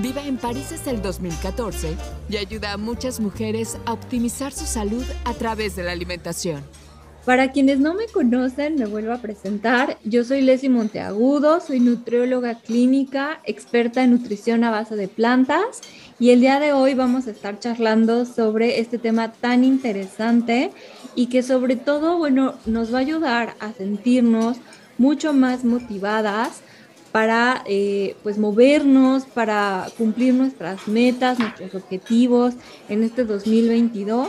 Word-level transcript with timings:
Vive 0.00 0.26
en 0.26 0.38
París 0.38 0.70
desde 0.70 0.90
el 0.90 1.02
2014 1.02 1.94
y 2.28 2.36
ayuda 2.36 2.72
a 2.72 2.76
muchas 2.76 3.20
mujeres 3.20 3.78
a 3.86 3.92
optimizar 3.92 4.52
su 4.52 4.66
salud 4.66 5.04
a 5.24 5.34
través 5.34 5.76
de 5.76 5.84
la 5.84 5.92
alimentación. 5.92 6.62
Para 7.24 7.52
quienes 7.52 7.78
no 7.78 7.94
me 7.94 8.06
conocen, 8.08 8.74
me 8.74 8.86
vuelvo 8.86 9.12
a 9.12 9.18
presentar. 9.18 9.96
Yo 10.04 10.24
soy 10.24 10.42
Leslie 10.42 10.68
Monteagudo, 10.68 11.60
soy 11.60 11.78
nutrióloga 11.78 12.58
clínica, 12.58 13.40
experta 13.44 14.02
en 14.02 14.10
nutrición 14.10 14.64
a 14.64 14.72
base 14.72 14.96
de 14.96 15.06
plantas 15.06 15.80
y 16.18 16.30
el 16.30 16.40
día 16.40 16.58
de 16.58 16.72
hoy 16.72 16.94
vamos 16.94 17.28
a 17.28 17.30
estar 17.30 17.60
charlando 17.60 18.26
sobre 18.26 18.80
este 18.80 18.98
tema 18.98 19.32
tan 19.32 19.62
interesante 19.62 20.72
y 21.14 21.28
que 21.28 21.44
sobre 21.44 21.76
todo, 21.76 22.18
bueno, 22.18 22.54
nos 22.66 22.92
va 22.92 22.98
a 22.98 23.02
ayudar 23.02 23.54
a 23.60 23.72
sentirnos 23.72 24.58
mucho 24.98 25.32
más 25.32 25.64
motivadas 25.64 26.63
para 27.14 27.62
eh, 27.68 28.16
pues 28.24 28.38
movernos, 28.38 29.24
para 29.24 29.86
cumplir 29.96 30.34
nuestras 30.34 30.88
metas, 30.88 31.38
nuestros 31.38 31.72
objetivos 31.76 32.54
en 32.88 33.04
este 33.04 33.24
2022. 33.24 34.28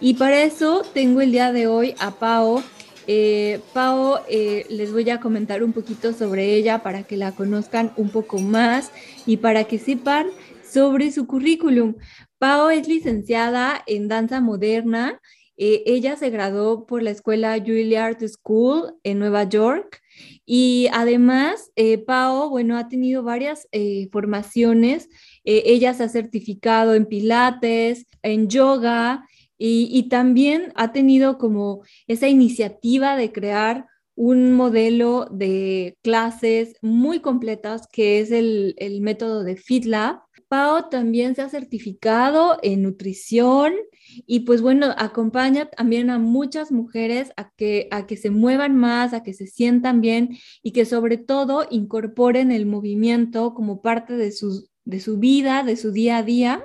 Y 0.00 0.14
para 0.14 0.44
eso 0.44 0.84
tengo 0.94 1.22
el 1.22 1.32
día 1.32 1.50
de 1.50 1.66
hoy 1.66 1.96
a 1.98 2.12
Pao. 2.12 2.62
Eh, 3.08 3.58
Pao, 3.72 4.20
eh, 4.28 4.64
les 4.70 4.92
voy 4.92 5.10
a 5.10 5.18
comentar 5.18 5.64
un 5.64 5.72
poquito 5.72 6.12
sobre 6.12 6.54
ella 6.54 6.84
para 6.84 7.02
que 7.02 7.16
la 7.16 7.32
conozcan 7.32 7.92
un 7.96 8.10
poco 8.10 8.38
más 8.38 8.92
y 9.26 9.38
para 9.38 9.64
que 9.64 9.80
sepan 9.80 10.28
sobre 10.62 11.10
su 11.10 11.26
currículum. 11.26 11.96
Pao 12.38 12.70
es 12.70 12.86
licenciada 12.86 13.82
en 13.88 14.06
danza 14.06 14.40
moderna. 14.40 15.20
ella 15.56 16.14
se 16.14 16.30
graduó 16.30 16.86
por 16.86 17.02
la 17.02 17.10
escuela 17.10 17.58
Juilliard 17.58 18.24
School 18.28 18.94
en 19.02 19.18
Nueva 19.18 19.42
York 19.48 20.03
y 20.46 20.88
además, 20.92 21.70
eh, 21.76 21.98
Pao, 21.98 22.50
bueno, 22.50 22.76
ha 22.76 22.88
tenido 22.88 23.22
varias 23.22 23.66
eh, 23.72 24.08
formaciones. 24.12 25.08
Eh, 25.44 25.62
ella 25.66 25.94
se 25.94 26.04
ha 26.04 26.08
certificado 26.08 26.94
en 26.94 27.06
pilates, 27.06 28.06
en 28.22 28.48
yoga 28.48 29.26
y, 29.56 30.08
también 30.10 30.72
ha 30.74 30.92
tenido 30.92 31.38
como 31.38 31.82
esa 32.06 32.28
iniciativa 32.28 33.16
de 33.16 33.32
crear 33.32 33.86
un 34.14 34.52
modelo 34.52 35.26
de 35.30 35.96
clases 36.02 36.74
muy 36.82 37.20
completas 37.20 37.88
que 37.90 38.20
es 38.20 38.30
el, 38.30 38.74
el 38.78 39.00
método 39.00 39.42
de 39.42 39.56
FitLab. 39.56 40.23
Pao 40.54 40.84
también 40.88 41.34
se 41.34 41.42
ha 41.42 41.48
certificado 41.48 42.60
en 42.62 42.84
nutrición 42.84 43.74
y 44.24 44.40
pues 44.40 44.62
bueno, 44.62 44.94
acompaña 44.96 45.66
también 45.66 46.10
a 46.10 46.20
muchas 46.20 46.70
mujeres 46.70 47.32
a 47.36 47.50
que, 47.56 47.88
a 47.90 48.06
que 48.06 48.16
se 48.16 48.30
muevan 48.30 48.76
más, 48.76 49.14
a 49.14 49.24
que 49.24 49.34
se 49.34 49.48
sientan 49.48 50.00
bien 50.00 50.38
y 50.62 50.70
que 50.70 50.84
sobre 50.84 51.16
todo 51.16 51.66
incorporen 51.70 52.52
el 52.52 52.66
movimiento 52.66 53.52
como 53.52 53.82
parte 53.82 54.16
de 54.16 54.30
su, 54.30 54.68
de 54.84 55.00
su 55.00 55.18
vida, 55.18 55.64
de 55.64 55.76
su 55.76 55.90
día 55.90 56.18
a 56.18 56.22
día. 56.22 56.64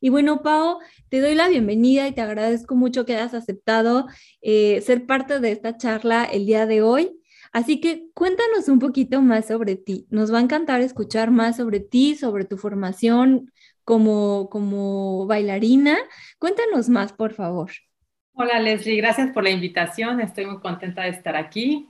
Y 0.00 0.08
bueno, 0.08 0.40
Pau, 0.40 0.78
te 1.10 1.20
doy 1.20 1.34
la 1.34 1.48
bienvenida 1.48 2.08
y 2.08 2.12
te 2.12 2.22
agradezco 2.22 2.74
mucho 2.74 3.04
que 3.04 3.16
hayas 3.16 3.34
aceptado 3.34 4.06
eh, 4.40 4.80
ser 4.80 5.04
parte 5.04 5.40
de 5.40 5.52
esta 5.52 5.76
charla 5.76 6.24
el 6.24 6.46
día 6.46 6.64
de 6.64 6.80
hoy. 6.80 7.20
Así 7.52 7.80
que 7.80 8.08
cuéntanos 8.14 8.68
un 8.68 8.78
poquito 8.78 9.22
más 9.22 9.46
sobre 9.46 9.76
ti. 9.76 10.06
Nos 10.10 10.32
va 10.32 10.38
a 10.38 10.42
encantar 10.42 10.80
escuchar 10.80 11.30
más 11.30 11.56
sobre 11.56 11.80
ti, 11.80 12.14
sobre 12.14 12.44
tu 12.44 12.56
formación, 12.56 13.52
como, 13.84 14.48
como 14.50 15.26
bailarina. 15.26 15.96
Cuéntanos 16.38 16.88
más, 16.88 17.12
por 17.12 17.32
favor. 17.32 17.70
Hola 18.32 18.60
Leslie, 18.60 18.96
gracias 18.96 19.32
por 19.32 19.44
la 19.44 19.50
invitación. 19.50 20.20
Estoy 20.20 20.46
muy 20.46 20.60
contenta 20.60 21.02
de 21.02 21.10
estar 21.10 21.36
aquí. 21.36 21.88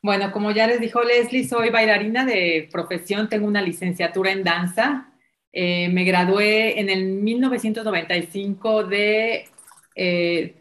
Bueno, 0.00 0.32
como 0.32 0.50
ya 0.50 0.66
les 0.66 0.80
dijo 0.80 1.02
Leslie, 1.02 1.46
soy 1.46 1.70
bailarina 1.70 2.24
de 2.24 2.68
profesión, 2.72 3.28
tengo 3.28 3.46
una 3.46 3.60
licenciatura 3.60 4.32
en 4.32 4.42
danza. 4.42 5.12
Eh, 5.52 5.88
me 5.90 6.04
gradué 6.04 6.80
en 6.80 6.88
el 6.88 7.04
1995 7.12 8.84
de, 8.84 9.48
eh, 9.94 10.54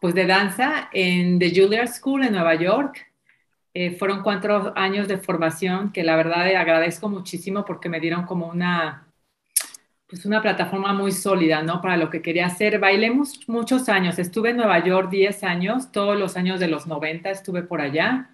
pues 0.00 0.14
de 0.14 0.26
danza 0.26 0.88
en 0.92 1.38
The 1.38 1.50
Juilliard 1.50 1.88
School 1.88 2.24
en 2.24 2.32
Nueva 2.32 2.54
York. 2.54 3.07
Eh, 3.74 3.96
fueron 3.96 4.22
cuatro 4.22 4.72
años 4.76 5.08
de 5.08 5.18
formación 5.18 5.92
que 5.92 6.02
la 6.02 6.16
verdad 6.16 6.46
agradezco 6.56 7.08
muchísimo 7.08 7.64
porque 7.64 7.88
me 7.88 8.00
dieron 8.00 8.24
como 8.24 8.48
una 8.48 9.08
pues 10.08 10.24
una 10.24 10.40
plataforma 10.40 10.94
muy 10.94 11.12
sólida, 11.12 11.62
¿no? 11.62 11.82
Para 11.82 11.98
lo 11.98 12.08
que 12.08 12.22
quería 12.22 12.46
hacer. 12.46 12.78
Bailé 12.78 13.12
muchos 13.46 13.88
años, 13.90 14.18
estuve 14.18 14.50
en 14.50 14.56
Nueva 14.56 14.82
York 14.82 15.10
10 15.10 15.44
años, 15.44 15.92
todos 15.92 16.18
los 16.18 16.36
años 16.36 16.58
de 16.60 16.68
los 16.68 16.86
90 16.86 17.30
estuve 17.30 17.62
por 17.62 17.82
allá 17.82 18.30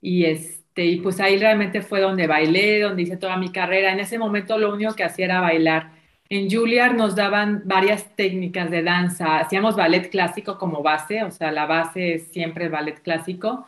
y 0.00 0.26
este 0.26 0.84
y 0.84 1.00
pues 1.00 1.18
ahí 1.20 1.36
realmente 1.38 1.82
fue 1.82 2.00
donde 2.00 2.28
bailé, 2.28 2.82
donde 2.82 3.02
hice 3.02 3.16
toda 3.16 3.36
mi 3.36 3.50
carrera. 3.50 3.92
En 3.92 4.00
ese 4.00 4.18
momento 4.18 4.58
lo 4.58 4.72
único 4.72 4.94
que 4.94 5.04
hacía 5.04 5.24
era 5.26 5.40
bailar. 5.40 5.90
En 6.28 6.48
Juilliard 6.50 6.94
nos 6.94 7.16
daban 7.16 7.62
varias 7.64 8.14
técnicas 8.14 8.70
de 8.70 8.82
danza. 8.84 9.40
Hacíamos 9.40 9.76
ballet 9.76 10.10
clásico 10.10 10.56
como 10.58 10.82
base, 10.82 11.24
o 11.24 11.30
sea, 11.32 11.50
la 11.52 11.66
base 11.66 12.14
es 12.14 12.28
siempre 12.28 12.68
ballet 12.68 13.00
clásico 13.02 13.66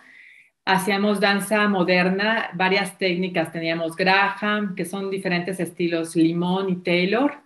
hacíamos 0.65 1.21
danza 1.21 1.69
moderna, 1.69 2.51
varias 2.55 2.99
técnicas, 2.99 3.53
teníamos 3.53 3.97
Graham, 3.97 4.75
que 4.75 4.85
son 4.85 5.11
diferentes 5.11 5.59
estilos, 5.61 6.17
Limón 6.17 6.71
y 6.71 6.77
Taylor, 6.77 7.41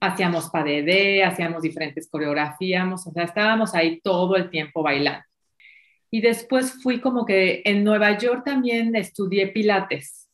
hacíamos 0.00 0.50
padedé, 0.50 1.24
hacíamos 1.24 1.62
diferentes 1.62 2.08
coreografías, 2.08 3.06
o 3.06 3.10
sea, 3.10 3.24
estábamos 3.24 3.74
ahí 3.74 4.00
todo 4.00 4.36
el 4.36 4.50
tiempo 4.50 4.82
bailando. 4.82 5.24
Y 6.10 6.20
después 6.20 6.82
fui 6.82 7.00
como 7.00 7.26
que 7.26 7.62
en 7.64 7.84
Nueva 7.84 8.16
York 8.16 8.42
también 8.44 8.94
estudié 8.96 9.48
pilates. 9.48 10.28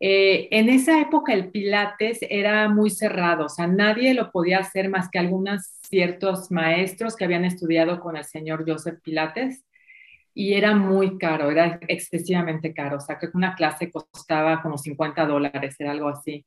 Eh, 0.00 0.48
en 0.50 0.68
esa 0.68 1.00
época 1.00 1.32
el 1.32 1.50
pilates 1.50 2.18
era 2.28 2.68
muy 2.68 2.90
cerrado, 2.90 3.46
o 3.46 3.48
sea, 3.48 3.66
nadie 3.66 4.12
lo 4.12 4.32
podía 4.32 4.58
hacer 4.58 4.88
más 4.88 5.08
que 5.08 5.20
algunos 5.20 5.78
ciertos 5.88 6.50
maestros 6.50 7.16
que 7.16 7.24
habían 7.24 7.44
estudiado 7.44 8.00
con 8.00 8.16
el 8.16 8.24
señor 8.24 8.64
Joseph 8.68 9.00
Pilates 9.02 9.64
y 10.34 10.54
era 10.54 10.74
muy 10.74 11.16
caro, 11.16 11.50
era 11.50 11.78
excesivamente 11.86 12.74
caro. 12.74 12.96
O 12.96 13.00
sea, 13.00 13.18
que 13.18 13.28
una 13.32 13.54
clase 13.54 13.90
costaba 13.90 14.60
como 14.60 14.76
50 14.76 15.24
dólares, 15.26 15.76
era 15.78 15.92
algo 15.92 16.08
así, 16.08 16.44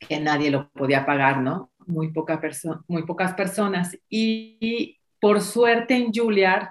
que 0.00 0.18
nadie 0.18 0.50
lo 0.50 0.68
podía 0.70 1.06
pagar, 1.06 1.40
¿no? 1.40 1.70
Muy, 1.86 2.12
poca 2.12 2.40
muy 2.88 3.04
pocas 3.04 3.34
personas. 3.34 3.96
Y, 4.08 4.98
por 5.20 5.40
suerte 5.40 5.94
en 5.94 6.12
Juilliard, 6.12 6.70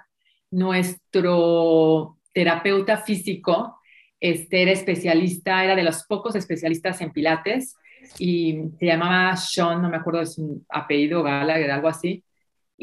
nuestro 0.52 2.18
terapeuta 2.34 2.98
físico 2.98 3.80
este, 4.20 4.64
era 4.64 4.72
especialista, 4.72 5.64
era 5.64 5.76
de 5.76 5.84
los 5.84 6.04
pocos 6.04 6.36
especialistas 6.36 7.00
en 7.00 7.14
pilates 7.14 7.76
y 8.20 8.60
se 8.78 8.86
llamaba 8.86 9.38
Sean, 9.38 9.82
no 9.82 9.90
me 9.90 9.98
acuerdo 9.98 10.20
de 10.20 10.26
su 10.26 10.66
apellido, 10.68 11.24
Gallagher, 11.24 11.72
algo 11.72 11.88
así 11.88 12.26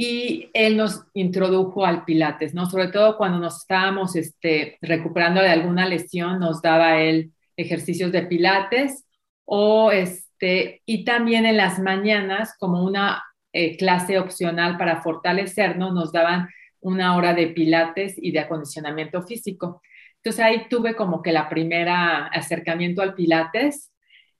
y 0.01 0.49
él 0.55 0.77
nos 0.77 1.03
introdujo 1.13 1.85
al 1.85 2.05
pilates, 2.05 2.55
¿no? 2.55 2.71
Sobre 2.71 2.87
todo 2.87 3.17
cuando 3.17 3.41
nos 3.41 3.63
estábamos 3.63 4.15
este, 4.15 4.79
recuperando 4.81 5.41
de 5.41 5.49
alguna 5.49 5.89
lesión, 5.89 6.39
nos 6.39 6.63
daba 6.63 7.01
él 7.01 7.33
ejercicios 7.57 8.13
de 8.13 8.23
pilates 8.23 9.09
o 9.45 9.91
este, 9.91 10.83
y 10.87 11.05
también 11.05 11.47
en 11.47 11.57
las 11.57 11.81
mañanas 11.81 12.55
como 12.61 12.85
una 12.85 13.25
eh, 13.53 13.77
clase 13.77 14.21
opcional 14.21 14.79
para 14.79 15.03
fortalecernos, 15.03 15.93
nos 15.93 16.13
daban 16.13 16.49
una 16.79 17.17
hora 17.17 17.35
de 17.35 17.49
pilates 17.49 18.15
y 18.17 18.31
de 18.31 18.39
acondicionamiento 18.39 19.23
físico. 19.23 19.83
Entonces 20.19 20.45
ahí 20.45 20.69
tuve 20.71 20.95
como 20.95 21.23
que 21.23 21.33
la 21.33 21.49
primera 21.49 22.29
acercamiento 22.29 23.03
al 23.03 23.15
pilates 23.15 23.91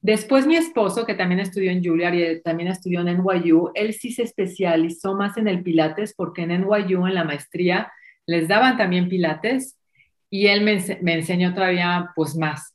Después 0.01 0.47
mi 0.47 0.55
esposo, 0.55 1.05
que 1.05 1.13
también 1.13 1.41
estudió 1.41 1.71
en 1.71 1.83
Juilliard 1.83 2.13
y 2.13 2.41
también 2.41 2.69
estudió 2.69 3.01
en 3.01 3.17
NYU, 3.17 3.71
él 3.73 3.93
sí 3.93 4.11
se 4.13 4.23
especializó 4.23 5.13
más 5.13 5.35
en 5.37 5.47
el 5.49 5.61
pilates 5.61 6.13
porque 6.15 6.43
en 6.43 6.51
NYU, 6.61 7.05
en 7.05 7.15
la 7.15 7.25
maestría, 7.25 7.91
les 8.25 8.47
daban 8.47 8.77
también 8.77 9.09
pilates 9.09 9.77
y 10.29 10.47
él 10.47 10.61
me, 10.61 11.13
enseñó 11.13 11.53
todavía 11.53 12.11
pues 12.15 12.35
más. 12.37 12.73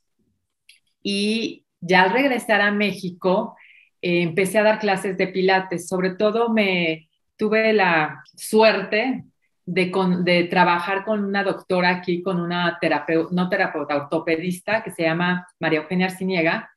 Y 1.03 1.65
ya 1.81 2.03
al 2.03 2.12
regresar 2.12 2.61
a 2.61 2.73
México, 2.73 3.56
eh, 4.03 4.23
empecé 4.23 4.59
a 4.59 4.65
dar 4.65 4.79
clases 4.79 5.17
de 5.17 5.29
pilates. 5.29 5.88
Sobre 5.88 6.11
todo 6.11 6.50
me 6.50 7.09
tuve 7.38 7.73
la 7.73 8.23
suerte 8.37 9.25
de, 9.65 9.93
de, 10.25 10.44
trabajar 10.44 11.05
con 11.06 11.25
una 11.25 11.43
doctora 11.43 11.88
aquí, 11.88 12.23
con 12.23 12.38
una 12.38 12.76
terapeuta, 12.81 13.35
no 13.35 13.49
terapeuta, 13.49 13.97
ortopedista 13.97 14.82
que 14.82 14.91
se 14.91 15.05
llama 15.05 15.47
María 15.59 15.81
Eugenia 15.81 16.06
Arciniega 16.06 16.71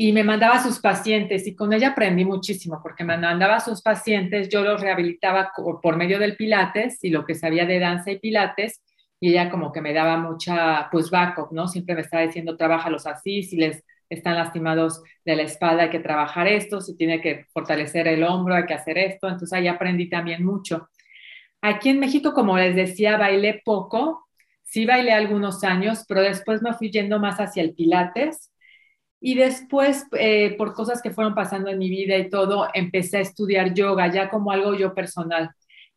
y 0.00 0.12
me 0.12 0.22
mandaba 0.22 0.54
a 0.54 0.62
sus 0.62 0.78
pacientes 0.78 1.44
y 1.48 1.56
con 1.56 1.72
ella 1.72 1.88
aprendí 1.88 2.24
muchísimo 2.24 2.78
porque 2.80 3.02
me 3.02 3.18
mandaba 3.18 3.56
a 3.56 3.60
sus 3.60 3.82
pacientes, 3.82 4.48
yo 4.48 4.62
los 4.62 4.80
rehabilitaba 4.80 5.50
por 5.82 5.96
medio 5.96 6.20
del 6.20 6.36
pilates 6.36 7.02
y 7.02 7.10
lo 7.10 7.24
que 7.24 7.34
sabía 7.34 7.66
de 7.66 7.80
danza 7.80 8.12
y 8.12 8.20
pilates 8.20 8.80
y 9.18 9.30
ella 9.30 9.50
como 9.50 9.72
que 9.72 9.80
me 9.80 9.92
daba 9.92 10.16
mucha 10.16 10.88
pues 10.92 11.10
backup, 11.10 11.50
¿no? 11.50 11.66
Siempre 11.66 11.96
me 11.96 12.02
estaba 12.02 12.22
diciendo, 12.22 12.56
trabájalos 12.56 13.08
así, 13.08 13.42
si 13.42 13.56
les 13.56 13.82
están 14.08 14.36
lastimados 14.36 15.02
de 15.24 15.34
la 15.34 15.42
espalda 15.42 15.82
hay 15.82 15.90
que 15.90 15.98
trabajar 15.98 16.46
esto, 16.46 16.80
si 16.80 16.96
tiene 16.96 17.20
que 17.20 17.46
fortalecer 17.52 18.06
el 18.06 18.22
hombro 18.22 18.54
hay 18.54 18.66
que 18.66 18.74
hacer 18.74 18.98
esto, 18.98 19.26
entonces 19.26 19.52
ahí 19.52 19.66
aprendí 19.66 20.08
también 20.08 20.44
mucho. 20.44 20.90
Aquí 21.60 21.88
en 21.88 21.98
México, 21.98 22.34
como 22.34 22.56
les 22.56 22.76
decía, 22.76 23.16
bailé 23.16 23.62
poco, 23.64 24.28
sí 24.62 24.86
bailé 24.86 25.10
algunos 25.10 25.64
años, 25.64 26.04
pero 26.06 26.20
después 26.20 26.62
me 26.62 26.72
fui 26.74 26.92
yendo 26.92 27.18
más 27.18 27.40
hacia 27.40 27.64
el 27.64 27.74
pilates 27.74 28.52
y 29.20 29.34
después, 29.34 30.06
eh, 30.12 30.54
por 30.56 30.74
cosas 30.74 31.02
que 31.02 31.10
fueron 31.10 31.34
pasando 31.34 31.70
en 31.70 31.78
mi 31.78 31.90
vida 31.90 32.16
y 32.16 32.30
todo, 32.30 32.68
empecé 32.72 33.18
a 33.18 33.20
estudiar 33.20 33.74
yoga 33.74 34.10
ya 34.12 34.30
como 34.30 34.52
algo 34.52 34.74
yo 34.74 34.94
personal. 34.94 35.50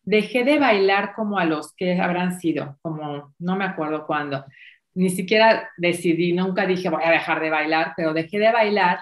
Dejé 0.03 0.44
de 0.44 0.57
bailar 0.59 1.13
como 1.13 1.38
a 1.38 1.45
los 1.45 1.73
que 1.75 2.00
habrán 2.00 2.39
sido, 2.39 2.77
como 2.81 3.33
no 3.38 3.56
me 3.56 3.65
acuerdo 3.65 4.07
cuándo. 4.07 4.45
Ni 4.95 5.09
siquiera 5.09 5.69
decidí, 5.77 6.33
nunca 6.33 6.65
dije 6.65 6.89
voy 6.89 7.03
a 7.03 7.12
dejar 7.12 7.41
de 7.41 7.50
bailar, 7.51 7.94
pero 7.95 8.13
dejé 8.13 8.39
de 8.39 8.51
bailar 8.51 9.01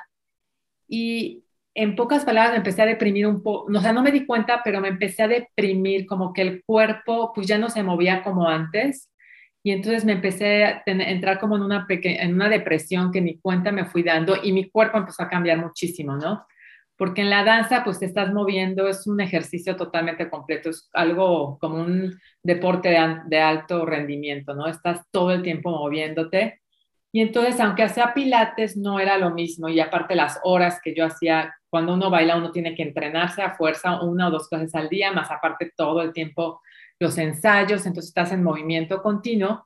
y 0.88 1.46
en 1.76 1.96
pocas 1.96 2.26
palabras 2.26 2.52
me 2.52 2.58
empecé 2.58 2.82
a 2.82 2.86
deprimir 2.88 3.28
un 3.28 3.42
poco, 3.42 3.72
o 3.72 3.82
sea, 3.82 3.94
no 3.94 4.02
me 4.04 4.12
di 4.12 4.26
cuenta, 4.26 4.62
pero 4.64 4.82
me 4.82 4.90
empecé 4.90 5.24
a 5.24 5.28
deprimir, 5.30 6.06
como 6.08 6.34
que 6.34 6.42
el 6.42 6.64
cuerpo 6.66 7.32
pues 7.34 7.48
ya 7.48 7.58
no 7.58 7.70
se 7.70 7.84
movía 7.84 8.24
como 8.24 8.50
antes 8.50 9.10
y 9.62 9.72
entonces 9.72 10.06
me 10.06 10.14
empecé 10.14 10.64
a 10.64 10.84
entrar 10.86 11.40
como 11.40 11.58
en 11.58 11.64
una, 11.64 11.86
en 11.90 12.34
una 12.34 12.50
depresión 12.50 13.12
que 13.12 13.22
ni 13.22 13.38
cuenta 13.40 13.72
me 13.72 13.86
fui 13.86 14.04
dando 14.04 14.38
y 14.42 14.54
mi 14.54 14.70
cuerpo 14.70 14.98
empezó 14.98 15.24
a 15.24 15.30
cambiar 15.30 15.58
muchísimo, 15.58 16.16
¿no? 16.16 16.46
Porque 16.96 17.22
en 17.22 17.30
la 17.30 17.44
danza 17.44 17.84
pues 17.84 18.00
te 18.00 18.06
estás 18.06 18.34
moviendo, 18.34 18.88
es 18.88 19.06
un 19.08 19.20
ejercicio 19.20 19.76
totalmente 19.76 20.30
completo, 20.30 20.70
es 20.70 20.90
algo 20.94 21.58
como 21.60 21.82
un 21.82 22.18
deporte 22.42 22.90
de, 23.26 23.40
alto 23.40 23.86
rendimiento, 23.86 24.54
¿no? 24.54 24.68
Estás 24.68 25.02
todo 25.12 25.32
el 25.32 25.42
tiempo 25.42 25.72
moviéndote. 25.72 26.62
Y 27.12 27.22
entonces, 27.22 27.60
aunque 27.60 27.84
hacía 27.84 28.14
pilates, 28.14 28.78
no 28.78 29.00
era 29.00 29.18
lo 29.18 29.32
mismo. 29.32 29.68
Y 29.68 29.80
aparte 29.80 30.16
las 30.16 30.40
horas 30.44 30.80
que 30.84 30.94
yo 30.94 31.06
hacía, 31.06 31.56
cuando 31.70 31.94
uno 31.94 32.10
baila, 32.10 32.36
uno 32.36 32.52
tiene 32.52 32.76
que 32.76 32.84
entrenarse 32.84 33.42
a 33.42 33.56
fuerza 33.56 34.02
una 34.02 34.28
o 34.28 34.32
dos 34.32 34.48
clases 34.48 34.76
al 34.76 34.90
día, 34.90 35.12
más 35.12 35.32
aparte 35.32 35.72
todo 35.76 36.02
el 36.02 36.14
tiempo 36.14 36.62
los 37.00 37.18
ensayos, 37.18 37.86
entonces 37.86 38.10
estás 38.10 38.32
en 38.32 38.44
movimiento 38.44 39.02
continuo. 39.02 39.66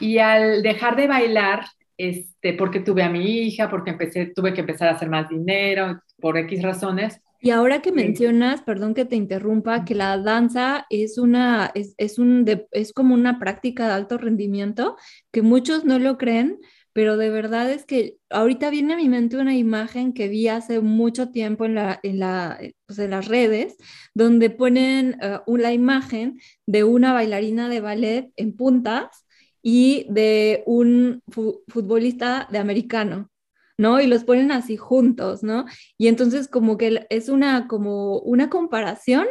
Y 0.00 0.18
al 0.18 0.62
dejar 0.62 0.96
de 0.96 1.08
bailar, 1.08 1.64
este, 1.96 2.52
porque 2.52 2.80
tuve 2.80 3.02
a 3.02 3.10
mi 3.10 3.24
hija, 3.24 3.68
porque 3.68 3.90
empecé, 3.90 4.26
tuve 4.26 4.52
que 4.52 4.60
empezar 4.60 4.88
a 4.88 4.92
hacer 4.92 5.08
más 5.08 5.28
dinero, 5.28 6.00
por 6.20 6.36
X 6.36 6.62
razones. 6.62 7.20
Y 7.40 7.50
ahora 7.50 7.80
que 7.80 7.92
mencionas, 7.92 8.62
perdón 8.62 8.94
que 8.94 9.04
te 9.04 9.14
interrumpa, 9.14 9.84
que 9.84 9.94
la 9.94 10.18
danza 10.18 10.86
es 10.90 11.18
una, 11.18 11.70
es, 11.74 11.94
es 11.96 12.18
un 12.18 12.44
es 12.72 12.92
como 12.92 13.14
una 13.14 13.38
práctica 13.38 13.86
de 13.86 13.92
alto 13.92 14.18
rendimiento, 14.18 14.96
que 15.30 15.42
muchos 15.42 15.84
no 15.84 16.00
lo 16.00 16.18
creen, 16.18 16.58
pero 16.98 17.16
de 17.16 17.30
verdad 17.30 17.70
es 17.70 17.84
que 17.84 18.16
ahorita 18.28 18.70
viene 18.70 18.94
a 18.94 18.96
mi 18.96 19.08
mente 19.08 19.36
una 19.36 19.56
imagen 19.56 20.12
que 20.12 20.26
vi 20.26 20.48
hace 20.48 20.80
mucho 20.80 21.30
tiempo 21.30 21.64
en, 21.64 21.76
la, 21.76 22.00
en, 22.02 22.18
la, 22.18 22.58
eh, 22.60 22.74
pues 22.86 22.98
en 22.98 23.12
las 23.12 23.28
redes, 23.28 23.76
donde 24.14 24.50
ponen 24.50 25.16
uh, 25.22 25.38
una 25.46 25.72
imagen 25.72 26.40
de 26.66 26.82
una 26.82 27.12
bailarina 27.12 27.68
de 27.68 27.80
ballet 27.80 28.32
en 28.34 28.56
puntas 28.56 29.24
y 29.62 30.06
de 30.10 30.64
un 30.66 31.22
futbolista 31.68 32.48
de 32.50 32.58
americano. 32.58 33.30
¿no? 33.76 34.00
Y 34.00 34.08
los 34.08 34.24
ponen 34.24 34.50
así 34.50 34.76
juntos, 34.76 35.44
¿no? 35.44 35.66
Y 35.98 36.08
entonces 36.08 36.48
como 36.48 36.76
que 36.78 37.06
es 37.10 37.28
una, 37.28 37.68
como 37.68 38.18
una 38.18 38.50
comparación 38.50 39.28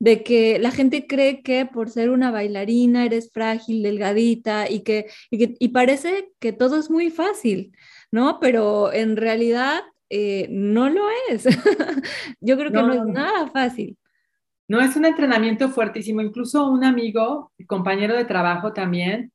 de 0.00 0.24
que 0.24 0.58
la 0.58 0.70
gente 0.70 1.06
cree 1.06 1.42
que 1.42 1.66
por 1.66 1.90
ser 1.90 2.10
una 2.10 2.30
bailarina 2.30 3.04
eres 3.04 3.30
frágil, 3.32 3.82
delgadita 3.82 4.68
y 4.68 4.80
que, 4.80 5.06
y, 5.30 5.68
parece 5.68 6.32
que 6.40 6.52
todo 6.52 6.78
es 6.80 6.90
muy 6.90 7.10
fácil, 7.10 7.76
¿no? 8.10 8.40
Pero 8.40 8.92
en 8.94 9.16
realidad 9.16 9.82
eh, 10.08 10.48
no 10.50 10.88
lo 10.88 11.02
es. 11.28 11.44
Yo 12.40 12.56
creo 12.56 12.72
que 12.72 12.78
no, 12.78 12.92
es 12.94 13.04
nada 13.04 13.48
fácil. 13.48 13.98
No, 14.68 14.80
es 14.80 14.96
un 14.96 15.04
entrenamiento 15.04 15.68
fuertísimo. 15.68 16.22
Incluso 16.22 16.66
un 16.70 16.82
amigo, 16.82 17.52
compañero 17.66 18.16
de 18.16 18.24
trabajo 18.24 18.72
también, 18.72 19.32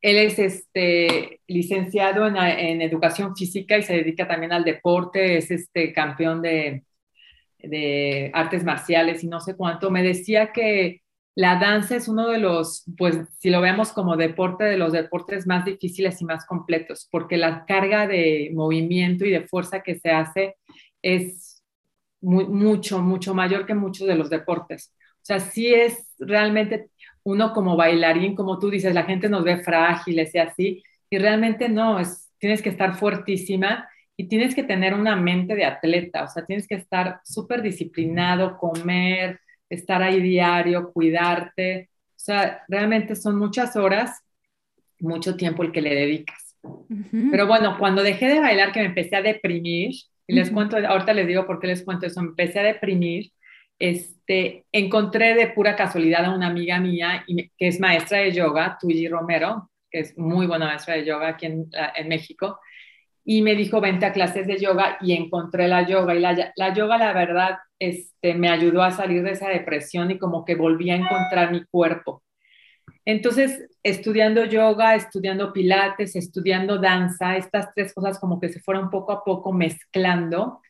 él 0.00 0.18
es 0.18 0.38
este, 0.38 1.40
licenciado 1.48 2.28
en, 2.28 2.36
en, 2.36 2.80
educación 2.80 3.34
física 3.34 3.76
y 3.76 3.82
se 3.82 3.94
dedica 3.94 4.28
también 4.28 4.52
al 4.52 4.62
deporte, 4.62 5.38
es 5.38 5.50
este 5.50 5.92
campeón 5.92 6.42
de, 6.42 6.84
de 7.68 8.30
artes 8.34 8.64
marciales 8.64 9.22
y 9.24 9.28
no 9.28 9.40
sé 9.40 9.56
cuánto, 9.56 9.90
me 9.90 10.02
decía 10.02 10.52
que 10.52 11.02
la 11.34 11.56
danza 11.56 11.96
es 11.96 12.08
uno 12.08 12.28
de 12.28 12.38
los, 12.38 12.84
pues 12.96 13.18
si 13.38 13.50
lo 13.50 13.60
vemos 13.60 13.92
como 13.92 14.16
deporte, 14.16 14.64
de 14.64 14.78
los 14.78 14.92
deportes 14.92 15.46
más 15.46 15.66
difíciles 15.66 16.20
y 16.22 16.24
más 16.24 16.46
completos, 16.46 17.08
porque 17.10 17.36
la 17.36 17.66
carga 17.66 18.06
de 18.06 18.50
movimiento 18.54 19.26
y 19.26 19.30
de 19.30 19.46
fuerza 19.46 19.82
que 19.82 19.96
se 19.96 20.10
hace 20.10 20.56
es 21.02 21.62
mucho, 22.22 23.00
mucho 23.02 23.34
mayor 23.34 23.66
que 23.66 23.74
muchos 23.74 24.08
de 24.08 24.16
los 24.16 24.30
deportes. 24.30 24.94
O 25.16 25.24
sea, 25.26 25.40
sí 25.40 25.72
es 25.74 26.14
realmente 26.18 26.90
uno 27.22 27.52
como 27.52 27.76
bailarín, 27.76 28.34
como 28.34 28.58
tú 28.58 28.70
dices, 28.70 28.94
la 28.94 29.04
gente 29.04 29.28
nos 29.28 29.44
ve 29.44 29.58
frágiles 29.58 30.34
y 30.34 30.38
así, 30.38 30.82
y 31.10 31.18
realmente 31.18 31.68
no, 31.68 32.00
es, 32.00 32.30
tienes 32.38 32.62
que 32.62 32.70
estar 32.70 32.96
fuertísima 32.96 33.88
y 34.16 34.28
tienes 34.28 34.54
que 34.54 34.62
tener 34.62 34.94
una 34.94 35.14
mente 35.14 35.54
de 35.54 35.64
atleta, 35.64 36.24
o 36.24 36.28
sea, 36.28 36.46
tienes 36.46 36.66
que 36.66 36.76
estar 36.76 37.20
súper 37.24 37.60
disciplinado, 37.60 38.56
comer, 38.56 39.40
estar 39.68 40.02
ahí 40.02 40.20
diario, 40.20 40.92
cuidarte, 40.92 41.90
o 42.10 42.18
sea, 42.18 42.64
realmente 42.68 43.14
son 43.14 43.38
muchas 43.38 43.76
horas, 43.76 44.22
mucho 45.00 45.36
tiempo 45.36 45.62
el 45.62 45.72
que 45.72 45.82
le 45.82 45.94
dedicas. 45.94 46.56
Pero 47.30 47.46
bueno, 47.46 47.76
cuando 47.78 48.02
dejé 48.02 48.26
de 48.26 48.40
bailar, 48.40 48.72
que 48.72 48.80
me 48.80 48.86
empecé 48.86 49.16
a 49.16 49.22
deprimir, 49.22 49.92
y 50.26 50.34
les 50.34 50.50
cuento, 50.50 50.76
ahorita 50.76 51.12
les 51.12 51.26
digo 51.28 51.46
por 51.46 51.60
qué 51.60 51.68
les 51.68 51.84
cuento 51.84 52.06
eso, 52.06 52.22
me 52.22 52.30
empecé 52.30 52.58
a 52.58 52.64
deprimir, 52.64 53.30
este, 53.78 54.64
encontré 54.72 55.34
de 55.34 55.48
pura 55.48 55.76
casualidad 55.76 56.24
a 56.24 56.34
una 56.34 56.46
amiga 56.48 56.80
mía 56.80 57.24
que 57.26 57.68
es 57.68 57.78
maestra 57.78 58.18
de 58.18 58.32
yoga, 58.32 58.78
Tuyi 58.80 59.06
Romero, 59.06 59.70
que 59.90 60.00
es 60.00 60.18
muy 60.18 60.46
buena 60.46 60.66
maestra 60.66 60.94
de 60.94 61.04
yoga 61.04 61.28
aquí 61.28 61.46
en, 61.46 61.68
en 61.94 62.08
México, 62.08 62.58
y 63.28 63.42
me 63.42 63.56
dijo, 63.56 63.80
vente 63.80 64.06
a 64.06 64.12
clases 64.12 64.46
de 64.46 64.56
yoga 64.56 64.98
y 65.00 65.12
encontré 65.12 65.66
la 65.66 65.84
yoga. 65.84 66.14
Y 66.14 66.20
la, 66.20 66.52
la, 66.54 66.72
yoga, 66.72 66.96
la 66.96 67.12
verdad, 67.12 67.58
este, 67.76 68.34
me 68.34 68.48
ayudó 68.48 68.84
a 68.84 68.92
salir 68.92 69.24
de 69.24 69.32
esa 69.32 69.48
depresión 69.48 70.12
y 70.12 70.18
como 70.18 70.44
que 70.44 70.54
volví 70.54 70.90
a 70.90 70.94
encontrar 70.94 71.50
mi 71.50 71.64
cuerpo. 71.64 72.22
Entonces, 73.04 73.68
estudiando 73.82 74.44
yoga, 74.44 74.94
estudiando 74.94 75.52
pilates, 75.52 76.14
estudiando 76.14 76.78
danza, 76.78 77.36
estas 77.36 77.74
tres 77.74 77.92
cosas 77.92 78.20
como 78.20 78.38
que 78.38 78.48
se 78.48 78.60
fueron 78.60 78.90
poco 78.90 79.10
a 79.10 79.24
poco 79.24 79.52
mezclando. 79.52 80.60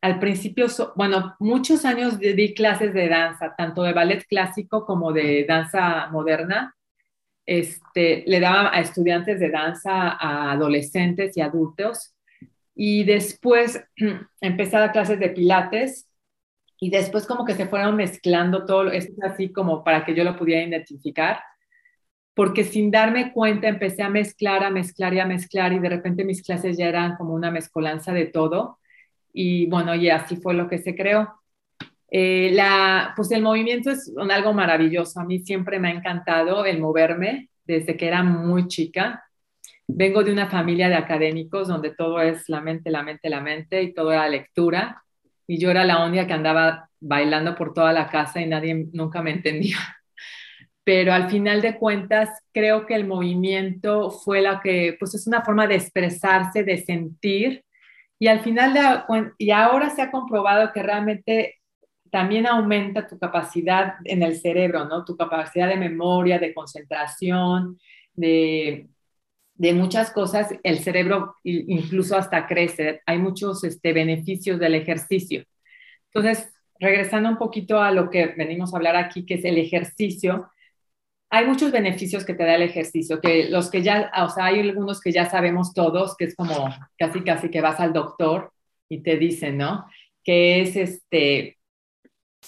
Al 0.00 0.20
principio, 0.20 0.68
bueno, 0.94 1.34
muchos 1.40 1.84
años 1.84 2.20
di 2.20 2.54
clases 2.54 2.94
de 2.94 3.08
danza, 3.08 3.56
tanto 3.58 3.82
de 3.82 3.92
ballet 3.92 4.24
clásico 4.28 4.86
como 4.86 5.12
de 5.12 5.46
danza 5.48 6.08
moderna 6.12 6.76
este, 7.46 8.24
le 8.26 8.40
daba 8.40 8.74
a 8.74 8.80
estudiantes 8.80 9.40
de 9.40 9.50
danza, 9.50 10.10
a 10.10 10.52
adolescentes 10.52 11.36
y 11.36 11.40
adultos. 11.40 12.14
Y 12.74 13.04
después 13.04 13.82
empecé 14.40 14.76
a 14.76 14.80
dar 14.80 14.92
clases 14.92 15.18
de 15.18 15.30
pilates 15.30 16.08
y 16.80 16.90
después 16.90 17.26
como 17.26 17.44
que 17.44 17.54
se 17.54 17.66
fueron 17.66 17.96
mezclando 17.96 18.66
todo, 18.66 18.90
esto 18.90 19.14
así 19.22 19.52
como 19.52 19.84
para 19.84 20.04
que 20.04 20.14
yo 20.14 20.24
lo 20.24 20.36
pudiera 20.36 20.62
identificar, 20.62 21.40
porque 22.34 22.64
sin 22.64 22.90
darme 22.90 23.32
cuenta 23.32 23.68
empecé 23.68 24.02
a 24.02 24.08
mezclar, 24.08 24.64
a 24.64 24.70
mezclar 24.70 25.14
y 25.14 25.20
a 25.20 25.26
mezclar 25.26 25.72
y 25.72 25.78
de 25.78 25.88
repente 25.88 26.24
mis 26.24 26.42
clases 26.42 26.76
ya 26.76 26.86
eran 26.88 27.16
como 27.16 27.32
una 27.34 27.50
mezcolanza 27.50 28.12
de 28.12 28.26
todo. 28.26 28.80
Y 29.32 29.66
bueno, 29.66 29.94
y 29.94 30.10
así 30.10 30.36
fue 30.36 30.54
lo 30.54 30.68
que 30.68 30.78
se 30.78 30.94
creó. 30.94 31.32
Eh, 32.16 32.52
la, 32.52 33.12
pues 33.16 33.32
el 33.32 33.42
movimiento 33.42 33.90
es 33.90 34.12
algo 34.30 34.52
maravilloso. 34.52 35.18
A 35.18 35.24
mí 35.24 35.40
siempre 35.40 35.80
me 35.80 35.88
ha 35.88 35.90
encantado 35.90 36.64
el 36.64 36.78
moverme 36.78 37.48
desde 37.64 37.96
que 37.96 38.06
era 38.06 38.22
muy 38.22 38.68
chica. 38.68 39.24
Vengo 39.88 40.22
de 40.22 40.30
una 40.30 40.46
familia 40.46 40.88
de 40.88 40.94
académicos 40.94 41.66
donde 41.66 41.90
todo 41.90 42.20
es 42.20 42.48
la 42.48 42.60
mente, 42.60 42.90
la 42.92 43.02
mente, 43.02 43.28
la 43.28 43.40
mente 43.40 43.82
y 43.82 43.92
todo 43.92 44.12
era 44.12 44.28
lectura. 44.28 45.02
Y 45.48 45.58
yo 45.58 45.72
era 45.72 45.84
la 45.84 46.06
única 46.06 46.24
que 46.28 46.34
andaba 46.34 46.88
bailando 47.00 47.56
por 47.56 47.74
toda 47.74 47.92
la 47.92 48.06
casa 48.06 48.40
y 48.40 48.46
nadie 48.46 48.86
nunca 48.92 49.20
me 49.20 49.32
entendía. 49.32 49.78
Pero 50.84 51.12
al 51.12 51.28
final 51.28 51.62
de 51.62 51.76
cuentas, 51.78 52.30
creo 52.52 52.86
que 52.86 52.94
el 52.94 53.08
movimiento 53.08 54.12
fue 54.12 54.40
la 54.40 54.60
que, 54.60 54.94
pues 55.00 55.16
es 55.16 55.26
una 55.26 55.42
forma 55.42 55.66
de 55.66 55.74
expresarse, 55.74 56.62
de 56.62 56.78
sentir. 56.78 57.64
Y 58.20 58.28
al 58.28 58.38
final, 58.38 58.72
de, 58.72 59.32
y 59.36 59.50
ahora 59.50 59.90
se 59.90 60.00
ha 60.00 60.12
comprobado 60.12 60.72
que 60.72 60.80
realmente 60.80 61.56
también 62.14 62.46
aumenta 62.46 63.08
tu 63.08 63.18
capacidad 63.18 63.96
en 64.04 64.22
el 64.22 64.36
cerebro, 64.36 64.84
¿no? 64.84 65.04
Tu 65.04 65.16
capacidad 65.16 65.66
de 65.68 65.74
memoria, 65.74 66.38
de 66.38 66.54
concentración, 66.54 67.76
de, 68.14 68.86
de 69.54 69.72
muchas 69.72 70.12
cosas, 70.12 70.54
el 70.62 70.78
cerebro 70.78 71.34
incluso 71.42 72.16
hasta 72.16 72.46
crece. 72.46 73.02
Hay 73.04 73.18
muchos 73.18 73.64
este, 73.64 73.92
beneficios 73.92 74.60
del 74.60 74.76
ejercicio. 74.76 75.42
Entonces, 76.12 76.52
regresando 76.78 77.28
un 77.30 77.36
poquito 77.36 77.80
a 77.80 77.90
lo 77.90 78.08
que 78.10 78.26
venimos 78.26 78.72
a 78.72 78.76
hablar 78.76 78.94
aquí, 78.94 79.26
que 79.26 79.34
es 79.34 79.44
el 79.44 79.58
ejercicio, 79.58 80.48
hay 81.30 81.46
muchos 81.46 81.72
beneficios 81.72 82.24
que 82.24 82.34
te 82.34 82.44
da 82.44 82.54
el 82.54 82.62
ejercicio, 82.62 83.20
que 83.20 83.48
los 83.50 83.72
que 83.72 83.82
ya, 83.82 84.12
o 84.24 84.28
sea, 84.28 84.44
hay 84.46 84.60
algunos 84.60 85.00
que 85.00 85.10
ya 85.10 85.28
sabemos 85.28 85.74
todos, 85.74 86.16
que 86.16 86.26
es 86.26 86.36
como 86.36 86.68
casi, 86.96 87.22
casi 87.22 87.50
que 87.50 87.60
vas 87.60 87.80
al 87.80 87.92
doctor 87.92 88.52
y 88.88 89.02
te 89.02 89.16
dicen, 89.16 89.58
¿no? 89.58 89.84
Que 90.22 90.60
es 90.60 90.76
este, 90.76 91.58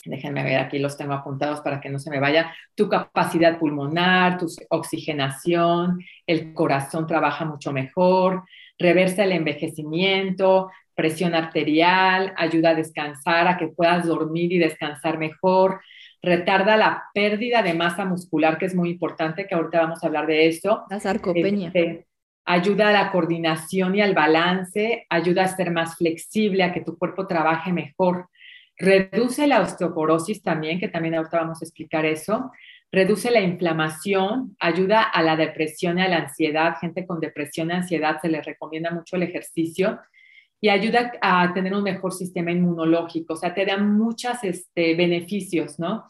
déjenme 0.04 0.42
ver, 0.42 0.58
aquí 0.58 0.78
los 0.78 0.96
tengo 0.96 1.14
apuntados 1.14 1.60
para 1.60 1.80
que 1.80 1.88
no 1.88 1.98
se 1.98 2.10
me 2.10 2.20
vaya, 2.20 2.54
tu 2.74 2.88
capacidad 2.88 3.58
pulmonar, 3.58 4.38
tu 4.38 4.46
oxigenación, 4.70 6.00
el 6.26 6.52
corazón 6.52 7.06
trabaja 7.06 7.44
mucho 7.44 7.72
mejor, 7.72 8.44
reversa 8.78 9.24
el 9.24 9.32
envejecimiento, 9.32 10.70
presión 10.94 11.34
arterial, 11.34 12.32
ayuda 12.36 12.70
a 12.70 12.74
descansar, 12.74 13.48
a 13.48 13.56
que 13.56 13.68
puedas 13.68 14.06
dormir 14.06 14.52
y 14.52 14.58
descansar 14.58 15.18
mejor, 15.18 15.80
retarda 16.22 16.76
la 16.76 17.04
pérdida 17.14 17.62
de 17.62 17.74
masa 17.74 18.04
muscular, 18.04 18.58
que 18.58 18.66
es 18.66 18.74
muy 18.74 18.90
importante, 18.90 19.46
que 19.46 19.54
ahorita 19.54 19.80
vamos 19.80 20.02
a 20.02 20.06
hablar 20.06 20.26
de 20.26 20.48
eso. 20.48 20.84
La 20.90 20.98
sarcopenia. 20.98 21.68
Este, 21.68 22.06
ayuda 22.46 22.88
a 22.88 22.92
la 22.92 23.12
coordinación 23.12 23.94
y 23.94 24.00
al 24.00 24.14
balance, 24.14 25.06
ayuda 25.10 25.44
a 25.44 25.48
ser 25.48 25.70
más 25.70 25.96
flexible, 25.96 26.64
a 26.64 26.72
que 26.72 26.80
tu 26.80 26.96
cuerpo 26.96 27.26
trabaje 27.26 27.72
mejor 27.72 28.28
Reduce 28.78 29.46
la 29.46 29.60
osteoporosis 29.62 30.42
también, 30.42 30.78
que 30.78 30.88
también 30.88 31.14
ahorita 31.14 31.38
vamos 31.38 31.62
a 31.62 31.64
explicar 31.64 32.04
eso. 32.04 32.50
Reduce 32.92 33.30
la 33.30 33.40
inflamación, 33.40 34.56
ayuda 34.60 35.02
a 35.02 35.22
la 35.22 35.36
depresión 35.36 35.98
y 35.98 36.02
a 36.02 36.08
la 36.08 36.18
ansiedad. 36.18 36.76
Gente 36.80 37.06
con 37.06 37.18
depresión 37.20 37.70
y 37.70 37.74
ansiedad 37.74 38.20
se 38.20 38.28
les 38.28 38.44
recomienda 38.44 38.90
mucho 38.90 39.16
el 39.16 39.22
ejercicio 39.22 39.98
y 40.60 40.68
ayuda 40.68 41.12
a 41.20 41.52
tener 41.54 41.74
un 41.74 41.82
mejor 41.82 42.12
sistema 42.12 42.50
inmunológico. 42.50 43.34
O 43.34 43.36
sea, 43.36 43.54
te 43.54 43.64
da 43.64 43.76
muchos 43.78 44.42
este, 44.42 44.94
beneficios, 44.94 45.78
¿no? 45.78 46.04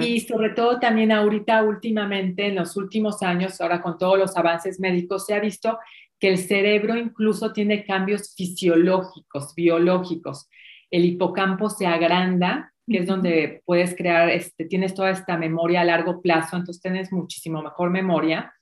Y 0.00 0.20
sobre 0.20 0.50
todo 0.50 0.78
también 0.78 1.12
ahorita, 1.12 1.62
últimamente, 1.62 2.48
en 2.48 2.56
los 2.56 2.76
últimos 2.76 3.22
años, 3.22 3.58
ahora 3.60 3.80
con 3.80 3.96
todos 3.96 4.18
los 4.18 4.36
avances 4.36 4.78
médicos, 4.78 5.24
se 5.24 5.32
ha 5.32 5.40
visto 5.40 5.78
que 6.20 6.28
el 6.28 6.38
cerebro 6.38 6.96
incluso 6.96 7.54
tiene 7.54 7.86
cambios 7.86 8.34
fisiológicos, 8.34 9.54
biológicos 9.54 10.48
el 10.90 11.04
hipocampo 11.04 11.70
se 11.70 11.86
agranda, 11.86 12.72
que 12.86 12.98
es 12.98 13.06
donde 13.06 13.62
puedes 13.64 13.94
crear, 13.94 14.30
este, 14.30 14.64
tienes 14.64 14.94
toda 14.94 15.10
esta 15.10 15.36
memoria 15.36 15.82
a 15.82 15.84
largo 15.84 16.22
plazo, 16.22 16.56
entonces 16.56 16.80
tienes 16.80 17.12
muchísimo 17.12 17.62
mejor 17.62 17.90
memoria. 17.90 18.52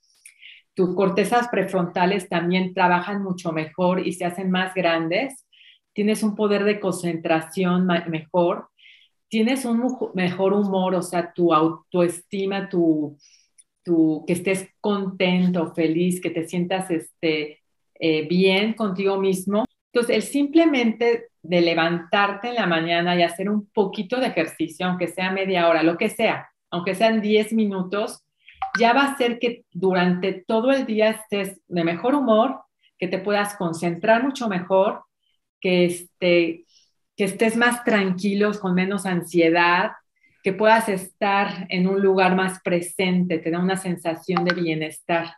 Tus 0.74 0.94
cortezas 0.94 1.48
prefrontales 1.48 2.28
también 2.28 2.74
trabajan 2.74 3.22
mucho 3.22 3.52
mejor 3.52 4.06
y 4.06 4.12
se 4.12 4.24
hacen 4.24 4.50
más 4.50 4.74
grandes. 4.74 5.46
Tienes 5.94 6.22
un 6.22 6.34
poder 6.34 6.64
de 6.64 6.80
concentración 6.80 7.86
mejor. 7.86 8.68
Tienes 9.28 9.64
un 9.64 9.82
mejor 10.14 10.52
humor, 10.52 10.94
o 10.94 11.02
sea, 11.02 11.32
tu 11.32 11.54
autoestima, 11.54 12.68
tu, 12.68 13.16
tu, 13.82 14.24
que 14.26 14.34
estés 14.34 14.68
contento, 14.80 15.72
feliz, 15.72 16.20
que 16.20 16.30
te 16.30 16.46
sientas 16.46 16.90
este, 16.90 17.62
eh, 17.98 18.28
bien 18.28 18.74
contigo 18.74 19.18
mismo. 19.18 19.64
Entonces, 19.92 20.16
el 20.16 20.22
simplemente 20.22 21.28
de 21.48 21.60
levantarte 21.60 22.48
en 22.48 22.56
la 22.56 22.66
mañana 22.66 23.16
y 23.16 23.22
hacer 23.22 23.48
un 23.48 23.68
poquito 23.70 24.18
de 24.18 24.26
ejercicio, 24.26 24.86
aunque 24.86 25.08
sea 25.08 25.30
media 25.30 25.68
hora, 25.68 25.82
lo 25.82 25.96
que 25.96 26.08
sea, 26.08 26.48
aunque 26.70 26.94
sean 26.94 27.20
10 27.20 27.52
minutos, 27.52 28.24
ya 28.78 28.92
va 28.92 29.02
a 29.02 29.12
hacer 29.12 29.38
que 29.38 29.64
durante 29.72 30.44
todo 30.46 30.72
el 30.72 30.86
día 30.86 31.10
estés 31.10 31.60
de 31.68 31.84
mejor 31.84 32.14
humor, 32.14 32.60
que 32.98 33.08
te 33.08 33.18
puedas 33.18 33.56
concentrar 33.56 34.22
mucho 34.22 34.48
mejor, 34.48 35.04
que, 35.60 35.84
este, 35.84 36.64
que 37.16 37.24
estés 37.24 37.56
más 37.56 37.84
tranquilo, 37.84 38.52
con 38.60 38.74
menos 38.74 39.06
ansiedad, 39.06 39.92
que 40.42 40.52
puedas 40.52 40.88
estar 40.88 41.66
en 41.68 41.86
un 41.86 42.00
lugar 42.00 42.36
más 42.36 42.60
presente, 42.62 43.38
te 43.38 43.50
da 43.50 43.58
una 43.58 43.76
sensación 43.76 44.44
de 44.44 44.54
bienestar. 44.54 45.34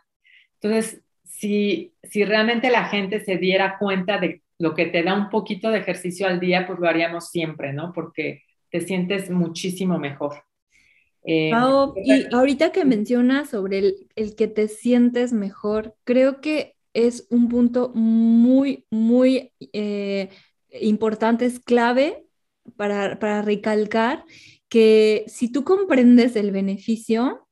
Entonces, 0.61 1.01
si, 1.23 1.93
si 2.03 2.25
realmente 2.25 2.69
la 2.69 2.85
gente 2.85 3.19
se 3.19 3.37
diera 3.37 3.77
cuenta 3.77 4.17
de 4.17 4.41
lo 4.59 4.75
que 4.75 4.85
te 4.85 5.01
da 5.03 5.15
un 5.15 5.29
poquito 5.29 5.69
de 5.69 5.79
ejercicio 5.79 6.27
al 6.27 6.39
día, 6.39 6.67
pues 6.67 6.79
lo 6.79 6.87
haríamos 6.87 7.29
siempre, 7.29 7.73
¿no? 7.73 7.93
Porque 7.93 8.43
te 8.69 8.81
sientes 8.81 9.31
muchísimo 9.31 9.97
mejor. 9.97 10.43
Eh, 11.23 11.51
y 11.95 12.33
ahorita 12.33 12.71
que 12.71 12.85
mencionas 12.85 13.49
sobre 13.49 13.79
el, 13.79 13.95
el, 14.15 14.35
que 14.35 14.47
te 14.47 14.67
sientes 14.67 15.33
mejor, 15.33 15.95
creo 16.03 16.41
que 16.41 16.75
es 16.93 17.27
un 17.29 17.49
punto 17.49 17.91
muy, 17.93 18.85
muy 18.89 19.51
eh, 19.73 20.29
importante, 20.81 21.45
es 21.45 21.59
clave 21.59 22.25
para, 22.75 23.19
para 23.19 23.41
recalcar 23.41 24.25
que 24.69 25.25
si 25.27 25.51
tú 25.51 25.63
comprendes 25.63 26.35
el 26.35 26.51
beneficio, 26.51 27.47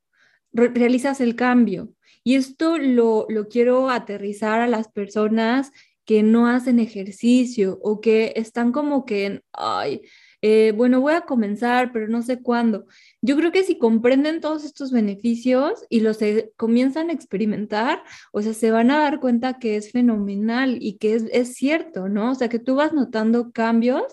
realizas 0.52 1.22
el 1.22 1.36
cambio. 1.36 1.90
Y 2.24 2.36
esto 2.36 2.78
lo, 2.78 3.26
lo, 3.30 3.48
quiero 3.48 3.90
aterrizar 3.90 4.60
a 4.60 4.68
las 4.68 4.90
personas 4.90 5.72
que 6.08 6.24
no 6.24 6.48
hacen 6.48 6.80
ejercicio 6.80 7.80
o 7.84 8.00
que 8.00 8.32
están 8.38 8.72
como 8.72 9.06
que, 9.06 9.44
ay, 9.52 10.02
eh, 10.42 10.72
bueno, 10.74 11.02
voy 11.02 11.14
a 11.14 11.22
comenzar, 11.22 11.92
pero 11.92 12.08
no 12.08 12.22
sé 12.22 12.42
cuándo. 12.42 12.86
Yo 13.22 13.36
creo 13.36 13.52
que 13.52 13.64
si 13.64 13.78
comprenden 13.78 14.40
todos 14.40 14.64
estos 14.64 14.92
beneficios 14.92 15.84
y 15.90 16.00
los 16.00 16.22
e, 16.22 16.54
comienzan 16.56 17.10
a 17.10 17.14
experimentar, 17.14 18.04
o 18.32 18.42
sea, 18.42 18.54
se 18.54 18.72
van 18.72 18.90
a 18.90 19.00
dar 19.00 19.20
cuenta 19.20 19.60
que 19.60 19.76
es 19.76 19.92
fenomenal 19.92 20.78
y 20.80 20.94
que 20.98 21.16
es, 21.16 21.26
es 21.34 21.56
cierto, 21.56 22.08
¿no? 22.08 22.32
O 22.32 22.36
sea, 22.36 22.48
que 22.48 22.60
tú 22.60 22.76
vas 22.76 22.94
notando 22.94 23.52
cambios 23.52 24.06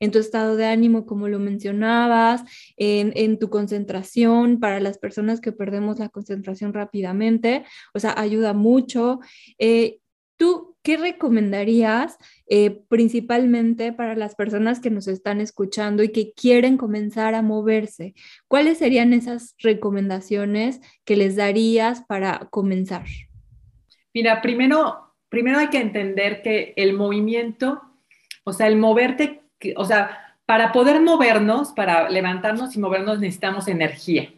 en 0.00 0.10
tu 0.10 0.18
estado 0.18 0.54
de 0.54 0.66
ánimo, 0.66 1.06
como 1.06 1.28
lo 1.28 1.38
mencionabas, 1.38 2.42
en, 2.76 3.12
en, 3.16 3.38
tu 3.38 3.48
concentración 3.48 4.60
para 4.60 4.80
las 4.80 4.98
personas 4.98 5.40
que 5.40 5.52
perdemos 5.52 5.98
la 5.98 6.10
concentración 6.10 6.74
rápidamente, 6.74 7.64
o 7.94 8.00
sea, 8.00 8.14
ayuda 8.20 8.52
mucho. 8.52 9.20
Eh, 9.58 10.00
¿Tú 10.36 10.67
qué 10.82 10.96
recomendarías 10.96 12.18
eh, 12.46 12.82
principalmente 12.88 13.92
para 13.92 14.14
las 14.14 14.34
personas 14.34 14.80
que 14.80 14.90
nos 14.90 15.08
están 15.08 15.40
escuchando 15.40 16.02
y 16.02 16.10
que 16.10 16.32
quieren 16.32 16.76
comenzar 16.76 17.34
a 17.34 17.42
moverse? 17.42 18.14
¿Cuáles 18.46 18.78
serían 18.78 19.12
esas 19.12 19.54
recomendaciones 19.58 20.80
que 21.04 21.16
les 21.16 21.36
darías 21.36 22.02
para 22.02 22.48
comenzar? 22.50 23.06
Mira, 24.14 24.40
primero, 24.40 25.14
primero 25.28 25.58
hay 25.58 25.68
que 25.68 25.80
entender 25.80 26.42
que 26.42 26.72
el 26.76 26.94
movimiento, 26.94 27.82
o 28.44 28.52
sea, 28.52 28.66
el 28.66 28.76
moverte, 28.76 29.42
o 29.76 29.84
sea, 29.84 30.36
para 30.46 30.72
poder 30.72 31.00
movernos, 31.00 31.72
para 31.72 32.08
levantarnos 32.08 32.74
y 32.74 32.80
movernos 32.80 33.20
necesitamos 33.20 33.68
energía. 33.68 34.32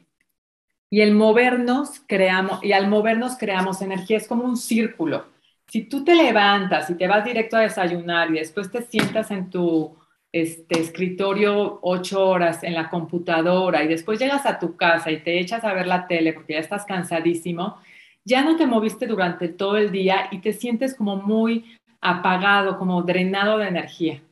Y 0.93 1.03
el 1.03 1.15
movernos 1.15 2.03
creamos, 2.09 2.65
y 2.65 2.73
al 2.73 2.89
movernos 2.89 3.37
creamos 3.39 3.81
energía, 3.81 4.17
es 4.17 4.27
como 4.27 4.45
un 4.45 4.57
círculo 4.57 5.27
si 5.71 5.83
tú 5.83 6.03
te 6.03 6.17
levantas 6.17 6.91
y 6.91 6.95
te 6.95 7.07
vas 7.07 7.25
directo 7.25 7.57
a 7.57 7.61
desayunar 7.61 8.31
y 8.31 8.35
después 8.35 8.71
te 8.71 8.83
sientas 8.83 9.31
en 9.31 9.51
tu 9.51 9.97
este, 10.33 10.81
escritorio 10.81 11.79
ocho 11.83 12.27
horas 12.27 12.65
en 12.65 12.75
la 12.75 12.89
computadora 12.89 13.83
y 13.85 13.89
después 13.89 14.19
llegas 14.19 14.47
a 14.47 14.59
tu 14.59 14.77
casa 14.77 15.13
y 15.13 15.21
te 15.21 15.39
echas 15.39 15.63
a 15.63 15.73
ver 15.73 15.87
la 15.87 16.09
tele 16.09 16.33
porque 16.33 16.55
ya 16.55 16.59
estás 16.59 16.85
cansadísimo, 16.85 17.79
ya 18.25 18.43
no 18.43 18.57
te 18.57 18.67
moviste 18.67 19.07
durante 19.07 19.49
todo 19.49 19.77
el 19.77 19.93
día 19.93 20.29
y 20.33 20.39
te 20.39 20.53
sientes 20.53 20.95
como 20.95 21.17
muy 21.17 21.77
apagado, 22.01 22.77
como 22.77 23.03
drenado 23.03 23.59
de 23.59 23.69
energía, 23.69 24.23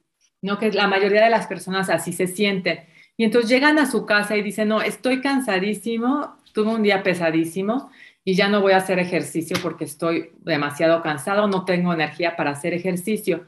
¿no? 0.42 0.58
Que 0.58 0.72
la 0.72 0.88
mayoría 0.88 1.22
de 1.22 1.30
las 1.30 1.46
personas 1.46 1.88
así 1.88 2.12
se 2.12 2.26
sienten. 2.26 2.80
Y 3.16 3.24
entonces 3.24 3.50
llegan 3.50 3.78
a 3.78 3.86
su 3.86 4.06
casa 4.06 4.36
y 4.36 4.42
dicen, 4.42 4.68
no, 4.68 4.80
estoy 4.80 5.20
cansadísimo, 5.20 6.36
tuve 6.52 6.74
un 6.74 6.82
día 6.82 7.02
pesadísimo 7.02 7.90
y 8.28 8.34
ya 8.34 8.50
no 8.50 8.60
voy 8.60 8.72
a 8.72 8.76
hacer 8.76 8.98
ejercicio 8.98 9.56
porque 9.62 9.84
estoy 9.84 10.32
demasiado 10.40 11.00
cansado, 11.00 11.48
no 11.48 11.64
tengo 11.64 11.94
energía 11.94 12.36
para 12.36 12.50
hacer 12.50 12.74
ejercicio. 12.74 13.46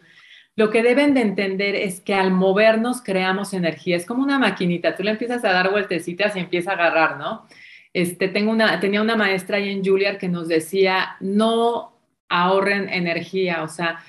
Lo 0.56 0.70
que 0.70 0.82
deben 0.82 1.12
de 1.12 1.20
entender 1.20 1.74
es 1.74 2.00
que 2.00 2.14
al 2.14 2.30
movernos 2.30 3.02
creamos 3.02 3.52
energía, 3.52 3.98
es 3.98 4.06
como 4.06 4.22
una 4.22 4.38
maquinita, 4.38 4.96
tú 4.96 5.02
le 5.02 5.10
empiezas 5.10 5.44
a 5.44 5.52
dar 5.52 5.70
vueltecitas 5.70 6.34
y 6.34 6.38
empieza 6.38 6.70
a 6.70 6.74
agarrar, 6.76 7.18
¿no? 7.18 7.46
Este, 7.92 8.28
tengo 8.28 8.52
una, 8.52 8.80
tenía 8.80 9.02
una 9.02 9.16
maestra 9.16 9.58
ahí 9.58 9.68
en 9.68 9.84
Juilliard 9.84 10.16
que 10.16 10.30
nos 10.30 10.48
decía, 10.48 11.16
no 11.20 11.92
ahorren 12.30 12.88
energía, 12.88 13.62
o 13.62 13.68
sea, 13.68 14.02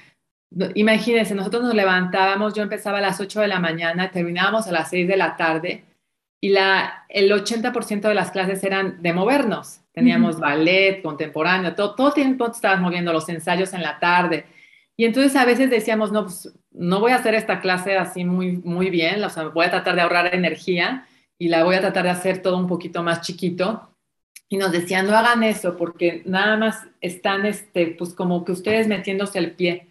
imagínense, 0.74 1.36
nosotros 1.36 1.64
nos 1.64 1.76
levantábamos, 1.76 2.54
yo 2.54 2.64
empezaba 2.64 3.00
a 3.00 3.02
las 3.02 3.20
8 3.20 3.42
de 3.42 3.50
la 3.50 3.60
mañana, 3.60 4.10
terminábamos 4.10 4.70
a 4.70 4.72
las 4.72 4.90
6 4.90 5.06
de 5.06 5.18
la 5.18 5.36
tarde 5.36 5.84
y 6.44 6.50
la, 6.50 7.06
el 7.08 7.32
80% 7.32 8.02
de 8.02 8.16
las 8.16 8.32
clases 8.32 8.64
eran 8.64 9.02
de 9.04 9.14
movernos. 9.14 9.82
Teníamos 9.94 10.40
ballet, 10.40 11.04
contemporáneo, 11.04 11.76
todo, 11.76 11.94
todo 11.94 12.08
el 12.08 12.14
tiempo 12.16 12.46
te 12.46 12.56
estabas 12.56 12.82
moviendo, 12.82 13.14
los 13.14 13.30
ensayos 13.30 13.74
en 13.74 13.84
la 13.84 14.00
tarde. 14.00 14.46
Y 14.98 15.06
entonces 15.06 15.36
a 15.36 15.46
veces 15.46 15.70
decíamos, 15.70 16.12
no, 16.12 16.24
pues 16.24 16.52
no 16.72 17.00
voy 17.00 17.12
a 17.12 17.18
hacer 17.18 17.36
esta 17.36 17.60
clase 17.60 17.96
así 17.96 18.26
muy, 18.26 18.58
muy 18.58 18.90
bien, 18.90 19.24
o 19.24 19.30
sea, 19.30 19.46
voy 19.50 19.68
a 19.68 19.72
tratar 19.72 19.96
de 19.96 20.02
ahorrar 20.02 20.34
energía 20.34 21.08
y 21.38 21.50
la 21.50 21.64
voy 21.64 21.76
a 21.76 21.82
tratar 21.82 22.06
de 22.06 22.10
hacer 22.10 22.42
todo 22.42 22.58
un 22.58 22.68
poquito 22.68 23.04
más 23.04 23.22
chiquito. 23.22 23.90
y 24.50 24.58
nos 24.58 24.72
decía, 24.72 25.04
no 25.04 25.16
hagan 25.16 25.44
eso 25.44 25.78
porque 25.78 26.24
nada 26.26 26.58
más 26.58 26.88
están, 27.02 27.46
este, 27.46 27.88
pues 27.98 28.14
como 28.14 28.44
que 28.46 28.52
ustedes 28.52 28.88
metiéndose 28.88 29.40
el 29.40 29.52
pie. 29.54 29.88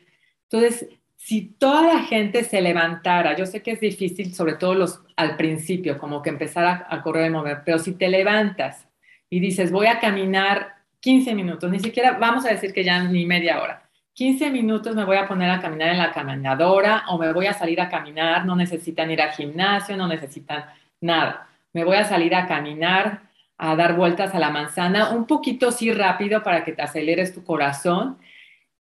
Entonces, 0.50 0.88
si 1.22 1.42
toda 1.42 1.82
la 1.82 2.00
gente 2.00 2.44
se 2.44 2.62
levantara, 2.62 3.36
yo 3.36 3.44
sé 3.44 3.62
que 3.62 3.72
es 3.72 3.80
difícil, 3.80 4.34
sobre 4.34 4.54
todo 4.54 4.74
los 4.74 5.02
al 5.16 5.36
principio, 5.36 5.98
como 5.98 6.22
que 6.22 6.30
empezar 6.30 6.86
a, 6.88 7.02
correr 7.02 7.26
y 7.26 7.30
mover, 7.30 7.60
pero 7.62 7.78
si 7.78 7.92
te 7.92 8.08
levantas 8.08 8.88
y 9.28 9.38
dices, 9.38 9.70
voy 9.70 9.86
a 9.86 10.00
caminar 10.00 10.76
15 11.00 11.34
minutos, 11.34 11.70
ni 11.70 11.78
siquiera 11.78 12.16
vamos 12.18 12.46
a 12.46 12.48
decir 12.48 12.72
que 12.72 12.84
ya 12.84 13.04
ni 13.04 13.26
media 13.26 13.62
hora, 13.62 13.86
15 14.14 14.50
minutos 14.50 14.96
me 14.96 15.04
voy 15.04 15.18
a 15.18 15.28
poner 15.28 15.50
a 15.50 15.60
caminar 15.60 15.90
en 15.90 15.98
la 15.98 16.10
caminadora 16.10 17.04
o 17.10 17.18
me 17.18 17.34
voy 17.34 17.46
a 17.46 17.52
salir 17.52 17.82
a 17.82 17.90
caminar, 17.90 18.46
no 18.46 18.56
necesitan 18.56 19.10
ir 19.10 19.20
al 19.20 19.32
gimnasio, 19.32 19.98
no 19.98 20.08
necesitan 20.08 20.64
nada, 21.02 21.48
me 21.74 21.84
voy 21.84 21.98
a 21.98 22.04
salir 22.04 22.34
a 22.34 22.46
caminar, 22.46 23.24
a 23.58 23.76
dar 23.76 23.94
vueltas 23.94 24.34
a 24.34 24.38
la 24.38 24.48
manzana, 24.48 25.10
un 25.10 25.26
poquito 25.26 25.70
sí 25.70 25.92
rápido 25.92 26.42
para 26.42 26.64
que 26.64 26.72
te 26.72 26.80
aceleres 26.80 27.34
tu 27.34 27.44
corazón 27.44 28.16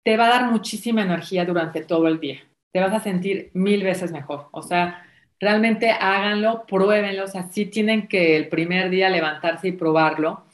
te 0.06 0.18
va 0.18 0.28
a 0.28 0.40
dar 0.40 0.52
muchísima 0.52 1.02
energía 1.02 1.46
durante 1.46 1.82
todo 1.82 2.08
el 2.08 2.20
día. 2.20 2.40
Te 2.72 2.80
vas 2.80 2.94
a 2.94 3.00
sentir 3.00 3.50
mil 3.54 3.84
veces 3.84 4.12
mejor. 4.12 4.50
O 4.52 4.62
sea, 4.62 5.04
realmente 5.40 5.90
háganlo, 5.90 6.66
pruébenlo. 6.68 7.24
O 7.24 7.28
sea, 7.28 7.50
sí 7.50 7.66
tienen 7.66 8.08
que 8.08 8.38
el 8.38 8.48
primer 8.48 8.92
día 8.92 9.10
levantarse 9.10 9.70
y 9.70 9.72
probarlo 9.72 10.46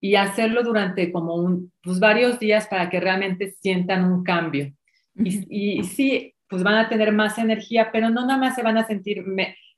y 0.00 0.14
hacerlo 0.14 0.62
durante 0.62 1.10
como 1.10 1.34
un, 1.34 1.72
pues 1.82 1.98
varios 1.98 2.38
días 2.38 2.68
para 2.68 2.88
que 2.88 3.00
realmente 3.00 3.50
sientan 3.60 4.04
un 4.04 4.22
cambio. 4.22 4.72
y, 5.16 5.80
y, 5.80 5.84
sí, 5.84 6.34
pues 6.48 6.62
van 6.62 6.76
a 6.76 6.88
tener 6.88 7.12
más 7.12 7.38
energía, 7.38 7.90
pero 7.92 8.08
no 8.08 8.24
nada 8.24 8.38
más 8.38 8.54
se 8.54 8.62
van 8.62 8.78
a 8.78 8.86
sentir, 8.86 9.24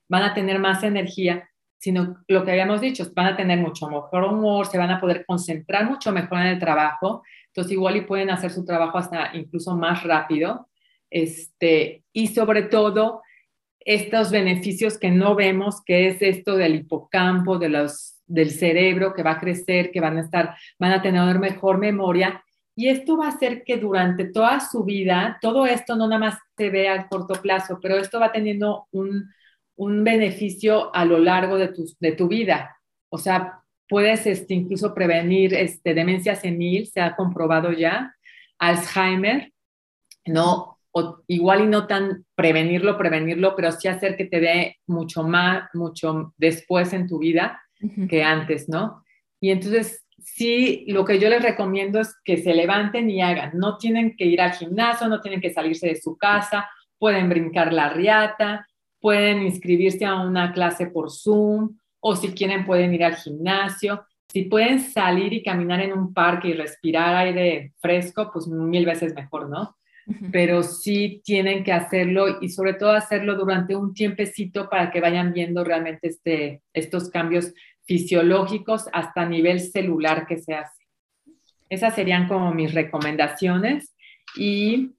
van 0.09 0.23
a 0.23 0.35
tener 0.35 0.59
más 0.59 0.83
energía, 0.83 1.49
sino 1.78 2.16
lo 2.28 2.45
que 2.45 2.50
habíamos 2.50 2.81
dicho, 2.83 3.11
van 3.14 3.26
a 3.26 3.37
tener 3.37 3.59
mucho 3.59 3.88
mejor 3.88 4.25
humor, 4.25 4.66
se 4.66 4.78
van 4.78 4.90
a 4.90 5.00
poder 5.00 5.25
concentrar 5.26 5.88
mucho 5.88 6.12
mejor 6.12 6.40
en 6.40 6.47
el 6.49 6.59
trabajo 6.59 7.23
entonces 7.55 7.75
igual 7.75 7.97
y 7.97 8.01
pueden 8.01 8.31
hacer 8.31 8.51
su 8.51 8.65
trabajo 8.65 8.99
hasta 8.99 9.31
incluso 9.33 9.77
más 9.77 10.03
rápido. 10.03 10.69
Este, 11.09 12.03
y 12.13 12.27
sobre 12.27 12.63
todo, 12.63 13.23
estos 13.79 14.33
beneficios 14.33 14.99
que 14.99 15.13
no 15.13 15.37
vemos, 15.37 15.81
que 15.85 16.09
es 16.09 16.21
esto 16.21 16.57
del 16.57 16.75
hipocampo, 16.75 17.59
de 17.59 17.69
los, 17.69 18.17
del 18.27 18.51
cerebro 18.51 19.15
que 19.15 19.23
va 19.23 19.33
a 19.33 19.41
crecer, 19.41 19.93
que 19.93 20.01
van 20.01 20.19
a 20.19 20.23
estar, 20.23 20.57
van 20.81 20.91
a 20.91 21.01
tener 21.01 21.39
mejor 21.39 21.79
memoria. 21.79 22.43
Y 22.75 22.89
esto 22.89 23.17
va 23.17 23.27
a 23.27 23.29
hacer 23.29 23.63
que 23.63 23.77
durante 23.77 24.25
toda 24.25 24.59
su 24.59 24.83
vida, 24.83 25.39
todo 25.41 25.65
esto 25.65 25.95
no 25.95 26.09
nada 26.09 26.19
más 26.19 26.39
se 26.57 26.71
vea 26.71 26.95
a 26.95 27.09
corto 27.09 27.41
plazo, 27.41 27.79
pero 27.81 27.99
esto 27.99 28.19
va 28.19 28.33
teniendo 28.33 28.89
un, 28.91 29.31
un 29.77 30.03
beneficio 30.03 30.93
a 30.93 31.05
lo 31.05 31.21
largo 31.21 31.57
de 31.57 31.69
tu, 31.69 31.85
de 32.01 32.11
tu 32.11 32.27
vida. 32.27 32.77
O 33.11 33.19
sea, 33.19 33.61
puedes 33.88 34.26
este, 34.26 34.55
incluso 34.55 34.95
prevenir 34.95 35.55
este, 35.55 35.95
demencia 35.95 36.37
senil, 36.37 36.87
se 36.87 37.00
ha 37.00 37.17
comprobado 37.17 37.73
ya, 37.73 38.14
Alzheimer, 38.59 39.53
no, 40.26 40.79
igual 41.26 41.64
y 41.64 41.67
no 41.67 41.87
tan 41.87 42.25
prevenirlo, 42.35 42.97
prevenirlo, 42.97 43.55
pero 43.57 43.73
sí 43.73 43.88
hacer 43.88 44.17
que 44.17 44.25
te 44.25 44.41
dé 44.41 44.76
mucho 44.87 45.23
más, 45.23 45.69
mucho 45.75 46.33
después 46.37 46.93
en 46.93 47.07
tu 47.07 47.19
vida 47.19 47.61
que 48.09 48.23
antes, 48.23 48.69
¿no? 48.69 49.05
Y 49.41 49.50
entonces, 49.50 50.07
sí, 50.19 50.85
lo 50.88 51.05
que 51.05 51.19
yo 51.19 51.29
les 51.29 51.43
recomiendo 51.43 52.00
es 52.00 52.14
que 52.25 52.38
se 52.38 52.55
levanten 52.55 53.11
y 53.11 53.21
hagan, 53.21 53.59
no 53.59 53.76
tienen 53.76 54.17
que 54.17 54.25
ir 54.25 54.41
al 54.41 54.53
gimnasio, 54.53 55.09
no 55.09 55.21
tienen 55.21 55.41
que 55.41 55.53
salirse 55.53 55.88
de 55.88 56.00
su 56.00 56.17
casa, 56.17 56.71
pueden 56.99 57.29
brincar 57.29 57.73
la 57.73 57.91
riata, 57.91 58.67
pueden 59.00 59.43
inscribirse 59.43 60.07
a 60.07 60.14
una 60.14 60.53
clase 60.53 60.87
por 60.87 61.11
Zoom, 61.11 61.76
o 62.07 62.15
si 62.15 62.35
quieren 62.35 62.67
pueden 62.67 62.93
ir 62.93 63.03
al 63.03 63.17
gimnasio. 63.17 64.07
Si 64.29 64.43
pueden 64.43 64.79
salir 64.79 65.33
y 65.33 65.43
caminar 65.43 65.81
en 65.81 65.95
un 65.95 66.13
parque 66.13 66.49
y 66.49 66.53
respirar 66.53 67.17
aire 67.17 67.73
fresco, 67.81 68.31
pues 68.31 68.47
mil 68.47 68.85
veces 68.85 69.15
mejor, 69.15 69.49
¿no? 69.49 69.75
Pero 70.31 70.63
sí 70.63 71.23
tienen 71.25 71.65
que 71.65 71.73
hacerlo 71.73 72.43
y 72.43 72.51
sobre 72.51 72.75
todo 72.75 72.91
hacerlo 72.91 73.37
durante 73.37 73.75
un 73.75 73.95
tiempecito 73.95 74.69
para 74.69 74.91
que 74.91 75.01
vayan 75.01 75.33
viendo 75.33 75.65
realmente 75.65 76.09
este, 76.09 76.61
estos 76.75 77.09
cambios 77.09 77.55
fisiológicos 77.87 78.87
hasta 78.93 79.23
a 79.23 79.29
nivel 79.29 79.61
celular 79.61 80.27
que 80.27 80.37
se 80.37 80.53
hace. 80.53 80.85
Esas 81.71 81.95
serían 81.95 82.29
como 82.29 82.53
mis 82.53 82.75
recomendaciones. 82.75 83.97
Y, 84.37 84.90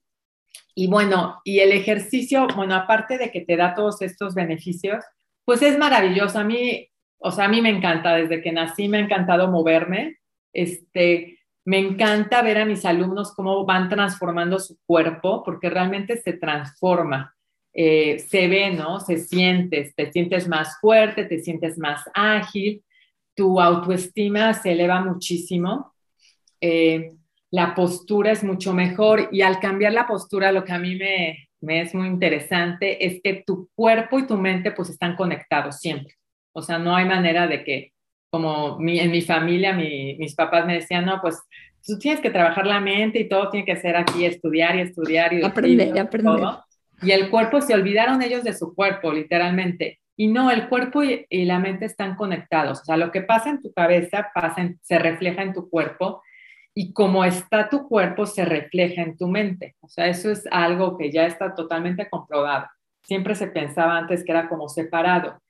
y 0.73 0.87
bueno, 0.87 1.39
y 1.43 1.59
el 1.59 1.71
ejercicio, 1.71 2.47
bueno, 2.55 2.73
aparte 2.73 3.19
de 3.19 3.29
que 3.29 3.41
te 3.41 3.57
da 3.57 3.75
todos 3.75 4.01
estos 4.01 4.33
beneficios, 4.33 5.05
pues 5.43 5.61
es 5.61 5.77
maravilloso. 5.77 6.39
A 6.39 6.43
mí 6.43 6.89
o 7.19 7.31
sea, 7.31 7.45
a 7.45 7.49
mí 7.49 7.61
me 7.61 7.69
encanta, 7.69 8.15
desde 8.15 8.41
que 8.41 8.51
nací 8.51 8.87
me 8.87 8.97
ha 8.97 9.01
encantado 9.01 9.49
moverme. 9.49 10.17
Este, 10.53 11.39
me 11.65 11.79
encanta 11.79 12.41
ver 12.41 12.59
a 12.59 12.65
mis 12.65 12.85
alumnos 12.85 13.33
cómo 13.33 13.65
van 13.65 13.89
transformando 13.89 14.59
su 14.59 14.77
cuerpo, 14.85 15.43
porque 15.43 15.69
realmente 15.69 16.17
se 16.17 16.33
transforma. 16.33 17.35
Eh, 17.73 18.19
se 18.19 18.47
ve, 18.47 18.71
¿no? 18.71 18.99
Se 18.99 19.17
siente, 19.17 19.91
te 19.95 20.11
sientes 20.11 20.47
más 20.47 20.79
fuerte, 20.79 21.25
te 21.25 21.39
sientes 21.39 21.77
más 21.77 22.03
ágil, 22.13 22.83
tu 23.35 23.59
autoestima 23.59 24.53
se 24.53 24.71
eleva 24.71 25.01
muchísimo, 25.01 25.93
eh, 26.61 27.11
la 27.51 27.75
postura 27.75 28.31
es 28.31 28.43
mucho 28.45 28.73
mejor 28.73 29.27
y 29.31 29.41
al 29.41 29.59
cambiar 29.59 29.91
la 29.91 30.07
postura, 30.07 30.53
lo 30.53 30.63
que 30.63 30.71
a 30.71 30.79
mí 30.79 30.95
me, 30.95 31.49
me 31.61 31.81
es 31.81 31.93
muy 31.93 32.07
interesante 32.07 33.05
es 33.05 33.21
que 33.21 33.43
tu 33.45 33.69
cuerpo 33.75 34.19
y 34.19 34.27
tu 34.27 34.37
mente 34.37 34.71
pues 34.71 34.89
están 34.89 35.15
conectados 35.15 35.79
siempre. 35.79 36.15
O 36.55 36.61
sea, 36.61 36.79
no 36.79 36.95
hay 36.95 37.05
manera 37.05 37.47
de 37.47 37.63
que, 37.63 37.91
como 38.29 38.77
en 38.79 39.11
mi 39.11 39.21
familia, 39.21 39.73
mis 39.73 40.35
papás 40.35 40.65
me 40.65 40.75
decían, 40.75 41.05
no, 41.05 41.19
pues 41.21 41.37
tú 41.85 41.99
tienes 41.99 42.21
que 42.21 42.29
trabajar 42.29 42.65
la 42.65 42.79
mente 42.79 43.19
y 43.19 43.27
todo 43.27 43.49
tiene 43.49 43.65
que 43.65 43.75
ser 43.75 43.97
aquí, 43.97 44.25
estudiar 44.25 44.75
y 44.77 44.81
estudiar 44.81 45.33
y 45.33 45.43
aprender, 45.43 45.95
y 45.95 45.99
aprender. 45.99 46.39
Y 47.01 47.11
el 47.11 47.29
cuerpo, 47.29 47.59
se 47.59 47.73
olvidaron 47.73 48.21
ellos 48.21 48.43
de 48.43 48.53
su 48.53 48.73
cuerpo, 48.73 49.11
literalmente. 49.11 49.99
Y 50.15 50.27
no, 50.27 50.49
el 50.49 50.69
cuerpo 50.69 51.03
y, 51.03 51.25
la 51.29 51.59
mente 51.59 51.85
están 51.85 52.15
conectados. 52.15 52.81
O 52.81 52.85
sea, 52.85 52.95
lo 52.95 53.11
que 53.11 53.21
pasa 53.21 53.49
en 53.49 53.61
tu 53.61 53.73
cabeza 53.73 54.29
pasa 54.33 54.73
se 54.81 54.97
refleja 54.97 55.43
en 55.43 55.53
tu 55.53 55.69
cuerpo 55.69 56.21
y 56.73 56.93
como 56.93 57.25
está 57.25 57.69
tu 57.69 57.87
cuerpo, 57.87 58.25
se 58.25 58.45
refleja 58.45 59.01
en 59.01 59.17
tu 59.17 59.27
mente. 59.27 59.75
O 59.81 59.89
sea, 59.89 60.07
eso 60.07 60.31
es 60.31 60.47
algo 60.51 60.97
que 60.97 61.11
ya 61.11 61.25
está 61.25 61.53
totalmente 61.53 62.09
comprobado. 62.09 62.67
Siempre 63.03 63.35
se 63.35 63.47
pensaba 63.47 63.97
antes 63.97 64.23
que 64.23 64.31
era 64.31 64.47
como 64.47 64.69
separado. 64.69 65.41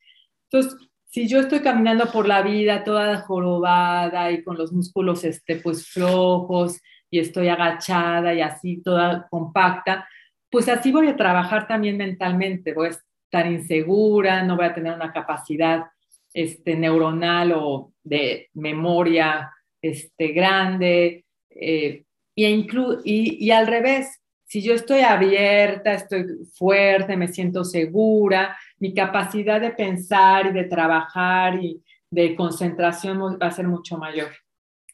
Entonces, 0.49 0.75
si 1.15 1.29
yo 1.29 1.39
estoy 1.39 1.61
caminando 1.61 2.11
por 2.11 2.27
la 2.27 2.41
vida 2.41 2.83
toda 2.83 3.19
jorobada 3.21 4.33
y 4.33 4.43
con 4.43 4.57
los 4.57 4.73
músculos 4.73 5.23
este, 5.23 5.55
pues 5.55 5.87
flojos 5.87 6.81
y 7.09 7.19
estoy 7.19 7.47
agachada 7.47 8.33
y 8.33 8.41
así 8.41 8.81
toda 8.83 9.25
compacta, 9.29 10.09
pues 10.49 10.67
así 10.67 10.91
voy 10.91 11.07
a 11.07 11.15
trabajar 11.15 11.69
también 11.69 11.95
mentalmente, 11.95 12.73
voy 12.73 12.87
a 12.87 12.89
estar 12.89 13.49
insegura, 13.49 14.43
no 14.43 14.57
voy 14.57 14.65
a 14.65 14.73
tener 14.73 14.93
una 14.93 15.13
capacidad 15.13 15.85
este, 16.33 16.75
neuronal 16.75 17.53
o 17.53 17.93
de 18.03 18.49
memoria 18.53 19.53
este, 19.81 20.33
grande, 20.33 21.23
eh, 21.49 22.03
y, 22.35 23.51
al 23.51 23.67
revés, 23.67 24.21
si 24.43 24.61
yo 24.61 24.73
estoy 24.73 24.99
abierta, 24.99 25.93
estoy 25.93 26.25
fuerte, 26.53 27.15
me 27.15 27.29
siento 27.29 27.63
segura, 27.63 28.57
mi 28.85 28.93
capacidad 28.93 29.59
de 29.59 29.71
pensar 29.71 30.45
y 30.45 30.51
de 30.51 30.65
trabajar 30.65 31.55
y 31.55 31.83
de 32.11 32.35
concentración 32.35 33.19
va 33.41 33.47
a 33.47 33.51
ser 33.51 33.67
mucho 33.67 33.97
mayor. 33.97 34.29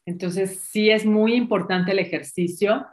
Entonces, 0.06 0.60
sí 0.70 0.90
es 0.90 1.04
muy 1.04 1.34
importante 1.34 1.92
el 1.92 1.98
ejercicio. 1.98 2.86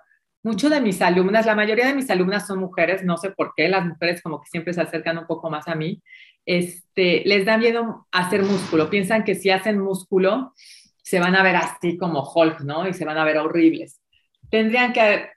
Muchos 0.44 0.70
de 0.70 0.82
mis 0.82 1.02
alumnas, 1.02 1.46
la 1.46 1.56
mayoría 1.56 1.88
de 1.88 1.96
mis 1.96 2.10
alumnas 2.10 2.46
son 2.46 2.60
mujeres, 2.60 3.06
no 3.06 3.16
sé 3.16 3.32
por 3.32 3.54
qué, 3.56 3.70
las 3.70 3.86
mujeres 3.86 4.22
como 4.22 4.42
que 4.42 4.50
siempre 4.50 4.74
se 4.74 4.82
acercan 4.82 5.18
un 5.18 5.26
poco 5.26 5.50
más 5.50 5.70
a 5.70 5.76
mí, 5.76 6.04
este, 6.46 7.24
les 7.26 7.46
da 7.46 7.58
miedo 7.58 8.08
hacer 8.12 8.44
músculo, 8.44 8.90
piensan 8.90 9.24
que 9.24 9.36
si 9.36 9.50
hacen 9.50 9.80
músculo 9.80 10.54
se 11.02 11.20
van 11.22 11.36
a 11.36 11.44
ver 11.44 11.56
así 11.56 11.98
como 11.98 12.30
Hulk, 12.30 12.62
¿no? 12.62 12.88
Y 12.88 12.94
se 12.94 13.06
van 13.06 13.18
a 13.18 13.24
ver 13.24 13.38
horribles. 13.38 14.02
Tendrían 14.50 14.92
que 14.92 15.30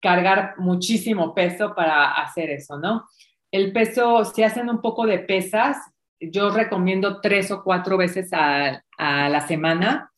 cargar 0.00 0.54
muchísimo 0.58 1.34
peso 1.34 1.74
para 1.74 2.12
hacer 2.12 2.50
eso, 2.50 2.78
¿no? 2.78 3.06
El 3.50 3.72
peso, 3.72 4.24
si 4.24 4.42
hacen 4.42 4.68
un 4.68 4.80
poco 4.80 5.06
de 5.06 5.18
pesas, 5.18 5.76
yo 6.20 6.50
recomiendo 6.50 7.20
tres 7.20 7.50
o 7.50 7.62
cuatro 7.62 7.96
veces 7.96 8.28
a, 8.32 8.82
la 8.98 9.40
semana 9.46 10.12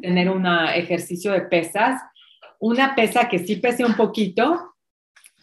tener 0.00 0.30
un 0.30 0.46
ejercicio 0.46 1.32
de 1.32 1.42
pesas. 1.42 2.00
Una 2.60 2.94
pesa 2.94 3.28
que 3.28 3.40
sí 3.40 3.56
pese 3.56 3.84
un 3.84 3.94
poquito, 3.94 4.74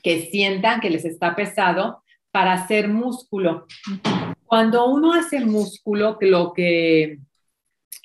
que 0.02 0.30
sientan 0.32 0.80
que 0.80 0.90
les 0.90 1.04
está 1.04 1.36
pesado 1.36 2.04
para 2.32 2.54
hacer 2.54 2.88
músculo. 2.88 3.68
Cuando 4.46 4.86
uno 4.88 5.14
hace 5.14 5.42
músculo, 5.42 6.18
lo 6.22 6.54
que, 6.54 7.20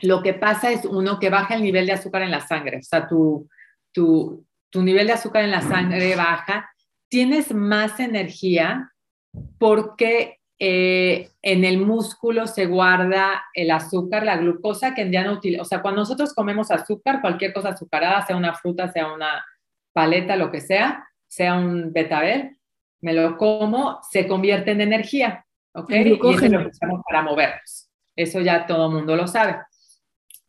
lo 0.02 0.22
que 0.22 0.34
pasa 0.34 0.72
es 0.72 0.84
uno 0.84 1.20
que 1.20 1.30
baja 1.30 1.54
el 1.54 1.62
nivel 1.62 1.86
de 1.86 1.92
azúcar 1.92 2.22
en 2.22 2.30
la 2.32 2.40
sangre, 2.40 2.78
o 2.78 2.82
sea, 2.82 3.06
tu, 3.06 3.48
tu, 3.92 4.44
tu 4.70 4.82
nivel 4.82 5.06
de 5.06 5.12
azúcar 5.12 5.44
en 5.44 5.50
la 5.50 5.62
sangre 5.62 6.16
baja, 6.16 6.70
tienes 7.08 7.54
más 7.54 8.00
energía 8.00 8.90
porque 9.58 10.40
eh, 10.58 11.30
en 11.42 11.64
el 11.64 11.78
músculo 11.78 12.46
se 12.46 12.66
guarda 12.66 13.44
el 13.54 13.70
azúcar, 13.70 14.24
la 14.24 14.36
glucosa 14.36 14.94
que 14.94 15.10
ya 15.10 15.24
no 15.24 15.32
utiliza. 15.32 15.62
O 15.62 15.64
sea, 15.64 15.80
cuando 15.82 16.02
nosotros 16.02 16.34
comemos 16.34 16.70
azúcar, 16.70 17.20
cualquier 17.20 17.52
cosa 17.52 17.70
azucarada, 17.70 18.26
sea 18.26 18.36
una 18.36 18.54
fruta, 18.54 18.92
sea 18.92 19.12
una 19.12 19.44
paleta, 19.92 20.36
lo 20.36 20.50
que 20.50 20.60
sea, 20.60 21.08
sea 21.26 21.54
un 21.54 21.92
betabel, 21.92 22.58
me 23.00 23.14
lo 23.14 23.38
como, 23.38 24.00
se 24.10 24.26
convierte 24.26 24.72
en 24.72 24.82
energía. 24.82 25.46
¿Ok? 25.72 25.90
Y 25.90 26.12
eso 26.12 26.48
lo 26.48 26.68
usamos 26.68 27.00
para 27.08 27.22
movernos. 27.22 27.88
Eso 28.14 28.40
ya 28.40 28.66
todo 28.66 28.88
el 28.88 28.94
mundo 28.94 29.16
lo 29.16 29.26
sabe. 29.26 29.56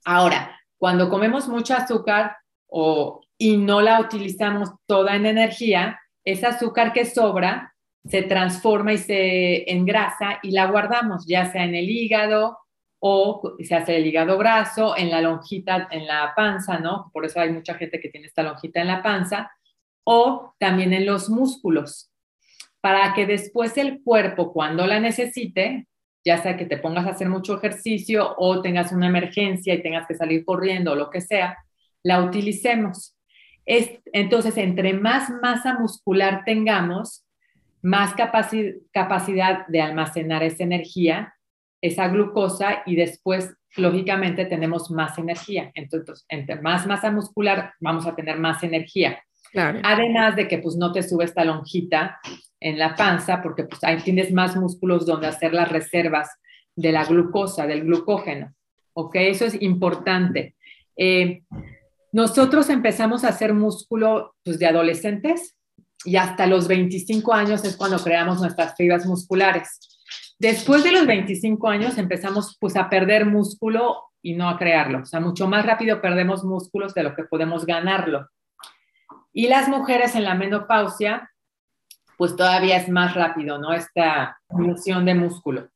Ahora, 0.04 0.60
cuando 0.78 1.10
comemos 1.10 1.48
mucho 1.48 1.76
azúcar 1.76 2.36
o, 2.68 3.22
y 3.38 3.58
no 3.58 3.82
la 3.82 4.00
utilizamos 4.00 4.72
toda 4.88 5.16
en 5.16 5.26
energía, 5.26 6.00
ese 6.26 6.48
azúcar 6.48 6.92
que 6.92 7.06
sobra 7.06 7.71
se 8.06 8.24
transforma 8.24 8.94
y 8.94 8.98
se 8.98 9.72
engrasa 9.72 10.40
y 10.42 10.52
la 10.52 10.66
guardamos, 10.68 11.26
ya 11.28 11.52
sea 11.52 11.64
en 11.64 11.76
el 11.76 11.90
hígado 11.90 12.58
o 13.00 13.56
se 13.60 13.76
hace 13.76 13.98
el 13.98 14.06
hígado 14.06 14.38
graso, 14.38 14.96
en 14.96 15.10
la 15.10 15.22
lonjita, 15.22 15.88
en 15.90 16.06
la 16.06 16.34
panza, 16.36 16.80
¿no? 16.80 17.10
Por 17.12 17.26
eso 17.26 17.40
hay 17.40 17.52
mucha 17.52 17.74
gente 17.74 18.00
que 18.00 18.10
tiene 18.10 18.28
esta 18.28 18.44
lonjita 18.44 18.80
en 18.80 18.88
la 18.88 19.02
panza, 19.02 19.52
o 20.04 20.54
también 20.60 20.94
en 20.94 21.08
los 21.08 21.30
músculos, 21.30 22.12
para 22.80 23.14
que 23.14 23.26
después 23.26 23.78
el 23.78 24.04
cuerpo, 24.04 24.54
cuando 24.54 24.86
la 24.86 25.00
necesite, 25.00 25.88
ya 26.24 26.38
sea 26.38 26.58
que 26.58 26.66
te 26.66 26.78
pongas 26.78 27.08
a 27.08 27.12
hacer 27.12 27.28
mucho 27.28 27.58
ejercicio 27.58 28.36
o 28.38 28.62
tengas 28.62 28.92
una 28.92 29.08
emergencia 29.08 29.74
y 29.74 29.82
tengas 29.82 30.08
que 30.08 30.16
salir 30.16 30.46
corriendo 30.46 30.92
o 30.92 30.96
lo 30.96 31.10
que 31.10 31.22
sea, 31.22 31.58
la 32.04 32.24
utilicemos. 32.24 33.16
Es, 33.66 34.00
entonces, 34.14 34.58
entre 34.58 34.94
más 34.94 35.30
masa 35.42 35.78
muscular 35.80 36.44
tengamos, 36.46 37.26
más 37.82 38.14
capacidad 38.14 39.68
de 39.68 39.82
almacenar 39.82 40.44
esa 40.44 40.64
energía, 40.64 41.34
esa 41.82 42.08
glucosa 42.08 42.84
y 42.86 42.96
después, 42.96 43.56
lógicamente, 43.76 44.46
tenemos 44.46 44.92
más 44.92 45.18
energía. 45.18 45.72
Entonces, 45.74 46.26
entre 46.30 46.62
más 46.62 46.86
masa 46.86 47.12
muscular, 47.12 47.74
vamos 47.80 48.06
a 48.06 48.16
tener 48.16 48.38
más 48.38 48.64
energía. 48.64 49.22
Además 49.54 50.36
de 50.36 50.48
que 50.48 50.60
pues 50.60 50.78
no 50.78 50.92
te 50.92 51.04
sube 51.04 51.26
esta 51.26 51.44
lonjita 51.44 52.20
en 52.60 52.80
la 52.80 52.96
panza 52.96 53.42
porque 53.42 53.66
pues 53.66 53.84
ahí 53.84 53.98
tienes 53.98 54.32
más 54.32 54.56
músculos 54.56 55.06
donde 55.06 55.28
hacer 55.28 55.54
las 55.54 55.70
reservas 55.70 56.30
de 56.76 56.92
la 56.92 57.04
glucosa, 57.04 57.68
del 57.68 57.84
glucógeno. 57.84 58.54
¿Ok? 58.94 59.16
Eso 59.16 59.46
es 59.46 59.62
importante. 59.62 60.56
Eh, 60.96 61.44
nosotros 62.12 62.70
empezamos 62.70 63.24
a 63.24 63.30
hacer 63.30 63.54
músculo 63.54 64.36
pues, 64.44 64.60
de 64.60 64.68
adolescentes, 64.68 65.58
y 66.06 66.16
hasta 66.16 66.48
los 66.48 66.68
25 66.68 67.34
años 67.34 67.64
es 67.64 67.78
cuando 67.78 68.00
creamos 68.00 68.40
nuestras 68.40 68.76
fibras 68.76 69.06
musculares. 69.06 69.80
Después 70.40 70.84
de 70.84 70.92
los 70.92 71.06
25 71.06 71.68
años 71.68 71.98
empezamos 71.98 72.58
pues 72.60 72.76
a 72.76 72.90
perder 72.90 73.26
músculo 73.26 74.12
y 74.22 74.34
no 74.34 74.50
a 74.50 74.58
crearlo. 74.58 75.00
O 75.00 75.06
sea, 75.06 75.20
mucho 75.20 75.48
más 75.48 75.66
rápido 75.66 76.02
perdemos 76.02 76.44
músculos 76.44 76.94
de 76.94 77.04
lo 77.04 77.16
que 77.16 77.24
podemos 77.24 77.66
ganarlo. 77.66 78.28
Y 79.34 79.48
las 79.48 79.68
mujeres 79.68 80.16
en 80.16 80.24
la 80.24 80.36
menopausia, 80.36 81.30
pues 82.18 82.36
todavía 82.36 82.78
es 82.78 82.90
más 82.90 83.14
rápido, 83.14 83.58
¿no? 83.58 83.74
Esta 83.74 84.40
función 84.50 85.06
de 85.06 85.16
músculo. 85.16 85.70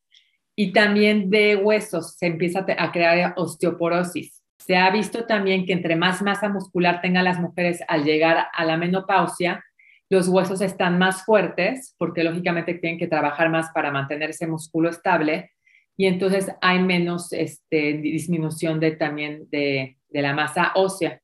Y 0.56 0.74
también 0.74 1.30
de 1.30 1.56
huesos 1.56 2.16
se 2.18 2.28
empieza 2.28 2.66
a 2.78 2.92
crear 2.92 3.34
osteoporosis. 3.38 4.42
Se 4.58 4.78
ha 4.78 4.90
visto 4.90 5.26
también 5.26 5.66
que 5.66 5.74
entre 5.74 5.96
más 5.96 6.22
masa 6.22 6.50
muscular 6.50 7.02
tengan 7.02 7.26
las 7.26 7.40
mujeres 7.40 7.84
al 7.88 8.04
llegar 8.04 8.48
a 8.52 8.66
la 8.66 8.78
menopausia, 8.78 9.64
los 10.10 10.28
huesos 10.28 10.62
están 10.62 11.00
más 11.00 11.26
fuertes 11.26 11.96
porque 11.98 12.24
lógicamente 12.24 12.76
tienen 12.76 13.00
que 13.00 13.08
trabajar 13.08 13.50
más 13.50 13.72
para 13.72 13.92
mantener 13.92 14.30
ese 14.30 14.48
músculo 14.48 14.90
estable 14.90 15.52
y 15.98 16.06
entonces 16.08 16.52
hay 16.62 16.80
menos 16.80 17.32
este, 17.32 17.94
disminución 17.94 18.80
de, 18.80 18.92
también 18.92 19.48
de, 19.50 19.98
la 20.10 20.34
masa 20.34 20.72
ósea. 20.76 21.22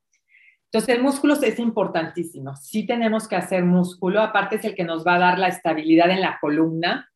Entonces 0.66 0.96
el 0.96 1.02
músculo 1.02 1.34
es 1.34 1.60
importantísimo. 1.60 2.56
Sí 2.56 2.86
tenemos 2.86 3.28
que 3.28 3.36
hacer 3.36 3.64
músculo, 3.64 4.22
aparte 4.22 4.56
es 4.56 4.66
el 4.66 4.76
que 4.76 4.84
nos 4.84 5.06
va 5.06 5.16
a 5.16 5.20
dar 5.20 5.40
la 5.40 5.48
estabilidad 5.48 6.10
en 6.10 6.22
la 6.22 6.38
columna, 6.40 7.10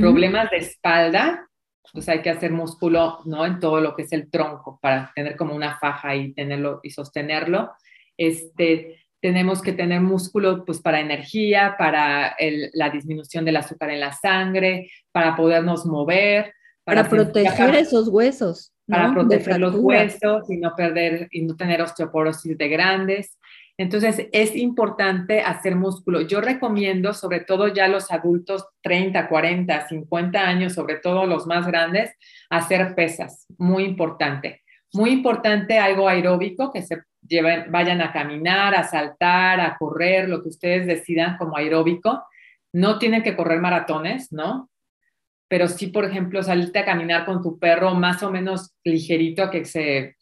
problemas 0.00 0.50
de 0.50 0.58
espalda, 0.58 1.48
pues 1.92 2.08
hay 2.08 2.22
que 2.22 2.30
hacer 2.30 2.52
músculo, 2.52 3.18
¿no? 3.24 3.44
En 3.44 3.60
todo 3.60 3.80
lo 3.80 3.94
que 3.94 4.02
es 4.02 4.12
el 4.12 4.30
tronco 4.30 4.78
para 4.80 5.12
tener 5.14 5.36
como 5.36 5.54
una 5.54 5.78
faja 5.78 6.14
y 6.14 6.32
tenerlo 6.32 6.80
y 6.82 6.90
sostenerlo. 6.90 7.72
Este, 8.16 9.01
tenemos 9.22 9.62
que 9.62 9.72
tener 9.72 10.00
músculo 10.00 10.64
pues 10.64 10.80
para 10.80 11.00
energía, 11.00 11.76
para 11.78 12.36
la 12.74 12.90
disminución 12.90 13.44
del 13.44 13.56
azúcar 13.56 13.90
en 13.90 14.00
la 14.00 14.12
sangre, 14.12 14.90
para 15.12 15.36
podernos 15.36 15.86
mover. 15.86 16.52
Para, 16.84 17.08
proteger 17.08 17.76
esos 17.76 18.08
huesos. 18.08 18.72
Para 18.88 19.12
proteger 19.14 19.60
los 19.60 19.76
huesos 19.76 20.50
y 20.50 20.56
no 20.56 20.74
perder 20.74 21.28
y 21.30 21.42
no 21.42 21.54
tener 21.54 21.80
osteoporosis 21.80 22.58
de 22.58 22.68
grandes. 22.68 23.38
Entonces 23.78 24.26
es 24.32 24.56
importante 24.56 25.40
hacer 25.40 25.76
músculo. 25.76 26.22
Yo 26.22 26.40
recomiendo, 26.40 27.14
sobre 27.14 27.40
todo 27.40 27.68
ya 27.68 27.86
los 27.86 28.10
adultos 28.10 28.66
30, 28.82 29.28
40, 29.28 29.88
50 29.88 30.40
años, 30.40 30.72
sobre 30.72 30.96
todo 30.96 31.26
los 31.26 31.46
más 31.46 31.64
grandes, 31.68 32.10
hacer 32.50 32.96
pesas. 32.96 33.46
Muy 33.56 33.84
importante. 33.84 34.62
Muy 34.92 35.10
importante 35.10 35.78
algo 35.78 36.08
aeróbico 36.08 36.72
que 36.72 36.82
se 36.82 37.02
vayan 37.68 38.00
a 38.00 38.12
caminar, 38.12 38.74
a 38.74 38.84
saltar, 38.84 39.60
a 39.60 39.76
correr, 39.78 40.28
lo 40.28 40.42
que 40.42 40.48
ustedes 40.48 40.86
decidan 40.86 41.36
como 41.36 41.56
aeróbico. 41.56 42.24
No 42.72 42.98
tienen 42.98 43.22
que 43.22 43.36
correr 43.36 43.60
maratones, 43.60 44.32
¿no? 44.32 44.70
Pero 45.48 45.68
sí, 45.68 45.88
por 45.88 46.04
ejemplo, 46.04 46.42
salirte 46.42 46.78
a 46.78 46.84
caminar 46.84 47.24
con 47.26 47.42
tu 47.42 47.58
perro 47.58 47.94
más 47.94 48.22
o 48.22 48.30
menos 48.30 48.72
ligerito, 48.84 49.50
que 49.50 49.64
se 49.64 50.16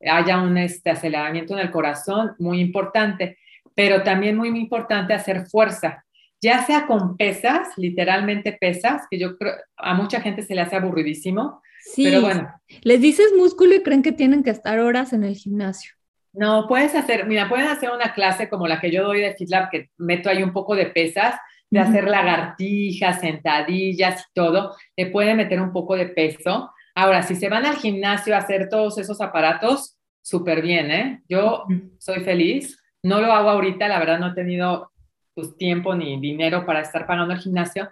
haya 0.00 0.40
un 0.40 0.56
este, 0.56 0.90
aceleramiento 0.90 1.54
en 1.54 1.60
el 1.60 1.70
corazón, 1.70 2.36
muy 2.38 2.60
importante. 2.60 3.38
Pero 3.74 4.02
también 4.02 4.36
muy, 4.36 4.50
muy 4.50 4.60
importante 4.60 5.14
hacer 5.14 5.46
fuerza, 5.46 6.04
ya 6.40 6.64
sea 6.64 6.86
con 6.86 7.16
pesas, 7.16 7.68
literalmente 7.76 8.52
pesas, 8.52 9.02
que 9.10 9.18
yo 9.18 9.36
creo 9.36 9.54
a 9.76 9.94
mucha 9.94 10.20
gente 10.20 10.42
se 10.42 10.54
le 10.54 10.60
hace 10.60 10.76
aburridísimo. 10.76 11.60
Sí, 11.80 12.04
pero 12.04 12.20
bueno. 12.20 12.48
Les 12.82 13.00
dices 13.00 13.32
músculo 13.36 13.74
y 13.74 13.82
creen 13.82 14.02
que 14.02 14.12
tienen 14.12 14.42
que 14.42 14.50
estar 14.50 14.78
horas 14.78 15.12
en 15.12 15.24
el 15.24 15.34
gimnasio. 15.34 15.97
No, 16.32 16.66
puedes 16.68 16.94
hacer, 16.94 17.26
mira, 17.26 17.48
pueden 17.48 17.68
hacer 17.68 17.90
una 17.90 18.12
clase 18.12 18.48
como 18.48 18.66
la 18.66 18.80
que 18.80 18.90
yo 18.90 19.04
doy 19.04 19.20
de 19.20 19.34
FitLab, 19.34 19.70
que 19.70 19.90
meto 19.96 20.28
ahí 20.28 20.42
un 20.42 20.52
poco 20.52 20.76
de 20.76 20.86
pesas, 20.86 21.36
de 21.70 21.80
hacer 21.80 22.04
lagartijas, 22.04 23.20
sentadillas 23.20 24.22
y 24.22 24.24
todo, 24.34 24.74
le 24.96 25.06
pueden 25.06 25.36
meter 25.36 25.60
un 25.60 25.72
poco 25.72 25.96
de 25.96 26.06
peso. 26.06 26.70
Ahora, 26.94 27.22
si 27.22 27.34
se 27.34 27.48
van 27.48 27.66
al 27.66 27.76
gimnasio 27.76 28.34
a 28.34 28.38
hacer 28.38 28.68
todos 28.68 28.98
esos 28.98 29.20
aparatos, 29.20 29.98
súper 30.22 30.62
bien, 30.62 30.90
¿eh? 30.90 31.22
Yo 31.28 31.64
soy 31.98 32.20
feliz. 32.20 32.78
No 33.02 33.20
lo 33.20 33.32
hago 33.32 33.50
ahorita, 33.50 33.86
la 33.86 33.98
verdad 33.98 34.18
no 34.18 34.28
he 34.28 34.34
tenido 34.34 34.90
pues, 35.34 35.56
tiempo 35.56 35.94
ni 35.94 36.20
dinero 36.20 36.66
para 36.66 36.80
estar 36.80 37.06
pagando 37.06 37.32
el 37.32 37.40
gimnasio, 37.40 37.90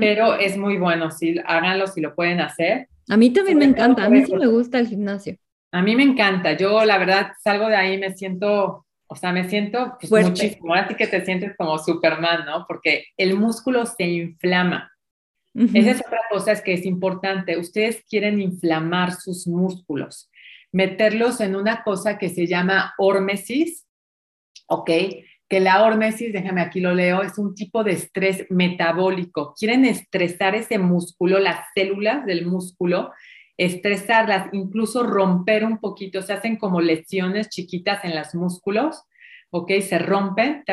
pero 0.00 0.34
es 0.36 0.56
muy 0.56 0.78
bueno, 0.78 1.10
sí, 1.10 1.36
háganlo 1.44 1.86
si 1.86 2.00
lo 2.00 2.14
pueden 2.14 2.40
hacer. 2.40 2.88
A 3.10 3.16
mí 3.16 3.30
también 3.30 3.58
me 3.58 3.66
encanta, 3.66 4.06
a 4.06 4.08
mí 4.08 4.24
sí 4.24 4.34
me 4.34 4.46
gusta 4.46 4.78
el 4.78 4.88
gimnasio. 4.88 5.36
A 5.72 5.82
mí 5.82 5.96
me 5.96 6.02
encanta. 6.02 6.52
Yo, 6.52 6.84
la 6.84 6.98
verdad, 6.98 7.32
salgo 7.42 7.68
de 7.68 7.76
ahí, 7.76 7.98
me 7.98 8.16
siento, 8.16 8.86
o 9.06 9.16
sea, 9.16 9.32
me 9.32 9.48
siento 9.48 9.96
pues, 10.08 10.26
muchísimo. 10.26 10.74
Ahora 10.74 10.88
sí 10.88 10.94
que 10.94 11.06
te 11.06 11.24
sientes 11.24 11.56
como 11.56 11.78
Superman, 11.78 12.46
¿no? 12.46 12.64
Porque 12.66 13.06
el 13.16 13.34
músculo 13.34 13.84
se 13.86 14.04
inflama. 14.04 14.92
Esa 15.72 15.90
es 15.92 16.00
otra 16.06 16.20
cosa 16.30 16.52
es 16.52 16.60
que 16.60 16.74
es 16.74 16.84
importante. 16.84 17.56
Ustedes 17.56 18.04
quieren 18.10 18.42
inflamar 18.42 19.12
sus 19.12 19.46
músculos, 19.46 20.30
meterlos 20.70 21.40
en 21.40 21.56
una 21.56 21.82
cosa 21.82 22.18
que 22.18 22.28
se 22.28 22.46
llama 22.46 22.92
hormesis, 22.98 23.86
¿ok? 24.68 24.90
Que 25.48 25.60
la 25.60 25.82
hormesis, 25.82 26.34
déjame 26.34 26.60
aquí 26.60 26.80
lo 26.80 26.92
leo, 26.92 27.22
es 27.22 27.38
un 27.38 27.54
tipo 27.54 27.84
de 27.84 27.92
estrés 27.92 28.44
metabólico. 28.50 29.54
Quieren 29.58 29.86
estresar 29.86 30.54
ese 30.54 30.78
músculo, 30.78 31.38
las 31.38 31.64
células 31.74 32.26
del 32.26 32.44
músculo, 32.44 33.12
estresarlas, 33.56 34.48
incluso 34.52 35.02
romper 35.02 35.64
un 35.64 35.78
poquito, 35.78 36.22
se 36.22 36.32
hacen 36.32 36.56
como 36.56 36.80
lesiones 36.80 37.48
chiquitas 37.48 38.04
en 38.04 38.14
los 38.14 38.34
músculos, 38.34 39.02
¿ok? 39.50 39.72
Se 39.80 39.98
rompen, 39.98 40.64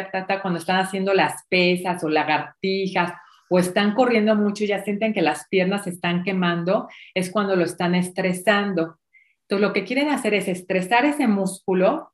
cuando 0.41 0.60
están 0.60 0.80
haciendo 0.80 1.13
las 1.13 1.46
pesas 1.50 2.04
o 2.04 2.10
lagartijas 2.10 3.13
o 3.50 3.60
están 3.60 3.93
corriendo 3.93 4.36
mucho 4.36 4.63
y 4.63 4.67
ya 4.67 4.84
sienten 4.84 5.13
que 5.13 5.22
las 5.22 5.48
piernas 5.48 5.84
se 5.84 5.91
están 5.91 6.24
quemando, 6.24 6.89
es 7.13 7.32
cuando 7.32 7.56
lo 7.56 7.63
están 7.63 7.96
estresando. 7.96 8.98
Entonces, 9.43 9.67
lo 9.67 9.74
que 9.74 9.84
quieren 9.84 10.10
hacer 10.10 10.34
es 10.34 10.48
estresar 10.48 11.06
ese 11.06 11.28
músculo 11.28 12.12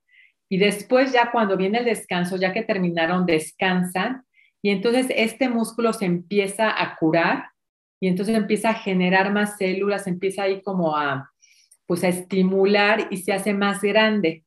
y 0.49 0.57
después 0.57 1.13
ya 1.13 1.31
cuando 1.31 1.57
viene 1.57 1.79
el 1.79 1.85
descanso, 1.85 2.35
ya 2.37 2.53
que 2.53 2.63
terminaron, 2.63 3.25
descansan 3.25 4.25
y 4.61 4.71
entonces 4.71 5.07
este 5.15 5.47
músculo 5.47 5.93
se 5.93 6.05
empieza 6.05 6.69
a 6.69 6.97
curar 6.97 7.49
y 7.99 8.07
entonces 8.07 8.35
empieza 8.35 8.69
a 8.69 8.75
generar 8.75 9.33
más 9.33 9.57
células, 9.57 10.07
empieza 10.07 10.43
ahí 10.43 10.61
como 10.61 10.95
a, 10.95 11.31
pues 11.85 12.03
a 12.03 12.07
estimular 12.07 13.07
y 13.09 13.17
se 13.17 13.33
hace 13.33 13.53
más 13.53 13.81
grande. 13.81 14.45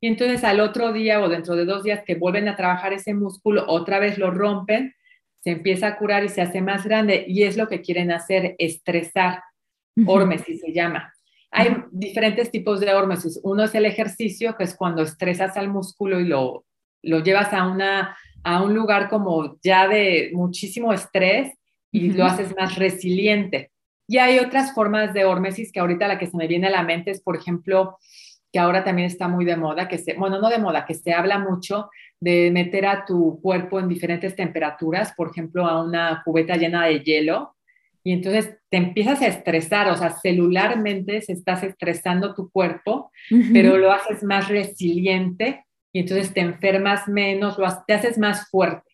Y 0.00 0.08
entonces 0.08 0.44
al 0.44 0.60
otro 0.60 0.92
día 0.92 1.20
o 1.20 1.28
dentro 1.28 1.56
de 1.56 1.64
dos 1.64 1.84
días 1.84 2.02
que 2.04 2.14
vuelven 2.14 2.48
a 2.48 2.56
trabajar 2.56 2.92
ese 2.92 3.14
músculo, 3.14 3.64
otra 3.68 3.98
vez 3.98 4.18
lo 4.18 4.30
rompen, 4.30 4.94
se 5.40 5.50
empieza 5.50 5.88
a 5.88 5.98
curar 5.98 6.24
y 6.24 6.28
se 6.28 6.40
hace 6.40 6.60
más 6.60 6.84
grande 6.84 7.24
y 7.26 7.42
es 7.42 7.56
lo 7.56 7.68
que 7.68 7.82
quieren 7.82 8.12
hacer, 8.12 8.54
estresar. 8.58 9.42
Hormesis 10.06 10.60
se 10.60 10.72
llama. 10.72 11.12
Hay 11.50 11.76
diferentes 11.90 12.50
tipos 12.50 12.80
de 12.80 12.94
hormesis. 12.94 13.38
Uno 13.42 13.64
es 13.64 13.74
el 13.74 13.84
ejercicio, 13.84 14.56
que 14.56 14.64
es 14.64 14.74
cuando 14.74 15.02
estresas 15.02 15.56
al 15.58 15.68
músculo 15.68 16.18
y 16.18 16.24
lo, 16.24 16.64
lo 17.02 17.22
llevas 17.22 17.52
a, 17.52 17.66
una, 17.66 18.16
a 18.42 18.62
un 18.62 18.74
lugar 18.74 19.10
como 19.10 19.58
ya 19.62 19.86
de 19.86 20.30
muchísimo 20.32 20.94
estrés 20.94 21.52
y 21.92 22.10
lo 22.10 22.24
haces 22.24 22.54
más 22.58 22.76
resiliente. 22.76 23.70
Y 24.08 24.18
hay 24.18 24.38
otras 24.38 24.74
formas 24.74 25.14
de 25.14 25.24
hormesis 25.24 25.70
que 25.70 25.78
ahorita 25.78 26.08
la 26.08 26.18
que 26.18 26.26
se 26.26 26.36
me 26.36 26.48
viene 26.48 26.66
a 26.66 26.70
la 26.70 26.82
mente 26.82 27.12
es, 27.12 27.20
por 27.22 27.36
ejemplo, 27.36 27.98
que 28.52 28.58
ahora 28.58 28.82
también 28.82 29.06
está 29.06 29.28
muy 29.28 29.44
de 29.44 29.56
moda, 29.56 29.88
que 29.88 29.98
se, 29.98 30.14
bueno, 30.14 30.40
no 30.40 30.50
de 30.50 30.58
moda, 30.58 30.84
que 30.84 30.94
se 30.94 31.12
habla 31.12 31.38
mucho 31.38 31.88
de 32.20 32.50
meter 32.50 32.86
a 32.86 33.04
tu 33.04 33.40
cuerpo 33.40 33.78
en 33.78 33.88
diferentes 33.88 34.34
temperaturas, 34.34 35.12
por 35.16 35.30
ejemplo, 35.30 35.66
a 35.66 35.82
una 35.82 36.22
cubeta 36.24 36.56
llena 36.56 36.86
de 36.86 37.00
hielo, 37.00 37.54
y 38.04 38.12
entonces 38.12 38.58
te 38.68 38.78
empiezas 38.78 39.22
a 39.22 39.28
estresar, 39.28 39.88
o 39.88 39.96
sea, 39.96 40.10
celularmente 40.10 41.22
se 41.22 41.32
estás 41.32 41.62
estresando 41.62 42.34
tu 42.34 42.50
cuerpo, 42.50 43.12
pero 43.52 43.76
lo 43.76 43.92
haces 43.92 44.24
más 44.24 44.48
resiliente 44.48 45.64
y 45.92 46.00
entonces 46.00 46.34
te 46.34 46.40
enfermas 46.40 47.06
menos, 47.06 47.58
lo 47.58 47.68
te 47.86 47.94
haces 47.94 48.18
más 48.18 48.50
fuerte. 48.50 48.91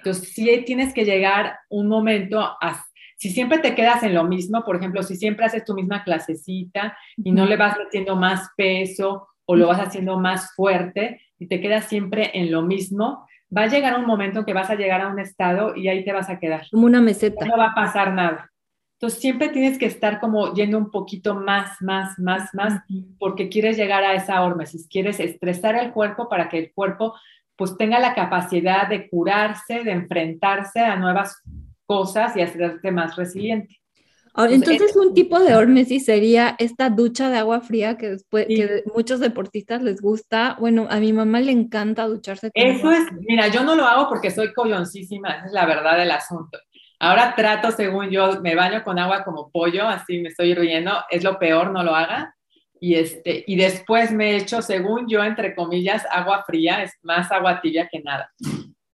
Entonces, 0.00 0.32
sí 0.32 0.62
tienes 0.66 0.94
que 0.94 1.04
llegar 1.04 1.58
un 1.68 1.88
momento 1.88 2.40
a, 2.40 2.84
si 3.16 3.28
siempre 3.28 3.58
te 3.58 3.74
quedas 3.74 4.02
en 4.02 4.14
lo 4.14 4.24
mismo, 4.24 4.64
por 4.64 4.76
ejemplo, 4.76 5.02
si 5.02 5.14
siempre 5.14 5.44
haces 5.44 5.64
tu 5.64 5.74
misma 5.74 6.04
clasecita 6.04 6.96
y 7.18 7.32
no 7.32 7.44
le 7.44 7.58
vas 7.58 7.76
metiendo 7.76 8.16
más 8.16 8.48
peso 8.56 9.28
o 9.44 9.56
lo 9.56 9.66
vas 9.66 9.80
haciendo 9.80 10.18
más 10.18 10.54
fuerte 10.54 11.20
y 11.38 11.46
te 11.46 11.60
quedas 11.60 11.84
siempre 11.84 12.30
en 12.32 12.50
lo 12.50 12.62
mismo, 12.62 13.26
va 13.54 13.64
a 13.64 13.66
llegar 13.66 13.98
un 13.98 14.06
momento 14.06 14.46
que 14.46 14.54
vas 14.54 14.70
a 14.70 14.74
llegar 14.74 15.02
a 15.02 15.08
un 15.08 15.18
estado 15.18 15.76
y 15.76 15.88
ahí 15.88 16.02
te 16.02 16.12
vas 16.12 16.30
a 16.30 16.38
quedar. 16.38 16.62
Como 16.70 16.86
una 16.86 17.02
meseta. 17.02 17.44
No 17.44 17.58
va 17.58 17.66
a 17.66 17.74
pasar 17.74 18.14
nada. 18.14 18.50
Entonces 18.94 19.20
siempre 19.20 19.48
tienes 19.48 19.78
que 19.78 19.86
estar 19.86 20.20
como 20.20 20.52
yendo 20.54 20.78
un 20.78 20.90
poquito 20.90 21.34
más, 21.34 21.80
más, 21.80 22.18
más, 22.18 22.54
más, 22.54 22.82
porque 23.18 23.48
quieres 23.48 23.78
llegar 23.78 24.04
a 24.04 24.14
esa 24.14 24.42
hormesis, 24.42 24.86
quieres 24.88 25.20
estresar 25.20 25.74
el 25.76 25.90
cuerpo 25.92 26.28
para 26.28 26.50
que 26.50 26.58
el 26.58 26.72
cuerpo 26.72 27.14
pues 27.60 27.76
tenga 27.76 28.00
la 28.00 28.14
capacidad 28.14 28.88
de 28.88 29.06
curarse, 29.10 29.84
de 29.84 29.92
enfrentarse 29.92 30.80
a 30.80 30.96
nuevas 30.96 31.42
cosas 31.84 32.34
y 32.34 32.40
hacerte 32.40 32.90
más 32.90 33.16
resiliente. 33.16 33.82
Entonces, 34.34 34.96
un 34.96 35.12
tipo 35.12 35.38
de 35.38 35.54
hormesis 35.54 36.06
sería 36.06 36.56
esta 36.58 36.88
ducha 36.88 37.28
de 37.28 37.36
agua 37.36 37.60
fría 37.60 37.98
que 37.98 38.12
después 38.12 38.46
que 38.46 38.82
muchos 38.94 39.20
deportistas 39.20 39.82
les 39.82 40.00
gusta. 40.00 40.56
Bueno, 40.58 40.86
a 40.88 41.00
mi 41.00 41.12
mamá 41.12 41.40
le 41.40 41.52
encanta 41.52 42.06
ducharse. 42.06 42.50
Con 42.50 42.62
Eso 42.62 42.90
es, 42.92 43.04
mira, 43.28 43.48
yo 43.48 43.62
no 43.62 43.76
lo 43.76 43.84
hago 43.84 44.08
porque 44.08 44.30
soy 44.30 44.54
colloncísima, 44.54 45.28
esa 45.28 45.44
es 45.44 45.52
la 45.52 45.66
verdad 45.66 45.98
del 45.98 46.12
asunto. 46.12 46.58
Ahora 46.98 47.34
trato, 47.36 47.72
según 47.72 48.08
yo, 48.08 48.40
me 48.40 48.54
baño 48.54 48.82
con 48.82 48.98
agua 48.98 49.22
como 49.22 49.50
pollo, 49.50 49.86
así 49.86 50.22
me 50.22 50.30
estoy 50.30 50.52
hirviendo, 50.52 50.92
es 51.10 51.22
lo 51.22 51.38
peor, 51.38 51.72
no 51.72 51.82
lo 51.82 51.94
haga. 51.94 52.34
Y, 52.80 52.94
este, 52.94 53.44
y 53.46 53.56
después 53.56 54.10
me 54.10 54.36
echo, 54.36 54.62
según 54.62 55.06
yo, 55.08 55.22
entre 55.22 55.54
comillas, 55.54 56.06
agua 56.10 56.44
fría, 56.46 56.82
es 56.82 56.92
más 57.02 57.30
agua 57.30 57.60
tibia 57.60 57.88
que 57.90 58.00
nada 58.00 58.30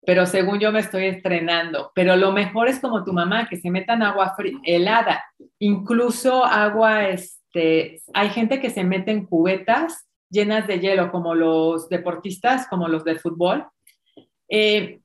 pero 0.06 0.26
según 0.26 0.60
yo 0.60 0.72
me 0.72 0.80
estoy 0.80 1.06
estrenando. 1.06 1.90
Pero 1.94 2.16
lo 2.16 2.32
mejor 2.32 2.68
es 2.68 2.78
como 2.78 3.04
tu 3.04 3.12
mamá, 3.12 3.48
que 3.48 3.56
se 3.56 3.70
metan 3.70 4.02
agua 4.02 4.34
helada, 4.64 5.24
incluso 5.58 6.44
agua, 6.44 7.08
este, 7.08 8.00
hay 8.12 8.28
gente 8.30 8.60
que 8.60 8.70
se 8.70 8.84
mete 8.84 9.10
en 9.10 9.26
cubetas 9.26 10.06
llenas 10.30 10.66
de 10.66 10.80
hielo, 10.80 11.10
como 11.10 11.34
los 11.34 11.88
deportistas, 11.88 12.66
como 12.68 12.88
los 12.88 13.04
de 13.04 13.16
fútbol. 13.16 13.66
Eh, 14.48 15.00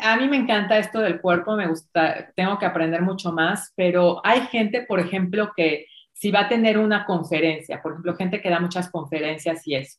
a 0.00 0.16
mí 0.16 0.28
me 0.28 0.36
encanta 0.36 0.78
esto 0.78 1.00
del 1.00 1.20
cuerpo, 1.20 1.56
me 1.56 1.66
gusta, 1.66 2.30
tengo 2.36 2.58
que 2.58 2.66
aprender 2.66 3.02
mucho 3.02 3.32
más, 3.32 3.72
pero 3.74 4.20
hay 4.24 4.42
gente, 4.42 4.82
por 4.82 5.00
ejemplo, 5.00 5.50
que 5.56 5.86
si 6.22 6.30
va 6.30 6.42
a 6.42 6.48
tener 6.48 6.78
una 6.78 7.04
conferencia, 7.04 7.82
por 7.82 7.90
ejemplo, 7.90 8.14
gente 8.14 8.40
que 8.40 8.48
da 8.48 8.60
muchas 8.60 8.88
conferencias 8.92 9.66
y 9.66 9.74
eso, 9.74 9.98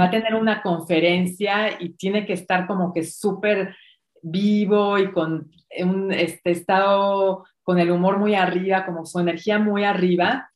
va 0.00 0.04
a 0.04 0.10
tener 0.10 0.34
una 0.34 0.62
conferencia 0.62 1.76
y 1.78 1.90
tiene 1.90 2.24
que 2.24 2.32
estar 2.32 2.66
como 2.66 2.90
que 2.90 3.04
súper 3.04 3.76
vivo 4.22 4.96
y 4.96 5.12
con 5.12 5.50
un 5.80 6.10
este, 6.10 6.52
estado, 6.52 7.44
con 7.62 7.78
el 7.78 7.90
humor 7.90 8.16
muy 8.16 8.34
arriba, 8.34 8.86
como 8.86 9.04
su 9.04 9.18
energía 9.20 9.58
muy 9.58 9.84
arriba, 9.84 10.50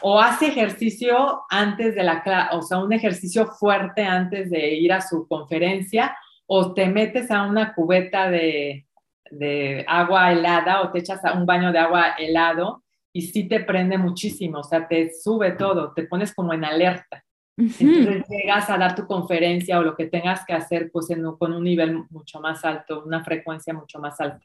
o 0.00 0.18
hace 0.18 0.46
ejercicio 0.46 1.42
antes 1.50 1.94
de 1.94 2.02
la 2.02 2.22
clase, 2.22 2.56
o 2.56 2.62
sea, 2.62 2.78
un 2.78 2.94
ejercicio 2.94 3.48
fuerte 3.48 4.04
antes 4.04 4.48
de 4.48 4.74
ir 4.74 4.90
a 4.90 5.02
su 5.02 5.28
conferencia, 5.28 6.16
o 6.46 6.72
te 6.72 6.86
metes 6.86 7.30
a 7.30 7.42
una 7.42 7.74
cubeta 7.74 8.30
de, 8.30 8.86
de 9.30 9.84
agua 9.86 10.32
helada 10.32 10.80
o 10.80 10.90
te 10.92 11.00
echas 11.00 11.22
a 11.26 11.34
un 11.34 11.44
baño 11.44 11.72
de 11.72 11.78
agua 11.78 12.14
helado 12.18 12.85
y 13.16 13.22
sí 13.22 13.48
te 13.48 13.60
prende 13.60 13.96
muchísimo, 13.96 14.58
o 14.58 14.62
sea, 14.62 14.86
te 14.86 15.10
sube 15.10 15.52
todo, 15.52 15.94
te 15.94 16.02
pones 16.02 16.34
como 16.34 16.52
en 16.52 16.66
alerta. 16.66 17.24
Entonces 17.56 18.24
llegas 18.28 18.68
a 18.68 18.76
dar 18.76 18.94
tu 18.94 19.06
conferencia 19.06 19.78
o 19.78 19.82
lo 19.82 19.96
que 19.96 20.04
tengas 20.04 20.44
que 20.44 20.52
hacer 20.52 20.90
pues 20.92 21.08
con 21.38 21.54
un 21.54 21.64
nivel 21.64 22.04
mucho 22.10 22.40
más 22.40 22.62
alto, 22.66 23.02
una 23.06 23.24
frecuencia 23.24 23.72
mucho 23.72 23.98
más 24.00 24.20
alta. 24.20 24.44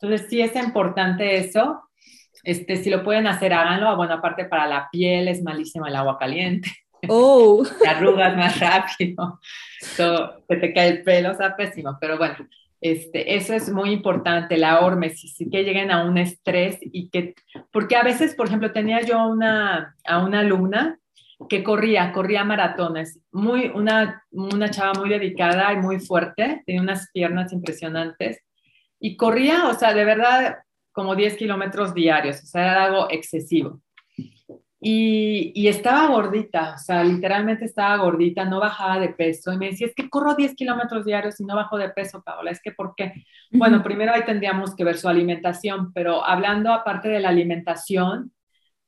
Entonces 0.00 0.28
sí 0.30 0.40
es 0.40 0.56
importante 0.56 1.36
eso. 1.36 1.82
Este, 2.42 2.76
si 2.76 2.88
lo 2.88 3.04
pueden 3.04 3.26
hacer, 3.26 3.52
háganlo. 3.52 3.94
Bueno, 3.96 4.14
aparte 4.14 4.46
para 4.46 4.66
la 4.66 4.88
piel 4.90 5.28
es 5.28 5.42
malísimo 5.42 5.86
el 5.86 5.96
agua 5.96 6.16
caliente. 6.16 6.70
Oh. 7.06 7.62
te 7.82 7.86
arrugas 7.86 8.34
más 8.34 8.58
rápido, 8.58 9.38
so, 9.80 10.42
que 10.48 10.56
te 10.56 10.72
cae 10.72 10.88
el 10.88 11.02
pelo, 11.02 11.32
o 11.32 11.34
sea, 11.34 11.54
pésimo. 11.54 11.98
Pero 12.00 12.16
bueno, 12.16 12.36
este, 12.80 13.36
eso 13.36 13.54
es 13.54 13.70
muy 13.70 13.90
importante, 13.90 14.56
la 14.56 14.80
hormesis, 14.80 15.36
que 15.50 15.64
lleguen 15.64 15.90
a 15.90 16.04
un 16.04 16.16
estrés 16.16 16.78
y 16.80 17.10
que, 17.10 17.34
porque 17.70 17.96
a 17.96 18.02
veces, 18.02 18.34
por 18.34 18.46
ejemplo, 18.46 18.72
tenía 18.72 19.00
yo 19.02 19.26
una, 19.26 19.96
a 20.04 20.24
una 20.24 20.40
alumna 20.40 20.98
que 21.48 21.62
corría, 21.62 22.12
corría 22.12 22.44
maratones, 22.44 23.20
muy, 23.32 23.70
una, 23.74 24.24
una 24.30 24.70
chava 24.70 24.94
muy 24.98 25.08
dedicada 25.08 25.72
y 25.72 25.76
muy 25.76 26.00
fuerte, 26.00 26.62
tenía 26.66 26.82
unas 26.82 27.10
piernas 27.12 27.52
impresionantes 27.52 28.42
y 28.98 29.16
corría, 29.16 29.68
o 29.68 29.74
sea, 29.74 29.94
de 29.94 30.04
verdad, 30.04 30.58
como 30.92 31.14
10 31.14 31.36
kilómetros 31.36 31.94
diarios, 31.94 32.42
o 32.42 32.46
sea, 32.46 32.62
era 32.62 32.84
algo 32.84 33.10
excesivo. 33.10 33.80
Y, 34.82 35.52
y, 35.54 35.68
estaba 35.68 36.06
gordita, 36.06 36.74
o 36.74 36.78
sea, 36.78 37.04
literalmente 37.04 37.66
estaba 37.66 38.02
gordita, 38.02 38.46
no 38.46 38.60
bajaba 38.60 38.98
de 38.98 39.10
peso. 39.10 39.52
Y 39.52 39.58
me 39.58 39.66
decía, 39.66 39.86
es 39.86 39.94
que 39.94 40.08
corro 40.08 40.34
10 40.34 40.54
kilómetros 40.54 41.04
diarios 41.04 41.38
y 41.38 41.44
no 41.44 41.54
bajo 41.54 41.76
de 41.76 41.90
peso, 41.90 42.22
Paola. 42.22 42.50
Es 42.50 42.62
que, 42.62 42.72
¿por 42.72 42.94
qué? 42.96 43.12
Bueno, 43.50 43.82
primero 43.82 44.12
ahí 44.12 44.24
tendríamos 44.24 44.74
que 44.74 44.84
ver 44.84 44.96
su 44.96 45.06
alimentación, 45.06 45.92
pero 45.92 46.24
hablando 46.24 46.72
aparte 46.72 47.08
de 47.10 47.20
la 47.20 47.28
alimentación, 47.28 48.32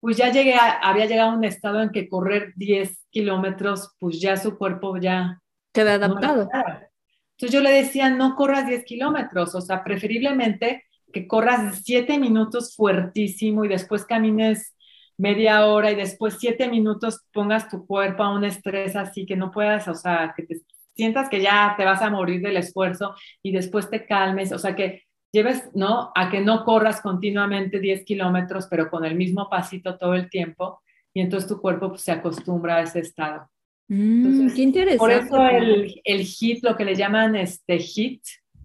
pues 0.01 0.17
ya 0.17 0.33
llegué, 0.33 0.55
había 0.81 1.07
llegado 1.07 1.31
a 1.31 1.37
un 1.37 1.45
estado 1.45 1.83
en 1.83 1.91
que 1.91 2.09
correr 2.09 2.55
10 2.57 3.07
kilómetros, 3.11 3.95
pues 4.01 4.19
ya 4.21 4.37
su 4.37 4.57
cuerpo 4.57 4.97
ya... 4.97 5.41
Había 5.75 5.95
adaptado. 5.95 6.49
Entonces 6.53 7.53
yo 7.53 7.61
le 7.61 7.71
decía, 7.71 8.09
no 8.09 8.35
corras 8.35 8.67
10 8.67 8.85
kilómetros, 8.85 9.55
o 9.55 9.61
sea, 9.61 9.85
preferiblemente 9.85 10.85
que 11.13 11.29
corras 11.29 11.83
7 11.85 12.19
minutos 12.19 12.75
fuertísimo 12.75 13.65
y 13.65 13.69
después 13.69 14.05
camines 14.05 14.75
media 15.19 15.67
hora 15.67 15.91
y 15.91 15.95
después 15.95 16.37
7 16.39 16.69
minutos 16.69 17.23
pongas 17.33 17.69
tu 17.69 17.87
cuerpo 17.87 18.23
a 18.23 18.35
un 18.35 18.45
estrés 18.45 18.97
así 18.97 19.27
que 19.27 19.37
no 19.37 19.51
puedas, 19.51 19.89
o 19.89 19.95
sea, 19.95 20.33
que 20.37 20.45
te 20.45 20.61
sientas 20.95 21.29
que 21.29 21.41
ya 21.41 21.75
te 21.77 21.85
vas 21.85 22.03
a 22.03 22.11
morir 22.11 22.43
del 22.43 22.57
esfuerzo 22.57 23.15
y 23.43 23.53
después 23.53 23.89
te 23.89 24.05
calmes, 24.07 24.53
o 24.53 24.59
sea, 24.59 24.77
que 24.77 25.03
lleves, 25.33 25.71
¿no? 25.75 26.13
A 26.15 26.31
que 26.31 26.41
no 26.41 26.65
corras 26.65 27.01
continuamente 27.01 27.81
10 27.81 28.05
kilómetros, 28.05 28.67
pero 28.71 28.91
con 28.91 29.05
el 29.05 29.15
mismo 29.15 29.49
pasito 29.49 29.97
todo 29.97 30.15
el 30.15 30.29
tiempo, 30.29 30.81
y 31.15 31.21
entonces 31.21 31.49
tu 31.49 31.61
cuerpo 31.61 31.89
pues, 31.91 32.03
se 32.03 32.13
acostumbra 32.13 32.77
a 32.77 32.83
ese 32.83 33.01
estado. 33.01 33.49
Mm, 33.89 34.55
qué 34.55 34.63
interesante. 34.63 34.99
Por 34.99 35.11
eso 35.11 35.47
el, 35.47 36.01
el 36.05 36.21
HIT, 36.21 36.63
lo 36.63 36.77
que 36.77 36.85
le 36.85 36.95
llaman 36.95 37.37
este 37.37 37.79
HIT, 37.79 38.23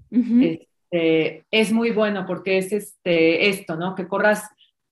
este, 0.09 1.45
es 1.51 1.71
muy 1.71 1.91
bueno 1.91 2.25
porque 2.25 2.57
es 2.57 2.71
este, 2.71 3.49
esto, 3.49 3.75
¿no? 3.75 3.95
Que 3.95 4.07
corras, 4.07 4.43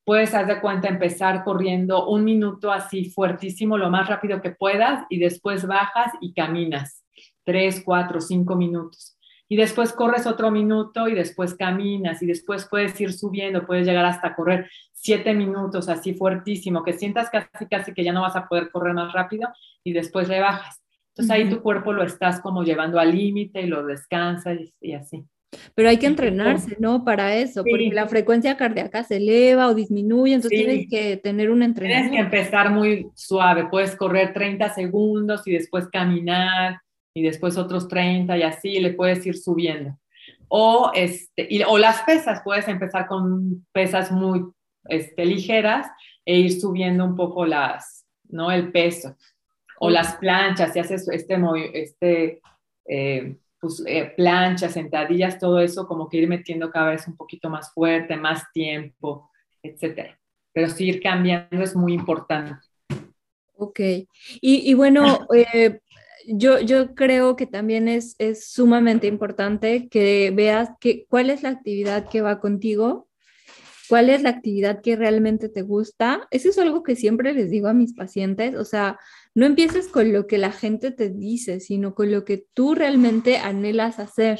puedes, 0.05 0.33
haz 0.33 0.47
de 0.47 0.61
cuenta, 0.61 0.87
empezar 0.87 1.43
corriendo 1.43 2.07
un 2.07 2.23
minuto 2.23 2.71
así 2.71 3.09
fuertísimo, 3.09 3.77
lo 3.77 3.89
más 3.89 4.07
rápido 4.07 4.41
que 4.41 4.51
puedas, 4.51 5.05
y 5.09 5.19
después 5.19 5.67
bajas 5.67 6.13
y 6.21 6.33
caminas, 6.33 7.03
tres, 7.43 7.81
cuatro, 7.83 8.21
cinco 8.21 8.55
minutos 8.55 9.15
y 9.47 9.57
después 9.57 9.93
corres 9.93 10.25
otro 10.25 10.49
minuto 10.49 11.07
y 11.07 11.13
después 11.13 11.53
caminas 11.53 12.21
y 12.21 12.25
después 12.25 12.67
puedes 12.69 12.99
ir 12.99 13.13
subiendo, 13.13 13.65
puedes 13.65 13.85
llegar 13.85 14.05
hasta 14.05 14.35
correr 14.35 14.69
siete 14.91 15.33
minutos 15.33 15.87
así 15.87 16.13
fuertísimo, 16.13 16.83
que 16.83 16.93
sientas 16.93 17.29
casi 17.29 17.67
casi 17.67 17.93
que 17.93 18.03
ya 18.03 18.11
no 18.11 18.21
vas 18.21 18.35
a 18.35 18.47
poder 18.47 18.71
correr 18.71 18.93
más 18.95 19.13
rápido 19.13 19.49
y 19.83 19.93
después 19.93 20.27
le 20.29 20.39
bajas. 20.39 20.81
Entonces 21.09 21.31
ahí 21.31 21.49
tu 21.49 21.61
cuerpo 21.61 21.93
lo 21.93 22.03
estás 22.03 22.41
como 22.41 22.63
llevando 22.63 22.99
al 22.99 23.15
límite 23.15 23.61
y 23.61 23.67
lo 23.67 23.85
descansas 23.85 24.57
y, 24.81 24.93
así. 24.93 25.23
Pero 25.73 25.89
hay 25.89 25.97
que 25.97 26.07
entrenarse, 26.07 26.77
¿no? 26.79 27.03
Para 27.03 27.35
eso, 27.35 27.63
porque 27.63 27.89
la 27.91 28.07
frecuencia 28.07 28.57
cardíaca 28.57 29.03
se 29.03 29.17
eleva 29.17 29.67
o 29.67 29.75
disminuye, 29.75 30.33
entonces 30.33 30.59
tienes 30.59 30.87
que 30.89 31.17
tener 31.17 31.51
un 31.51 31.63
entrenamiento. 31.63 32.11
Tienes 32.11 32.29
que 32.29 32.37
empezar 32.37 32.71
muy 32.71 33.07
suave, 33.15 33.67
puedes 33.69 33.95
correr 33.95 34.33
30 34.33 34.73
segundos 34.73 35.45
y 35.47 35.51
después 35.51 35.87
caminar 35.87 36.79
y 37.13 37.23
después 37.23 37.57
otros 37.57 37.87
30 37.87 38.37
y 38.37 38.43
así 38.43 38.79
le 38.79 38.93
puedes 38.93 39.25
ir 39.25 39.37
subiendo. 39.37 39.97
O, 40.47 40.91
este, 40.93 41.49
o 41.67 41.77
las 41.77 42.01
pesas, 42.03 42.41
puedes 42.43 42.67
empezar 42.67 43.07
con 43.07 43.65
pesas 43.71 44.11
muy 44.11 44.45
este, 44.87 45.25
ligeras 45.25 45.87
e 46.25 46.37
ir 46.37 46.59
subiendo 46.59 47.05
un 47.05 47.15
poco 47.15 47.45
las, 47.45 48.05
¿no? 48.29 48.51
el 48.51 48.71
peso. 48.71 49.15
O 49.79 49.89
las 49.89 50.15
planchas, 50.15 50.73
si 50.73 50.79
haces 50.79 51.07
este, 51.09 51.37
este 51.73 52.41
eh, 52.87 53.35
pues, 53.65 53.81
eh, 53.87 54.13
planchas, 54.15 54.73
sentadillas, 54.73 55.39
todo 55.39 55.59
eso, 55.59 55.87
como 55.87 56.07
que 56.07 56.17
ir 56.17 56.27
metiendo 56.27 56.69
cada 56.69 56.91
vez 56.91 57.07
un 57.07 57.17
poquito 57.17 57.49
más 57.49 57.73
fuerte, 57.73 58.15
más 58.15 58.43
tiempo, 58.53 59.31
etcétera. 59.63 60.19
Pero 60.53 60.69
sí 60.69 60.87
ir 60.87 61.01
cambiando 61.01 61.63
es 61.63 61.75
muy 61.75 61.93
importante. 61.93 62.63
Ok. 63.57 63.79
Y, 64.39 64.71
bueno, 64.75 65.25
eh, 65.35 65.79
yo, 66.27 66.59
yo 66.59 66.93
creo 66.93 67.35
que 67.35 67.47
también 67.47 67.87
es, 67.87 68.15
es 68.19 68.51
sumamente 68.51 69.07
importante 69.07 69.89
que 69.89 70.31
veas 70.31 70.69
que, 70.79 71.07
cuál 71.09 71.31
es 71.31 71.41
la 71.41 71.49
actividad 71.49 72.07
que 72.07 72.21
va 72.21 72.39
contigo, 72.39 73.07
cuál 73.89 74.09
es 74.09 74.23
la 74.23 74.29
actividad 74.29 74.81
que 74.81 74.95
realmente 74.95 75.49
te 75.49 75.61
gusta. 75.61 76.27
Eso 76.31 76.49
es 76.49 76.57
algo 76.57 76.83
que 76.83 76.95
siempre 76.95 77.33
les 77.33 77.49
digo 77.49 77.67
a 77.67 77.73
mis 77.73 77.93
pacientes, 77.93 78.55
o 78.55 78.65
sea, 78.65 78.99
no 79.33 79.45
empieces 79.45 79.87
con 79.87 80.13
lo 80.13 80.27
que 80.27 80.37
la 80.37 80.51
gente 80.51 80.91
te 80.91 81.09
dice, 81.09 81.59
sino 81.59 81.93
con 81.93 82.11
lo 82.11 82.25
que 82.25 82.45
tú 82.53 82.75
realmente 82.75 83.37
anhelas 83.37 83.99
hacer. 83.99 84.39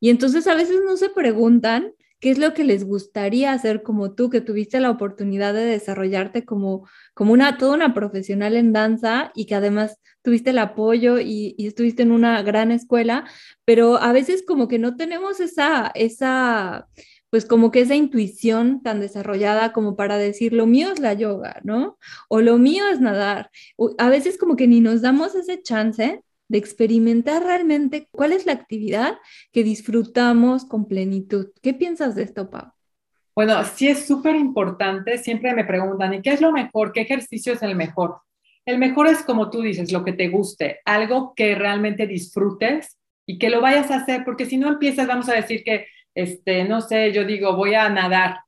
Y 0.00 0.10
entonces 0.10 0.46
a 0.46 0.54
veces 0.54 0.80
no 0.84 0.96
se 0.96 1.08
preguntan 1.08 1.92
qué 2.20 2.30
es 2.30 2.38
lo 2.38 2.52
que 2.52 2.64
les 2.64 2.84
gustaría 2.84 3.52
hacer 3.52 3.82
como 3.82 4.14
tú, 4.14 4.28
que 4.30 4.40
tuviste 4.40 4.80
la 4.80 4.90
oportunidad 4.90 5.54
de 5.54 5.64
desarrollarte 5.64 6.44
como, 6.44 6.88
como 7.14 7.32
una, 7.32 7.58
toda 7.58 7.74
una 7.74 7.94
profesional 7.94 8.56
en 8.56 8.72
danza 8.72 9.30
y 9.34 9.46
que 9.46 9.54
además 9.54 9.98
tuviste 10.22 10.50
el 10.50 10.58
apoyo 10.58 11.20
y, 11.20 11.54
y, 11.56 11.66
estuviste 11.68 12.02
en 12.02 12.10
una 12.10 12.42
gran 12.42 12.72
escuela, 12.72 13.24
pero 13.64 13.98
a 13.98 14.12
veces 14.12 14.44
como 14.46 14.66
que 14.66 14.78
no 14.78 14.96
tenemos 14.96 15.40
esa, 15.40 15.92
esa, 15.94 16.88
pues 17.30 17.44
como 17.44 17.70
que 17.70 17.80
esa 17.80 17.94
intuición 17.94 18.82
tan 18.82 19.00
desarrollada 19.00 19.72
como 19.72 19.96
para 19.96 20.16
decir, 20.16 20.52
lo 20.52 20.66
mío 20.66 20.90
es 20.92 20.98
la 20.98 21.12
yoga, 21.12 21.60
¿no? 21.62 21.98
O 22.28 22.40
lo 22.40 22.58
mío 22.58 22.84
es 22.90 23.00
nadar. 23.00 23.50
A 23.98 24.08
veces 24.08 24.38
como 24.38 24.56
que 24.56 24.66
ni 24.66 24.80
nos 24.80 25.02
damos 25.02 25.34
ese 25.34 25.62
chance 25.62 26.22
de 26.48 26.58
experimentar 26.58 27.42
realmente 27.44 28.08
cuál 28.10 28.32
es 28.32 28.46
la 28.46 28.52
actividad 28.52 29.18
que 29.52 29.62
disfrutamos 29.62 30.64
con 30.64 30.88
plenitud. 30.88 31.48
¿Qué 31.62 31.74
piensas 31.74 32.14
de 32.14 32.22
esto, 32.22 32.48
Pau? 32.48 32.72
Bueno, 33.34 33.62
sí 33.64 33.88
es 33.88 34.06
súper 34.06 34.34
importante. 34.34 35.18
Siempre 35.18 35.54
me 35.54 35.64
preguntan, 35.64 36.14
¿y 36.14 36.22
qué 36.22 36.30
es 36.30 36.40
lo 36.40 36.50
mejor? 36.50 36.92
¿Qué 36.92 37.02
ejercicio 37.02 37.52
es 37.52 37.62
el 37.62 37.76
mejor? 37.76 38.20
El 38.64 38.78
mejor 38.78 39.06
es 39.06 39.22
como 39.22 39.50
tú 39.50 39.62
dices, 39.62 39.92
lo 39.92 40.04
que 40.04 40.12
te 40.12 40.28
guste, 40.28 40.80
algo 40.84 41.34
que 41.34 41.54
realmente 41.54 42.06
disfrutes 42.06 42.98
y 43.26 43.38
que 43.38 43.50
lo 43.50 43.60
vayas 43.60 43.90
a 43.90 43.96
hacer, 43.96 44.24
porque 44.24 44.46
si 44.46 44.56
no 44.56 44.68
empiezas, 44.68 45.06
vamos 45.06 45.28
a 45.28 45.34
decir 45.34 45.62
que 45.62 45.86
este, 46.14 46.64
no 46.64 46.80
sé, 46.80 47.12
yo 47.12 47.24
digo, 47.24 47.54
voy 47.56 47.74
a 47.74 47.88
nadar 47.88 48.40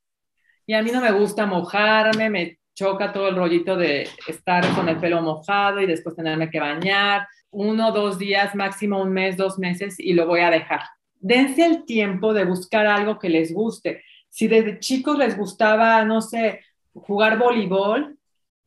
y 0.71 0.75
a 0.75 0.83
mí 0.83 0.93
no 0.93 1.01
me 1.01 1.11
gusta 1.11 1.47
mojarme, 1.47 2.31
me 2.31 2.59
choca 2.77 3.13
todo 3.13 3.29
el 3.29 3.35
rollito 3.35 3.77
de 3.77 4.09
estar 4.29 4.65
con 4.75 4.89
el 4.89 4.99
pelo 4.99 5.21
mojado 5.21 5.81
y 5.81 5.87
después 5.87 6.15
tenerme 6.15 6.49
que 6.49 6.61
bañar, 6.61 7.27
uno, 7.51 7.91
dos 7.91 8.19
días, 8.19 8.55
máximo 8.55 9.03
un 9.03 9.13
mes, 9.13 9.37
dos 9.37 9.59
meses 9.59 9.99
y 9.99 10.13
lo 10.13 10.29
voy 10.29 10.41
a 10.43 10.51
dejar. 10.51 10.83
Dense 11.19 11.67
el 11.67 11.85
tiempo 11.85 12.33
de 12.33 12.45
buscar 12.45 12.87
algo 12.87 13.19
que 13.19 13.29
les 13.29 13.53
guste. 13.53 14.05
Si 14.29 14.47
desde 14.47 14.79
chicos 14.79 15.19
les 15.19 15.37
gustaba, 15.37 16.05
no 16.05 16.21
sé, 16.21 16.61
jugar 16.95 17.37
voleibol, 17.37 18.17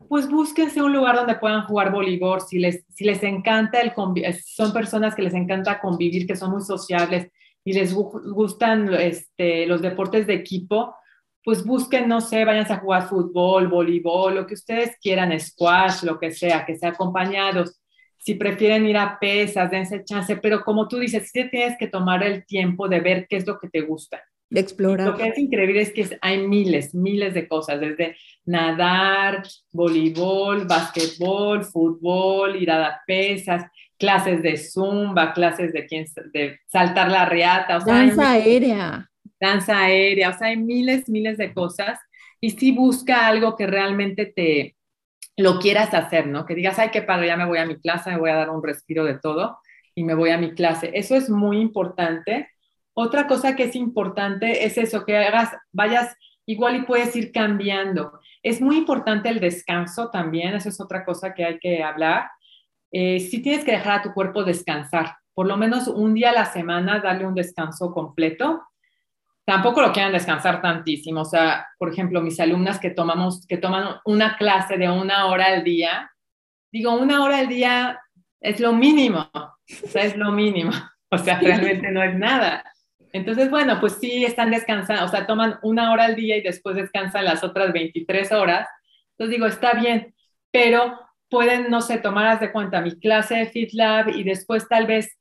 pues 0.09 0.29
búsquense 0.29 0.81
un 0.81 0.91
lugar 0.91 1.15
donde 1.15 1.35
puedan 1.35 1.63
jugar 1.63 1.91
voleibol. 1.91 2.41
Si 2.41 2.59
les, 2.59 2.83
si 2.89 3.05
les 3.05 3.23
encanta 3.23 3.79
el 3.79 3.93
son 4.45 4.73
personas 4.73 5.15
que 5.15 5.21
les 5.21 5.33
encanta 5.33 5.79
convivir, 5.79 6.27
que 6.27 6.35
son 6.35 6.51
muy 6.51 6.61
sociables 6.61 7.31
y 7.65 7.73
les 7.73 7.93
gustan 7.93 8.93
este, 8.93 9.65
los 9.65 9.81
deportes 9.81 10.27
de 10.27 10.33
equipo, 10.33 10.95
pues 11.43 11.63
busquen, 11.65 12.07
no 12.07 12.21
sé, 12.21 12.45
váyanse 12.45 12.73
a 12.73 12.79
jugar 12.79 13.07
fútbol, 13.07 13.67
voleibol, 13.67 14.35
lo 14.35 14.47
que 14.47 14.53
ustedes 14.53 14.97
quieran, 15.01 15.37
squash, 15.39 16.03
lo 16.03 16.19
que 16.19 16.31
sea, 16.31 16.65
que 16.65 16.77
sea 16.77 16.89
acompañados. 16.89 17.79
Si 18.17 18.35
prefieren 18.35 18.85
ir 18.85 18.97
a 18.97 19.19
pesas, 19.19 19.69
dense 19.69 20.03
chance, 20.05 20.37
pero 20.37 20.63
como 20.63 20.87
tú 20.87 20.99
dices, 20.99 21.29
sí 21.31 21.49
tienes 21.49 21.77
que 21.77 21.87
tomar 21.87 22.23
el 22.23 22.45
tiempo 22.45 22.87
de 22.87 23.01
ver 23.01 23.27
qué 23.29 23.37
es 23.37 23.47
lo 23.47 23.59
que 23.59 23.69
te 23.69 23.81
gusta. 23.81 24.21
De 24.49 24.59
explorar. 24.59 25.07
lo 25.07 25.17
que 25.17 25.27
es 25.27 25.37
increíble 25.37 25.81
es 25.81 25.91
que 25.91 26.17
hay 26.21 26.47
miles, 26.47 26.93
miles 26.93 27.33
de 27.33 27.47
cosas, 27.47 27.81
desde 27.81 28.15
nadar, 28.45 29.43
voleibol, 29.71 30.65
básquetbol, 30.65 31.63
fútbol, 31.65 32.55
ir 32.61 32.69
a 32.69 33.01
pesas 33.07 33.65
clases 34.03 34.43
de 34.43 34.57
zumba, 34.57 35.31
clases 35.31 35.71
de, 35.71 35.85
quién, 35.85 36.05
de 36.33 36.59
saltar 36.67 37.09
la 37.09 37.23
riata. 37.23 37.77
O 37.77 37.79
danza 37.79 38.31
aérea. 38.31 39.09
Danza 39.39 39.79
aérea, 39.79 40.31
o 40.31 40.33
sea, 40.33 40.47
hay 40.49 40.57
miles, 40.57 41.07
miles 41.07 41.37
de 41.37 41.53
cosas. 41.53 41.97
Y 42.41 42.49
si 42.49 42.73
busca 42.73 43.27
algo 43.27 43.55
que 43.55 43.65
realmente 43.65 44.25
te 44.25 44.75
lo 45.37 45.57
quieras 45.57 45.93
hacer, 45.93 46.27
¿no? 46.27 46.45
Que 46.45 46.53
digas, 46.53 46.79
ay, 46.79 46.89
qué 46.91 47.01
padre, 47.01 47.27
ya 47.27 47.37
me 47.37 47.45
voy 47.45 47.59
a 47.59 47.65
mi 47.65 47.79
clase, 47.79 48.11
me 48.11 48.17
voy 48.17 48.29
a 48.29 48.35
dar 48.35 48.49
un 48.49 48.61
respiro 48.61 49.05
de 49.05 49.19
todo 49.19 49.57
y 49.95 50.03
me 50.03 50.15
voy 50.15 50.31
a 50.31 50.37
mi 50.37 50.51
clase. 50.51 50.91
Eso 50.93 51.15
es 51.15 51.29
muy 51.29 51.61
importante. 51.61 52.49
Otra 52.93 53.25
cosa 53.25 53.55
que 53.55 53.63
es 53.63 53.75
importante 53.77 54.65
es 54.65 54.77
eso, 54.77 55.05
que 55.05 55.15
hagas, 55.15 55.51
vayas 55.71 56.13
igual 56.45 56.75
y 56.75 56.81
puedes 56.81 57.15
ir 57.15 57.31
cambiando. 57.31 58.19
Es 58.43 58.59
muy 58.59 58.75
importante 58.75 59.29
el 59.29 59.39
descanso 59.39 60.09
también, 60.09 60.55
eso 60.55 60.67
es 60.67 60.81
otra 60.81 61.05
cosa 61.05 61.33
que 61.33 61.45
hay 61.45 61.57
que 61.59 61.81
hablar 61.81 62.25
eh, 62.95 63.19
sí 63.19 63.41
tienes 63.41 63.65
que 63.65 63.71
dejar 63.71 63.99
a 63.99 64.01
tu 64.03 64.13
cuerpo 64.13 64.43
descansar, 64.43 65.17
por 65.33 65.47
lo 65.47 65.57
menos 65.57 65.87
un 65.87 66.13
día 66.13 66.29
a 66.29 66.33
la 66.33 66.45
semana, 66.45 66.99
darle 66.99 67.25
un 67.25 67.33
descanso 67.33 67.91
completo. 67.91 68.61
Tampoco 69.45 69.81
lo 69.81 69.91
quieran 69.91 70.13
descansar 70.13 70.61
tantísimo. 70.61 71.21
O 71.21 71.25
sea, 71.25 71.67
por 71.79 71.91
ejemplo, 71.91 72.21
mis 72.21 72.39
alumnas 72.39 72.79
que, 72.79 72.91
tomamos, 72.91 73.47
que 73.47 73.57
toman 73.57 73.95
una 74.05 74.37
clase 74.37 74.77
de 74.77 74.89
una 74.89 75.25
hora 75.25 75.47
al 75.47 75.63
día, 75.63 76.11
digo, 76.71 76.93
una 76.93 77.23
hora 77.23 77.39
al 77.39 77.47
día 77.47 77.99
es 78.39 78.59
lo 78.59 78.73
mínimo, 78.73 79.27
o 79.33 79.87
sea, 79.87 80.03
es 80.03 80.15
lo 80.15 80.31
mínimo, 80.31 80.71
o 81.09 81.17
sea, 81.17 81.39
realmente 81.39 81.91
no 81.91 82.03
es 82.03 82.15
nada. 82.15 82.63
Entonces, 83.11 83.49
bueno, 83.49 83.79
pues 83.79 83.93
sí 83.99 84.23
están 84.23 84.51
descansando, 84.51 85.05
o 85.05 85.07
sea, 85.07 85.25
toman 85.25 85.57
una 85.63 85.91
hora 85.91 86.05
al 86.05 86.15
día 86.15 86.37
y 86.37 86.41
después 86.41 86.75
descansan 86.75 87.25
las 87.25 87.43
otras 87.43 87.73
23 87.73 88.31
horas. 88.31 88.67
Entonces 89.11 89.35
digo, 89.35 89.47
está 89.47 89.73
bien, 89.73 90.13
pero 90.51 90.99
pueden, 91.33 91.71
no 91.71 91.81
sé, 91.81 91.97
tomar 91.97 92.39
de 92.39 92.51
cuenta 92.51 92.79
mi 92.79 92.91
clase 92.99 93.33
de 93.33 93.47
FitLab 93.47 94.09
y 94.09 94.23
después 94.23 94.69
tal 94.69 94.85
vez 94.85 95.17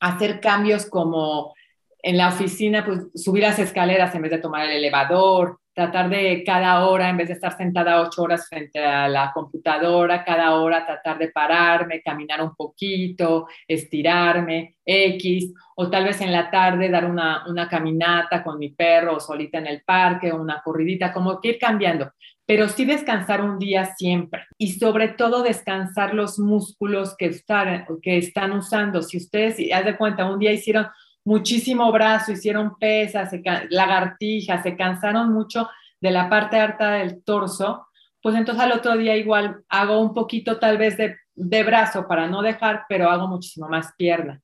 hacer 0.00 0.40
cambios 0.40 0.86
como 0.86 1.54
en 2.02 2.16
la 2.16 2.28
oficina, 2.28 2.86
pues 2.86 3.00
subir 3.14 3.42
las 3.42 3.58
escaleras 3.58 4.14
en 4.14 4.22
vez 4.22 4.30
de 4.30 4.38
tomar 4.38 4.64
el 4.64 4.76
elevador, 4.78 5.58
tratar 5.74 6.08
de 6.08 6.42
cada 6.42 6.86
hora, 6.86 7.10
en 7.10 7.18
vez 7.18 7.28
de 7.28 7.34
estar 7.34 7.54
sentada 7.54 8.00
ocho 8.00 8.22
horas 8.22 8.48
frente 8.48 8.82
a 8.82 9.08
la 9.08 9.30
computadora, 9.34 10.24
cada 10.24 10.54
hora 10.54 10.86
tratar 10.86 11.18
de 11.18 11.28
pararme, 11.28 12.00
caminar 12.00 12.40
un 12.40 12.54
poquito, 12.56 13.46
estirarme, 13.68 14.76
X, 14.86 15.52
o 15.76 15.90
tal 15.90 16.04
vez 16.04 16.22
en 16.22 16.32
la 16.32 16.50
tarde 16.50 16.88
dar 16.88 17.04
una, 17.04 17.44
una 17.46 17.68
caminata 17.68 18.42
con 18.42 18.58
mi 18.58 18.70
perro 18.70 19.16
o 19.16 19.20
solita 19.20 19.58
en 19.58 19.66
el 19.66 19.82
parque, 19.82 20.32
una 20.32 20.62
corridita, 20.64 21.12
como 21.12 21.38
que 21.42 21.48
ir 21.48 21.58
cambiando 21.58 22.10
pero 22.46 22.68
sí 22.68 22.84
descansar 22.84 23.42
un 23.42 23.58
día 23.58 23.96
siempre 23.96 24.46
y 24.56 24.72
sobre 24.72 25.08
todo 25.08 25.42
descansar 25.42 26.14
los 26.14 26.38
músculos 26.38 27.16
que 27.16 27.26
están, 27.26 27.86
que 28.00 28.18
están 28.18 28.52
usando. 28.52 29.02
Si 29.02 29.16
ustedes, 29.16 29.58
haz 29.72 29.84
de 29.84 29.96
cuenta, 29.96 30.30
un 30.30 30.38
día 30.38 30.52
hicieron 30.52 30.86
muchísimo 31.24 31.90
brazo, 31.90 32.32
hicieron 32.32 32.78
pesas, 32.78 33.32
lagartijas, 33.68 34.62
se 34.62 34.76
cansaron 34.76 35.32
mucho 35.32 35.68
de 36.00 36.12
la 36.12 36.30
parte 36.30 36.56
alta 36.58 36.92
del 36.92 37.22
torso, 37.24 37.88
pues 38.22 38.36
entonces 38.36 38.62
al 38.62 38.72
otro 38.72 38.96
día 38.96 39.16
igual 39.16 39.62
hago 39.68 40.00
un 40.00 40.14
poquito 40.14 40.58
tal 40.58 40.78
vez 40.78 40.96
de, 40.96 41.16
de 41.34 41.64
brazo 41.64 42.06
para 42.06 42.28
no 42.28 42.42
dejar, 42.42 42.84
pero 42.88 43.10
hago 43.10 43.26
muchísimo 43.26 43.68
más 43.68 43.92
pierna 43.98 44.40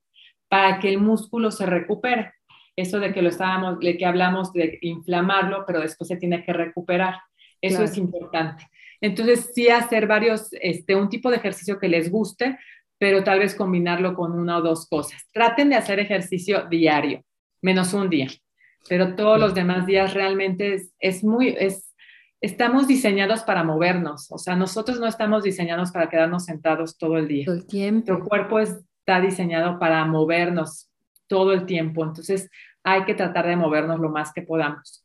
para 0.49 0.79
que 0.79 0.89
el 0.89 0.99
músculo 0.99 1.49
se 1.49 1.65
recupere. 1.65 2.33
Eso 2.75 2.99
de 2.99 3.11
que 3.11 3.23
lo 3.23 3.29
estábamos, 3.29 3.79
de 3.79 3.97
que 3.97 4.05
hablamos 4.05 4.53
de 4.53 4.77
inflamarlo, 4.81 5.63
pero 5.65 5.79
después 5.79 6.07
se 6.07 6.17
tiene 6.17 6.43
que 6.43 6.53
recuperar. 6.53 7.15
Eso 7.63 7.83
es 7.83 7.97
importante. 7.97 8.67
Entonces, 8.99 9.51
sí 9.53 9.69
hacer 9.69 10.05
varios, 10.05 10.49
este, 10.53 10.95
un 10.95 11.09
tipo 11.09 11.29
de 11.29 11.37
ejercicio 11.37 11.79
que 11.79 11.87
les 11.87 12.11
guste, 12.11 12.57
pero 12.97 13.23
tal 13.23 13.39
vez 13.39 13.55
combinarlo 13.55 14.15
con 14.15 14.33
una 14.33 14.57
o 14.57 14.61
dos 14.61 14.87
cosas. 14.87 15.21
Traten 15.31 15.69
de 15.69 15.75
hacer 15.75 15.99
ejercicio 15.99 16.67
diario, 16.69 17.23
menos 17.61 17.93
un 17.93 18.09
día, 18.09 18.27
pero 18.87 19.15
todos 19.15 19.39
los 19.39 19.53
demás 19.53 19.85
días 19.85 20.13
realmente 20.13 20.75
es, 20.75 20.93
es 20.99 21.23
muy, 21.23 21.55
es, 21.57 21.93
estamos 22.39 22.87
diseñados 22.87 23.43
para 23.43 23.63
movernos, 23.63 24.31
o 24.31 24.37
sea, 24.37 24.55
nosotros 24.55 24.99
no 24.99 25.07
estamos 25.07 25.43
diseñados 25.43 25.91
para 25.91 26.09
quedarnos 26.09 26.45
sentados 26.45 26.97
todo 26.97 27.17
el 27.17 27.27
día. 27.27 27.45
Todo 27.45 27.55
el 27.55 27.65
tiempo. 27.65 28.11
Nuestro 28.11 28.27
cuerpo 28.27 28.59
está 28.59 29.19
diseñado 29.21 29.79
para 29.79 30.05
movernos 30.05 30.89
todo 31.27 31.53
el 31.53 31.65
tiempo, 31.65 32.03
entonces 32.03 32.49
hay 32.83 33.03
que 33.05 33.15
tratar 33.15 33.47
de 33.47 33.55
movernos 33.55 33.99
lo 33.99 34.09
más 34.09 34.31
que 34.33 34.41
podamos. 34.43 35.02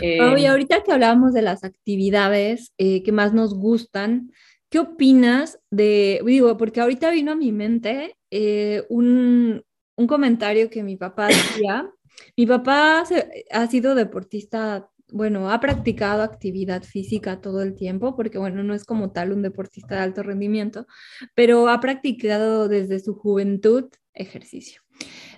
Eh, 0.00 0.46
ahorita 0.46 0.82
que 0.82 0.92
hablábamos 0.92 1.32
de 1.32 1.42
las 1.42 1.64
actividades 1.64 2.72
eh, 2.78 3.02
que 3.02 3.12
más 3.12 3.32
nos 3.32 3.54
gustan, 3.54 4.32
¿qué 4.68 4.78
opinas 4.78 5.58
de, 5.70 6.20
digo, 6.24 6.56
porque 6.56 6.80
ahorita 6.80 7.10
vino 7.10 7.32
a 7.32 7.36
mi 7.36 7.52
mente 7.52 8.16
eh, 8.30 8.84
un, 8.88 9.64
un, 9.96 10.06
comentario 10.06 10.70
que 10.70 10.82
mi 10.82 10.96
papá 10.96 11.28
decía, 11.28 11.90
Mi 12.36 12.46
papá 12.46 13.04
ha 13.50 13.66
sido 13.66 13.94
deportista, 13.94 14.90
bueno, 15.10 15.50
ha 15.50 15.60
practicado 15.60 16.22
actividad 16.22 16.82
física 16.82 17.40
todo 17.40 17.62
el 17.62 17.74
tiempo, 17.74 18.14
porque 18.16 18.38
bueno, 18.38 18.62
no 18.62 18.74
es 18.74 18.84
como 18.84 19.12
tal 19.12 19.32
un 19.32 19.42
deportista 19.42 19.96
de 19.96 20.02
alto 20.02 20.22
rendimiento, 20.22 20.86
pero 21.34 21.68
ha 21.68 21.80
practicado 21.80 22.68
desde 22.68 23.00
su 23.00 23.14
juventud 23.14 23.86
ejercicio. 24.14 24.82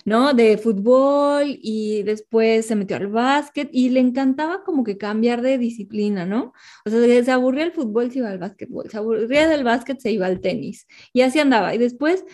¿No? 0.04 0.34
De 0.34 0.58
fútbol 0.58 1.58
y 1.62 2.02
después 2.02 2.66
se 2.66 2.76
metió 2.76 2.96
al 2.96 3.08
básquet 3.08 3.68
y 3.72 3.90
le 3.90 4.00
encantaba 4.00 4.64
como 4.64 4.84
que 4.84 4.98
cambiar 4.98 5.42
de 5.42 5.58
disciplina, 5.58 6.26
¿no? 6.26 6.52
O 6.84 6.90
sea, 6.90 7.24
se 7.24 7.30
aburría 7.30 7.64
el 7.64 7.72
fútbol, 7.72 8.10
se 8.10 8.18
iba 8.18 8.30
al 8.30 8.38
básquetbol, 8.38 8.90
se 8.90 8.98
aburría 8.98 9.48
del 9.48 9.64
básquet, 9.64 10.00
se 10.00 10.10
iba 10.12 10.26
al 10.26 10.40
tenis 10.40 10.86
y 11.12 11.22
así 11.22 11.38
andaba. 11.38 11.74
Y 11.74 11.78
después, 11.78 12.24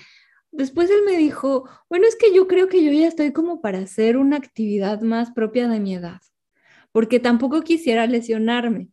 después 0.52 0.90
él 0.90 1.00
me 1.06 1.16
dijo, 1.16 1.68
bueno, 1.88 2.06
es 2.06 2.16
que 2.16 2.34
yo 2.34 2.46
creo 2.48 2.68
que 2.68 2.84
yo 2.84 2.92
ya 2.92 3.08
estoy 3.08 3.32
como 3.32 3.60
para 3.60 3.78
hacer 3.80 4.16
una 4.16 4.36
actividad 4.36 5.00
más 5.00 5.30
propia 5.32 5.68
de 5.68 5.80
mi 5.80 5.94
edad, 5.94 6.20
porque 6.92 7.20
tampoco 7.20 7.62
quisiera 7.62 8.06
lesionarme. 8.06 8.88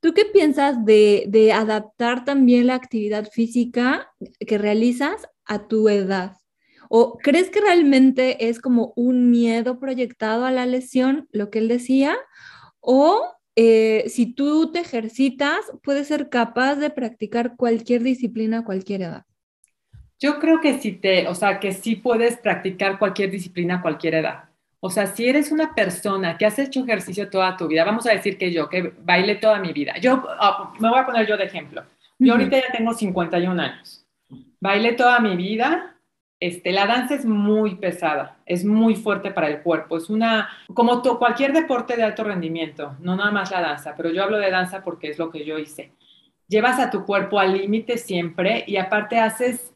¿Tú 0.00 0.14
qué 0.14 0.24
piensas 0.24 0.84
de, 0.84 1.24
de 1.28 1.52
adaptar 1.52 2.24
también 2.24 2.68
la 2.68 2.74
actividad 2.76 3.28
física 3.32 4.12
que 4.46 4.56
realizas 4.56 5.28
a 5.44 5.66
tu 5.66 5.88
edad? 5.88 6.36
¿O 6.88 7.18
crees 7.18 7.50
que 7.50 7.60
realmente 7.60 8.48
es 8.48 8.60
como 8.60 8.92
un 8.96 9.30
miedo 9.30 9.78
proyectado 9.78 10.44
a 10.44 10.50
la 10.50 10.66
lesión, 10.66 11.28
lo 11.32 11.50
que 11.50 11.58
él 11.58 11.68
decía? 11.68 12.16
¿O 12.80 13.32
eh, 13.56 14.04
si 14.08 14.32
tú 14.32 14.72
te 14.72 14.80
ejercitas, 14.80 15.58
puedes 15.82 16.08
ser 16.08 16.28
capaz 16.28 16.76
de 16.76 16.90
practicar 16.90 17.56
cualquier 17.56 18.02
disciplina 18.02 18.58
a 18.58 18.64
cualquier 18.64 19.02
edad? 19.02 19.24
Yo 20.20 20.40
creo 20.40 20.60
que 20.60 20.78
sí 20.78 20.92
te, 20.92 21.28
o 21.28 21.34
sea, 21.34 21.60
que 21.60 21.72
sí 21.72 21.96
puedes 21.96 22.36
practicar 22.36 22.98
cualquier 22.98 23.30
disciplina 23.30 23.76
a 23.76 23.82
cualquier 23.82 24.14
edad. 24.14 24.44
O 24.80 24.90
sea, 24.90 25.06
si 25.06 25.28
eres 25.28 25.50
una 25.50 25.74
persona 25.74 26.38
que 26.38 26.46
has 26.46 26.58
hecho 26.58 26.84
ejercicio 26.84 27.28
toda 27.30 27.56
tu 27.56 27.66
vida, 27.66 27.84
vamos 27.84 28.06
a 28.06 28.12
decir 28.12 28.38
que 28.38 28.52
yo, 28.52 28.68
que 28.68 28.92
bailé 29.02 29.36
toda 29.36 29.58
mi 29.58 29.72
vida. 29.72 29.98
Yo, 29.98 30.24
ah, 30.40 30.72
me 30.78 30.88
voy 30.88 30.98
a 30.98 31.06
poner 31.06 31.26
yo 31.26 31.36
de 31.36 31.44
ejemplo. 31.44 31.84
Yo 32.18 32.32
ahorita 32.32 32.56
ya 32.56 32.72
tengo 32.76 32.92
51 32.92 33.60
años. 33.60 34.06
Bailé 34.60 34.92
toda 34.92 35.20
mi 35.20 35.36
vida, 35.36 35.96
este, 36.40 36.70
la 36.70 36.86
danza 36.86 37.16
es 37.16 37.24
muy 37.24 37.74
pesada, 37.76 38.38
es 38.46 38.64
muy 38.64 38.94
fuerte 38.94 39.32
para 39.32 39.48
el 39.48 39.60
cuerpo, 39.62 39.96
es 39.96 40.08
una, 40.08 40.48
como 40.72 41.02
cualquier 41.02 41.52
deporte 41.52 41.96
de 41.96 42.04
alto 42.04 42.22
rendimiento, 42.22 42.96
no 43.00 43.16
nada 43.16 43.32
más 43.32 43.50
la 43.50 43.60
danza, 43.60 43.94
pero 43.96 44.10
yo 44.10 44.22
hablo 44.22 44.38
de 44.38 44.50
danza 44.50 44.82
porque 44.84 45.08
es 45.08 45.18
lo 45.18 45.30
que 45.30 45.44
yo 45.44 45.58
hice. 45.58 45.92
Llevas 46.46 46.78
a 46.78 46.90
tu 46.90 47.04
cuerpo 47.04 47.40
al 47.40 47.54
límite 47.58 47.98
siempre 47.98 48.64
y 48.66 48.76
aparte 48.76 49.18
haces, 49.18 49.74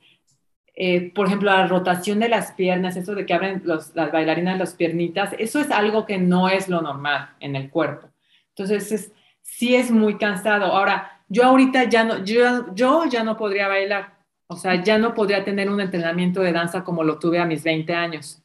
eh, 0.75 1.13
por 1.13 1.27
ejemplo, 1.27 1.51
la 1.51 1.67
rotación 1.67 2.21
de 2.21 2.29
las 2.29 2.53
piernas, 2.53 2.97
eso 2.97 3.15
de 3.15 3.27
que 3.27 3.35
abren 3.35 3.63
las 3.65 3.93
bailarinas 3.95 4.59
las 4.59 4.75
piernitas, 4.75 5.35
eso 5.39 5.59
es 5.59 5.71
algo 5.71 6.07
que 6.07 6.19
no 6.19 6.49
es 6.49 6.69
lo 6.69 6.81
normal 6.81 7.31
en 7.41 7.57
el 7.57 7.71
cuerpo. 7.71 8.09
Entonces, 8.51 9.13
sí 9.43 9.75
es 9.75 9.91
muy 9.91 10.17
cansado. 10.17 10.67
Ahora, 10.67 11.23
yo 11.29 11.45
ahorita 11.45 11.85
ya 11.85 12.05
no, 12.05 12.25
yo, 12.25 12.75
yo 12.75 13.05
ya 13.07 13.25
no 13.25 13.37
podría 13.37 13.69
bailar 13.69 14.22
o 14.53 14.57
sea, 14.57 14.83
ya 14.83 14.99
no 14.99 15.15
podría 15.15 15.45
tener 15.45 15.71
un 15.71 15.81
entrenamiento 15.81 16.41
de 16.43 16.53
danza 16.53 16.85
como 16.85 17.03
lo 17.03 17.19
tuve 17.19 17.39
a 17.39 17.47
mis 17.47 17.65
20 17.65 17.95
años, 17.95 18.43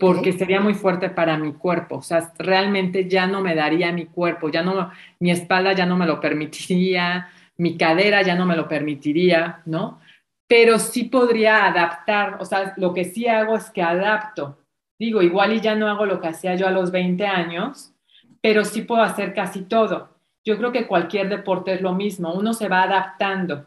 porque 0.00 0.32
sería 0.32 0.60
muy 0.60 0.74
fuerte 0.74 1.10
para 1.10 1.38
mi 1.38 1.52
cuerpo. 1.52 1.96
O 1.96 2.02
sea, 2.02 2.32
realmente 2.38 3.08
ya 3.08 3.26
no 3.26 3.40
me 3.40 3.54
daría 3.54 3.92
mi 3.92 4.06
cuerpo, 4.06 4.50
ya 4.50 4.62
no, 4.62 4.90
mi 5.20 5.30
espalda 5.30 5.72
ya 5.72 5.86
no 5.86 5.96
me 5.96 6.06
lo 6.06 6.20
permitiría, 6.20 7.28
mi 7.56 7.76
cadera 7.76 8.22
ya 8.22 8.34
no 8.34 8.46
me 8.46 8.56
lo 8.56 8.68
permitiría, 8.68 9.62
¿no? 9.66 10.00
Pero 10.46 10.78
sí 10.78 11.04
podría 11.04 11.66
adaptar, 11.66 12.38
o 12.40 12.44
sea, 12.44 12.74
lo 12.76 12.92
que 12.94 13.04
sí 13.04 13.28
hago 13.28 13.56
es 13.56 13.70
que 13.70 13.82
adapto. 13.82 14.58
Digo, 14.98 15.22
igual 15.22 15.52
y 15.52 15.60
ya 15.60 15.74
no 15.74 15.88
hago 15.88 16.06
lo 16.06 16.20
que 16.20 16.28
hacía 16.28 16.56
yo 16.56 16.66
a 16.66 16.72
los 16.72 16.90
20 16.90 17.24
años, 17.26 17.94
pero 18.40 18.64
sí 18.64 18.82
puedo 18.82 19.02
hacer 19.02 19.34
casi 19.34 19.62
todo. 19.62 20.16
Yo 20.44 20.56
creo 20.56 20.72
que 20.72 20.86
cualquier 20.86 21.28
deporte 21.28 21.74
es 21.74 21.82
lo 21.82 21.94
mismo, 21.94 22.32
uno 22.32 22.52
se 22.54 22.68
va 22.68 22.82
adaptando. 22.82 23.66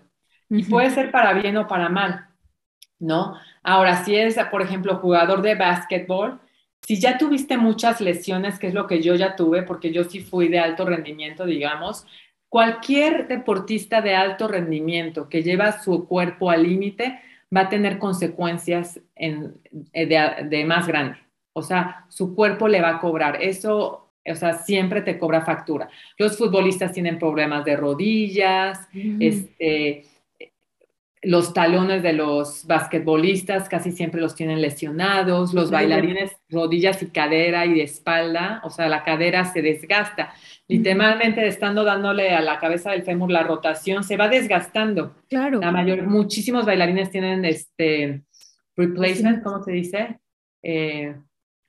Y 0.54 0.64
puede 0.64 0.89
ser 0.89 1.12
para 1.12 1.34
bien 1.34 1.56
o 1.56 1.68
para 1.68 1.88
mal, 1.88 2.28
¿no? 2.99 3.36
Ahora, 3.64 4.04
si 4.04 4.16
eres, 4.16 4.38
por 4.52 4.62
ejemplo, 4.62 4.97
jugador 4.97 5.41
de 5.41 5.56
básquetbol, 5.56 6.41
si 6.82 6.99
ya 6.99 7.18
tuviste 7.18 7.58
muchas 7.58 8.02
lesiones, 8.02 8.60
que 8.60 8.68
es 8.68 8.74
lo 8.74 8.86
que 8.86 9.02
yo 9.02 9.16
ya 9.16 9.36
tuve, 9.36 9.64
porque 9.64 9.93
yo 9.93 10.04
sí 10.04 10.20
fui 10.20 10.49
de 10.49 10.60
alto 10.60 10.84
rendimiento, 10.84 11.45
digamos, 11.45 12.06
cualquier 12.49 13.30
deportista 13.30 14.02
de 14.02 14.14
alto 14.14 14.47
rendimiento 14.49 15.30
que 15.30 15.41
lleva 15.41 15.82
su 15.82 16.06
cuerpo 16.06 16.49
al 16.49 16.64
límite 16.64 17.22
va 17.56 17.62
a 17.62 17.70
tener 17.70 17.97
consecuencias 17.97 18.99
en, 19.16 19.54
eh, 19.93 20.06
de, 20.06 20.49
de, 20.49 20.66
más 20.66 20.86
grande. 20.86 21.18
O 21.54 21.62
sea, 21.62 22.06
su 22.10 22.36
cuerpo 22.36 22.68
le 22.68 22.82
va 22.82 22.89
a 22.89 22.99
cobrar. 22.99 23.41
Eso, 23.41 24.12
o 24.26 24.36
sea, 24.36 24.54
siempre 24.54 25.02
te 25.02 25.18
cobra 25.18 25.45
factura. 25.45 25.89
Los 26.18 26.38
futbolistas 26.38 26.91
tienen 26.91 27.20
problemas 27.20 27.64
de 27.64 27.78
rodillas, 27.78 28.88
este 28.93 30.06
los 31.24 31.53
talones 31.53 32.01
de 32.01 32.13
los 32.13 32.65
basquetbolistas 32.65 33.69
casi 33.69 33.91
siempre 33.91 34.19
los 34.19 34.34
tienen 34.34 34.59
lesionados, 34.59 35.53
los 35.53 35.69
bailarines 35.69 36.32
rodillas 36.49 37.03
y 37.03 37.07
cadera 37.07 37.65
y 37.67 37.76
de 37.76 37.84
espalda, 37.84 38.59
o 38.63 38.72
sea, 38.72 38.89
la 38.89 39.03
cadera 39.03 39.45
se 39.45 39.61
desgasta. 39.61 40.34
Literalmente 40.67 41.45
estando 41.45 41.84
dándole 41.84 42.32
a 42.32 42.41
la 42.41 42.59
cabeza 42.59 42.91
del 42.91 43.03
fémur 43.03 43.30
la 43.30 43.43
rotación, 43.43 44.03
se 44.03 44.17
va 44.17 44.30
desgastando. 44.30 45.15
Claro. 45.30 45.59
La 45.59 45.72
mayor, 45.72 46.03
muchísimos 46.03 46.65
bailarines 46.65 47.11
tienen 47.11 47.45
este 47.45 48.24
replacement, 48.76 49.43
¿cómo 49.43 49.63
se 49.63 49.72
dice? 49.74 50.19
Eh, 50.63 51.15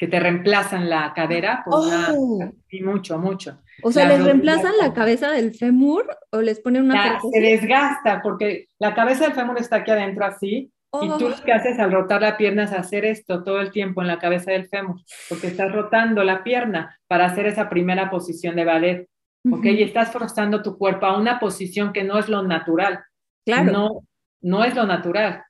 que 0.03 0.09
te 0.09 0.19
reemplazan 0.19 0.91
la 0.91 1.13
cadera 1.15 1.63
por 1.65 1.75
oh. 1.77 2.53
y 2.69 2.83
mucho, 2.83 3.19
mucho. 3.19 3.61
O 3.85 3.93
sea, 3.93 4.09
¿les 4.09 4.25
reemplazan 4.25 4.73
la 4.77 4.93
cabeza 4.93 5.31
del 5.31 5.55
fémur 5.55 6.09
o 6.33 6.41
les 6.41 6.59
ponen 6.59 6.87
una 6.87 7.21
Se 7.21 7.41
desgasta 7.41 8.21
porque 8.21 8.67
la 8.81 8.97
cabeza 8.97 9.27
del 9.27 9.35
fémur 9.35 9.61
está 9.61 9.77
aquí 9.77 9.93
adentro 9.93 10.25
así 10.25 10.73
y 11.01 11.09
tú 11.19 11.29
lo 11.29 11.37
que 11.37 11.53
haces 11.53 11.79
al 11.79 11.93
rotar 11.93 12.21
la 12.21 12.37
pierna 12.37 12.65
es 12.65 12.73
hacer 12.73 13.05
esto 13.05 13.45
todo 13.45 13.61
el 13.61 13.71
tiempo 13.71 14.03
en 14.03 14.09
la 14.09 14.19
cabeza 14.19 14.51
del 14.51 14.67
fémur 14.67 15.01
porque 15.29 15.47
estás 15.47 15.71
rotando 15.71 16.25
la 16.25 16.43
pierna 16.43 16.99
para 17.07 17.27
hacer 17.27 17.47
esa 17.47 17.69
primera 17.69 18.11
posición 18.11 18.57
de 18.57 18.65
ballet. 18.65 19.09
¿Ok? 19.53 19.67
Y 19.67 19.85
estás 19.85 20.11
forzando 20.11 20.65
tu 20.65 20.77
cuerpo 20.77 21.07
a 21.07 21.17
una 21.17 21.39
posición 21.39 21.93
que 21.93 22.03
no 22.03 22.19
es 22.19 22.29
lo 22.29 22.43
natural. 22.43 23.05
Claro. 23.47 23.71
No, 23.71 24.01
no 24.41 24.65
es 24.65 24.75
lo 24.75 24.85
natural. 24.85 25.45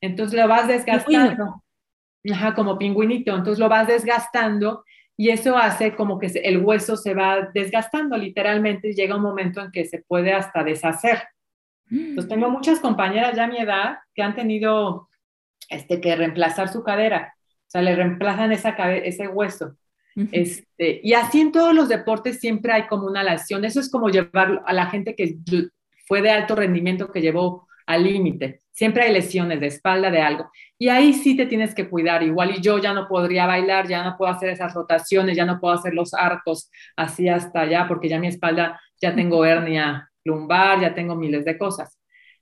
Entonces 0.00 0.40
lo 0.40 0.48
vas 0.48 0.66
desgastando. 0.66 1.62
Ajá, 2.30 2.54
como 2.54 2.78
pingüinito, 2.78 3.34
entonces 3.34 3.58
lo 3.58 3.68
vas 3.68 3.86
desgastando 3.86 4.84
y 5.16 5.30
eso 5.30 5.56
hace 5.56 5.94
como 5.94 6.18
que 6.18 6.26
el 6.26 6.58
hueso 6.58 6.96
se 6.96 7.14
va 7.14 7.48
desgastando 7.52 8.16
literalmente 8.16 8.90
y 8.90 8.94
llega 8.94 9.16
un 9.16 9.22
momento 9.22 9.60
en 9.60 9.70
que 9.70 9.84
se 9.84 10.02
puede 10.02 10.32
hasta 10.32 10.62
deshacer. 10.62 11.22
Entonces 11.90 12.28
tengo 12.28 12.50
muchas 12.50 12.80
compañeras 12.80 13.34
ya 13.34 13.44
a 13.44 13.48
mi 13.48 13.58
edad 13.58 13.98
que 14.14 14.22
han 14.22 14.34
tenido 14.34 15.08
este, 15.68 16.00
que 16.00 16.14
reemplazar 16.16 16.68
su 16.68 16.82
cadera, 16.82 17.34
o 17.36 17.70
sea, 17.70 17.82
le 17.82 17.96
reemplazan 17.96 18.52
esa 18.52 18.70
ese 18.96 19.28
hueso. 19.28 19.76
Este, 20.32 21.00
y 21.02 21.12
así 21.14 21.40
en 21.40 21.52
todos 21.52 21.72
los 21.72 21.88
deportes 21.88 22.40
siempre 22.40 22.72
hay 22.72 22.88
como 22.88 23.06
una 23.06 23.22
lesión. 23.22 23.64
Eso 23.64 23.78
es 23.78 23.88
como 23.88 24.08
llevar 24.08 24.62
a 24.66 24.72
la 24.72 24.86
gente 24.86 25.14
que 25.14 25.36
fue 26.06 26.22
de 26.22 26.30
alto 26.30 26.56
rendimiento, 26.56 27.12
que 27.12 27.20
llevó 27.20 27.68
al 27.86 28.02
límite. 28.02 28.60
Siempre 28.78 29.02
hay 29.02 29.12
lesiones 29.12 29.58
de 29.58 29.66
espalda, 29.66 30.08
de 30.08 30.22
algo. 30.22 30.52
Y 30.78 30.88
ahí 30.88 31.12
sí 31.12 31.36
te 31.36 31.46
tienes 31.46 31.74
que 31.74 31.88
cuidar. 31.90 32.22
Igual 32.22 32.52
y 32.56 32.60
yo 32.60 32.78
ya 32.78 32.92
no 32.92 33.08
podría 33.08 33.44
bailar, 33.44 33.88
ya 33.88 34.04
no 34.04 34.16
puedo 34.16 34.30
hacer 34.30 34.50
esas 34.50 34.72
rotaciones, 34.72 35.36
ya 35.36 35.44
no 35.44 35.58
puedo 35.58 35.74
hacer 35.74 35.94
los 35.94 36.14
arcos 36.14 36.70
así 36.94 37.28
hasta 37.28 37.62
allá, 37.62 37.88
porque 37.88 38.08
ya 38.08 38.20
mi 38.20 38.28
espalda, 38.28 38.80
ya 39.00 39.16
tengo 39.16 39.44
hernia 39.44 40.08
lumbar, 40.22 40.80
ya 40.80 40.94
tengo 40.94 41.16
miles 41.16 41.44
de 41.44 41.58
cosas. 41.58 41.98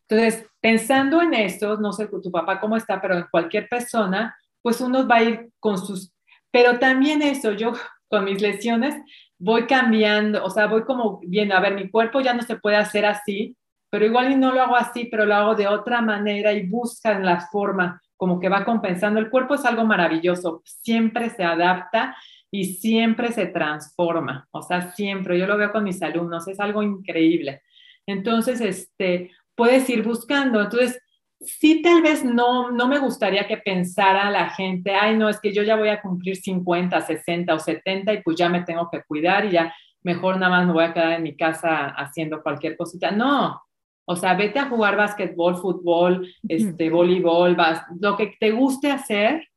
Entonces, 0.07 0.47
pensando 0.61 1.23
en 1.23 1.33
esto, 1.33 1.79
no 1.79 1.95
sé 1.95 2.07
tu 2.07 2.31
papá 2.31 2.61
cómo 2.61 2.77
está, 2.77 3.01
pero 3.01 3.17
en 3.17 3.25
cualquier 3.31 3.67
persona, 3.67 4.37
pues 4.61 4.83
uno 4.83 5.09
va 5.09 5.17
a 5.17 5.23
ir 5.23 5.49
con 5.59 5.79
sus... 5.79 6.13
Pero 6.51 6.79
también 6.79 7.23
eso, 7.23 7.53
yo 7.53 7.73
con 8.09 8.25
mis 8.25 8.43
lesiones 8.43 8.95
voy 9.39 9.67
cambiando, 9.67 10.45
o 10.45 10.51
sea, 10.51 10.67
voy 10.67 10.85
como 10.85 11.19
viendo, 11.27 11.57
a 11.57 11.61
ver, 11.61 11.75
mi 11.75 11.89
cuerpo 11.89 12.21
ya 12.21 12.35
no 12.35 12.43
se 12.43 12.57
puede 12.57 12.77
hacer 12.77 13.07
así, 13.07 13.57
pero 13.97 14.05
igual 14.05 14.31
y 14.31 14.37
no 14.37 14.53
lo 14.53 14.61
hago 14.61 14.77
así, 14.77 15.07
pero 15.11 15.25
lo 15.25 15.35
hago 15.35 15.55
de 15.55 15.67
otra 15.67 16.03
manera 16.03 16.53
y 16.53 16.67
buscan 16.67 17.25
la 17.25 17.41
forma 17.41 17.99
como 18.19 18.39
que 18.39 18.51
va 18.51 18.63
compensando. 18.63 19.19
El 19.19 19.31
cuerpo 19.31 19.55
es 19.55 19.65
algo 19.65 19.87
maravilloso, 19.87 20.61
siempre 20.67 21.31
se 21.31 21.45
adapta 21.45 22.15
y 22.51 22.75
siempre 22.75 23.33
se 23.33 23.47
transforma, 23.47 24.47
o 24.51 24.61
sea, 24.61 24.93
siempre, 24.93 25.39
yo 25.39 25.47
lo 25.47 25.57
veo 25.57 25.73
con 25.73 25.83
mis 25.83 26.03
alumnos, 26.03 26.47
es 26.47 26.61
algo 26.61 26.83
increíble. 26.83 27.63
Entonces, 28.05 28.61
este, 28.61 29.31
puedes 29.55 29.89
ir 29.89 30.03
buscando. 30.03 30.61
Entonces, 30.61 31.01
sí, 31.41 31.81
tal 31.81 32.03
vez 32.03 32.23
no, 32.23 32.71
no 32.73 32.89
me 32.89 32.99
gustaría 32.99 33.49
que 33.49 33.57
pensara 33.57 34.31
la 34.31 34.51
gente, 34.51 34.95
ay, 34.95 35.17
no, 35.17 35.31
es 35.31 35.41
que 35.41 35.55
yo 35.55 35.63
ya 35.63 35.77
voy 35.77 35.89
a 35.89 36.03
cumplir 36.03 36.37
50, 36.37 37.01
60 37.01 37.55
o 37.55 37.59
70 37.59 38.13
y 38.13 38.23
pues 38.23 38.37
ya 38.37 38.51
me 38.51 38.61
tengo 38.61 38.91
que 38.91 39.03
cuidar 39.05 39.47
y 39.47 39.53
ya 39.53 39.75
mejor 40.03 40.39
nada 40.39 40.51
más 40.51 40.67
me 40.67 40.75
voy 40.75 40.85
a 40.85 40.93
quedar 40.93 41.13
en 41.13 41.23
mi 41.23 41.35
casa 41.35 41.87
haciendo 41.97 42.43
cualquier 42.43 42.77
cosita. 42.77 43.11
No, 43.11 43.63
o 44.09 44.15
sea, 44.15 44.35
vete 44.35 44.61
a 44.61 44.69
jugar 44.69 44.97
básquetbol, 44.97 45.57
fútbol, 45.57 46.33
este, 46.49 46.89
voleibol, 46.91 47.57
lo 48.01 48.17
que 48.17 48.37
te 48.39 48.53
guste 48.53 48.91
hacer, 48.91 49.49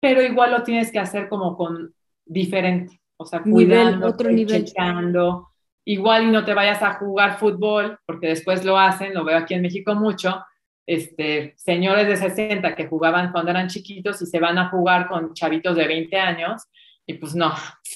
pero 0.00 0.22
igual 0.22 0.52
lo 0.52 0.62
tienes 0.62 0.90
que 0.90 0.98
hacer 0.98 1.28
como 1.28 1.54
con 1.56 1.94
diferente, 2.24 3.00
o 3.18 3.26
sea, 3.26 3.42
cuidando, 3.42 4.08
otro 4.08 4.30
nivel. 4.30 4.64
Checando. 4.64 5.48
Igual 5.84 6.24
y 6.24 6.30
no 6.30 6.46
te 6.46 6.54
vayas 6.54 6.82
a 6.82 6.94
jugar 6.94 7.38
fútbol, 7.38 7.98
porque 8.06 8.28
después 8.28 8.64
lo 8.64 8.78
hacen, 8.78 9.12
lo 9.12 9.22
veo 9.22 9.36
aquí 9.36 9.52
en 9.52 9.60
México 9.60 9.94
mucho, 9.94 10.42
este, 10.86 11.52
señores 11.58 12.06
de 12.06 12.16
60 12.16 12.74
que 12.74 12.86
jugaban 12.86 13.32
cuando 13.32 13.50
eran 13.50 13.68
chiquitos 13.68 14.20
y 14.22 14.26
se 14.26 14.40
van 14.40 14.56
a 14.56 14.70
jugar 14.70 15.08
con 15.08 15.34
chavitos 15.34 15.76
de 15.76 15.86
20 15.86 16.16
años, 16.18 16.62
y 17.06 17.14
pues 17.14 17.34
no, 17.34 17.52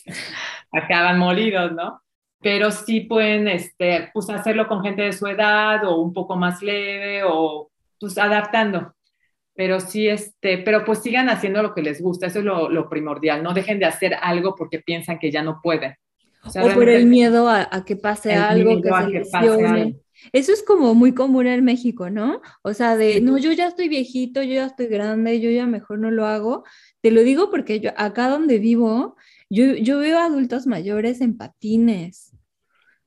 acaban 0.73 1.19
molidos, 1.19 1.73
¿no? 1.73 2.03
Pero 2.41 2.71
sí 2.71 3.01
pueden 3.01 3.49
este, 3.49 4.11
pues 4.13 4.31
hacerlo 4.31 4.69
con 4.69 4.83
gente 4.83 5.03
de 5.03 5.13
su 5.13 5.27
edad 5.27 5.85
o 5.85 6.01
un 6.01 6.13
poco 6.13 6.37
más 6.37 6.63
leve 6.63 7.23
o 7.25 7.71
pues 7.99 8.17
adaptando. 8.17 8.95
Pero 9.55 9.81
sí, 9.81 10.07
este, 10.07 10.59
pero 10.59 10.85
pues 10.85 11.01
sigan 11.01 11.29
haciendo 11.29 11.63
lo 11.63 11.75
que 11.75 11.83
les 11.83 12.01
gusta, 12.01 12.27
eso 12.27 12.39
es 12.39 12.45
lo, 12.45 12.89
primordial, 12.89 13.43
no 13.43 13.55
dejen 13.55 13.81
de 13.81 13.87
hacer 13.87 14.15
algo 14.23 14.55
porque 14.55 14.79
piensan 14.79 15.19
que 15.19 15.33
ya 15.33 15.43
no 15.43 15.59
pueden. 15.61 15.97
O, 16.45 16.75
por 16.75 16.89
el 16.89 17.07
miedo 17.07 17.49
a, 17.49 17.85
que 17.85 17.97
pase 17.97 18.35
algo, 18.35 18.81
que 18.81 18.89
se 18.89 19.09
lesione. 19.09 19.97
Eso 20.33 20.53
es 20.53 20.63
como 20.63 20.95
muy 20.95 21.15
común 21.15 21.47
en 21.47 21.65
México, 21.65 22.11
¿no? 22.11 22.41
O 22.63 22.75
sea, 22.75 22.97
de, 22.97 23.21
no, 23.21 23.39
yo 23.39 23.53
ya 23.53 23.67
estoy 23.67 23.89
viejito, 23.89 24.43
yo 24.43 24.55
ya 24.55 24.67
estoy 24.67 24.87
grande, 24.87 25.41
yo 25.41 25.51
ya 25.51 25.67
mejor 25.67 25.99
no 25.99 26.11
lo 26.11 26.27
hago. 26.27 26.65
Te 27.01 27.11
lo 27.11 27.23
digo 27.23 27.51
porque 27.51 27.81
yo 27.81 27.91
acá 27.97 28.29
donde 28.29 28.59
vivo, 28.59 29.17
yo, 29.49 29.75
yo 29.75 29.99
veo 29.99 30.19
adultos 30.19 30.67
mayores 30.67 31.21
en 31.21 31.37
patines. 31.37 32.28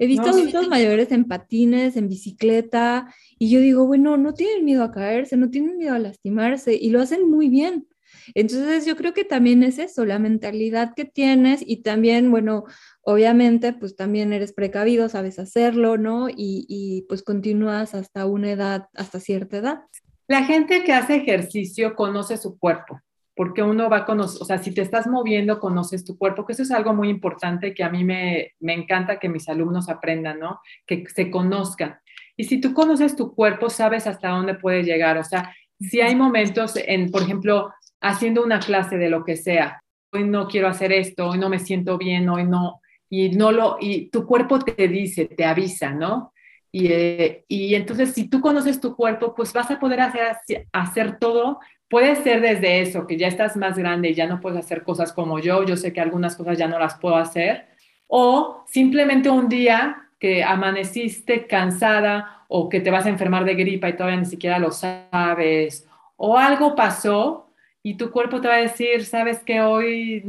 He 0.02 0.08
visto 0.08 0.32
adultos 0.32 0.68
mayores 0.68 1.12
en 1.12 1.26
patines, 1.26 1.96
en 1.96 2.10
bicicleta, 2.10 3.14
y 3.38 3.52
yo 3.52 3.60
digo, 3.60 3.86
bueno, 3.86 4.18
no 4.18 4.34
tienen 4.34 4.66
miedo 4.66 4.84
a 4.84 4.92
caerse, 4.92 5.38
no 5.38 5.52
tienen 5.52 5.78
miedo 5.78 5.94
a 5.94 6.00
lastimarse, 6.00 6.74
y 6.74 6.90
lo 6.90 7.02
hacen 7.02 7.30
muy 7.30 7.50
bien. 7.50 7.88
Entonces 8.34 8.88
yo 8.88 8.96
creo 8.96 9.14
que 9.14 9.26
también 9.26 9.62
es 9.62 9.78
eso, 9.78 10.04
la 10.04 10.18
mentalidad 10.18 10.96
que 10.96 11.06
tienes 11.06 11.64
y 11.64 11.84
también, 11.84 12.32
bueno, 12.32 12.64
obviamente 13.04 13.74
pues 13.74 13.96
también 13.96 14.34
eres 14.34 14.54
precavido, 14.54 15.08
sabes 15.08 15.38
hacerlo, 15.38 16.00
¿no? 16.00 16.30
Y, 16.30 16.66
y 16.68 17.04
pues 17.08 17.22
continúas 17.22 17.94
hasta 17.94 18.26
una 18.26 18.50
edad, 18.50 18.88
hasta 18.96 19.20
cierta 19.20 19.58
edad. 19.58 19.82
La 20.28 20.46
gente 20.46 20.84
que 20.84 20.94
hace 20.94 21.18
ejercicio 21.18 21.96
conoce 21.96 22.38
su 22.38 22.58
cuerpo 22.58 23.00
porque 23.36 23.64
uno 23.64 23.90
va 23.90 23.98
a 23.98 24.06
conocer, 24.06 24.42
o 24.42 24.46
sea, 24.46 24.58
si 24.58 24.74
te 24.74 24.82
estás 24.82 25.08
moviendo, 25.08 25.60
conoces 25.60 26.04
tu 26.04 26.18
cuerpo, 26.18 26.46
que 26.46 26.54
eso 26.54 26.64
es 26.64 26.72
algo 26.72 26.94
muy 26.94 27.10
importante 27.10 27.74
que 27.74 27.84
a 27.84 27.90
mí 27.90 28.04
me, 28.04 28.52
me 28.60 28.74
encanta 28.74 29.20
que 29.20 29.30
mis 29.30 29.48
alumnos 29.48 29.90
aprendan, 29.90 30.40
¿no? 30.40 30.60
Que 30.86 31.04
se 31.14 31.32
conozcan. 31.32 32.00
Y 32.36 32.46
si 32.46 32.60
tú 32.60 32.74
conoces 32.74 33.16
tu 33.16 33.34
cuerpo, 33.34 33.70
sabes 33.70 34.08
hasta 34.08 34.30
dónde 34.30 34.56
puedes 34.56 34.86
llegar. 34.86 35.18
O 35.18 35.24
sea, 35.24 35.54
si 35.80 36.02
hay 36.02 36.16
momentos 36.16 36.74
en, 36.76 37.10
por 37.12 37.22
ejemplo, 37.24 37.72
haciendo 38.02 38.44
una 38.44 38.60
clase 38.60 38.98
de 38.98 39.10
lo 39.10 39.24
que 39.24 39.38
sea, 39.38 39.82
hoy 40.12 40.24
no 40.26 40.48
quiero 40.48 40.68
hacer 40.68 40.92
esto, 40.92 41.30
hoy 41.30 41.38
no 41.38 41.50
me 41.50 41.60
siento 41.60 41.98
bien, 41.98 42.28
hoy 42.30 42.44
no, 42.44 42.82
y 43.10 43.30
no 43.30 43.52
lo, 43.52 43.78
y 43.80 44.10
tu 44.10 44.26
cuerpo 44.26 44.60
te 44.60 44.88
dice, 44.88 45.26
te 45.26 45.46
avisa, 45.46 45.92
¿no? 45.92 46.34
Y, 46.72 46.88
eh, 46.88 47.46
y 47.48 47.76
entonces, 47.76 48.14
si 48.14 48.30
tú 48.30 48.40
conoces 48.40 48.80
tu 48.80 48.96
cuerpo, 48.96 49.36
pues 49.36 49.52
vas 49.52 49.70
a 49.70 49.80
poder 49.80 50.00
hacer, 50.00 50.38
hacer 50.72 51.20
todo. 51.20 51.60
Puede 51.92 52.16
ser 52.16 52.40
desde 52.40 52.80
eso, 52.80 53.06
que 53.06 53.18
ya 53.18 53.28
estás 53.28 53.58
más 53.58 53.78
grande 53.78 54.12
y 54.12 54.14
ya 54.14 54.26
no 54.26 54.40
puedes 54.40 54.58
hacer 54.58 54.82
cosas 54.82 55.12
como 55.12 55.40
yo. 55.40 55.66
Yo 55.66 55.76
sé 55.76 55.92
que 55.92 56.00
algunas 56.00 56.38
cosas 56.38 56.58
ya 56.58 56.70
no 56.70 56.80
las 56.80 56.96
puedo 56.96 57.18
hacer. 57.18 57.68
O 58.08 58.64
simplemente 58.66 59.30
un 59.30 59.50
día 59.50 60.08
que 60.18 60.42
amaneciste 60.42 61.48
cansada 61.48 62.46
o 62.48 62.70
que 62.70 62.80
te 62.80 62.92
vas 62.92 63.06
a 63.06 63.10
enfermar 63.10 63.44
de 63.44 63.56
gripa 63.56 63.90
y 63.90 63.98
todavía 63.98 64.22
ni 64.22 64.26
siquiera 64.26 64.58
lo 64.58 64.72
sabes. 64.72 65.86
O 66.16 66.38
algo 66.38 66.76
pasó 66.76 67.52
y 67.84 67.98
tu 67.98 68.10
cuerpo 68.10 68.40
te 68.40 68.48
va 68.48 68.56
a 68.56 68.62
decir, 68.62 69.04
sabes 69.04 69.40
que 69.40 69.60
hoy 69.60 70.24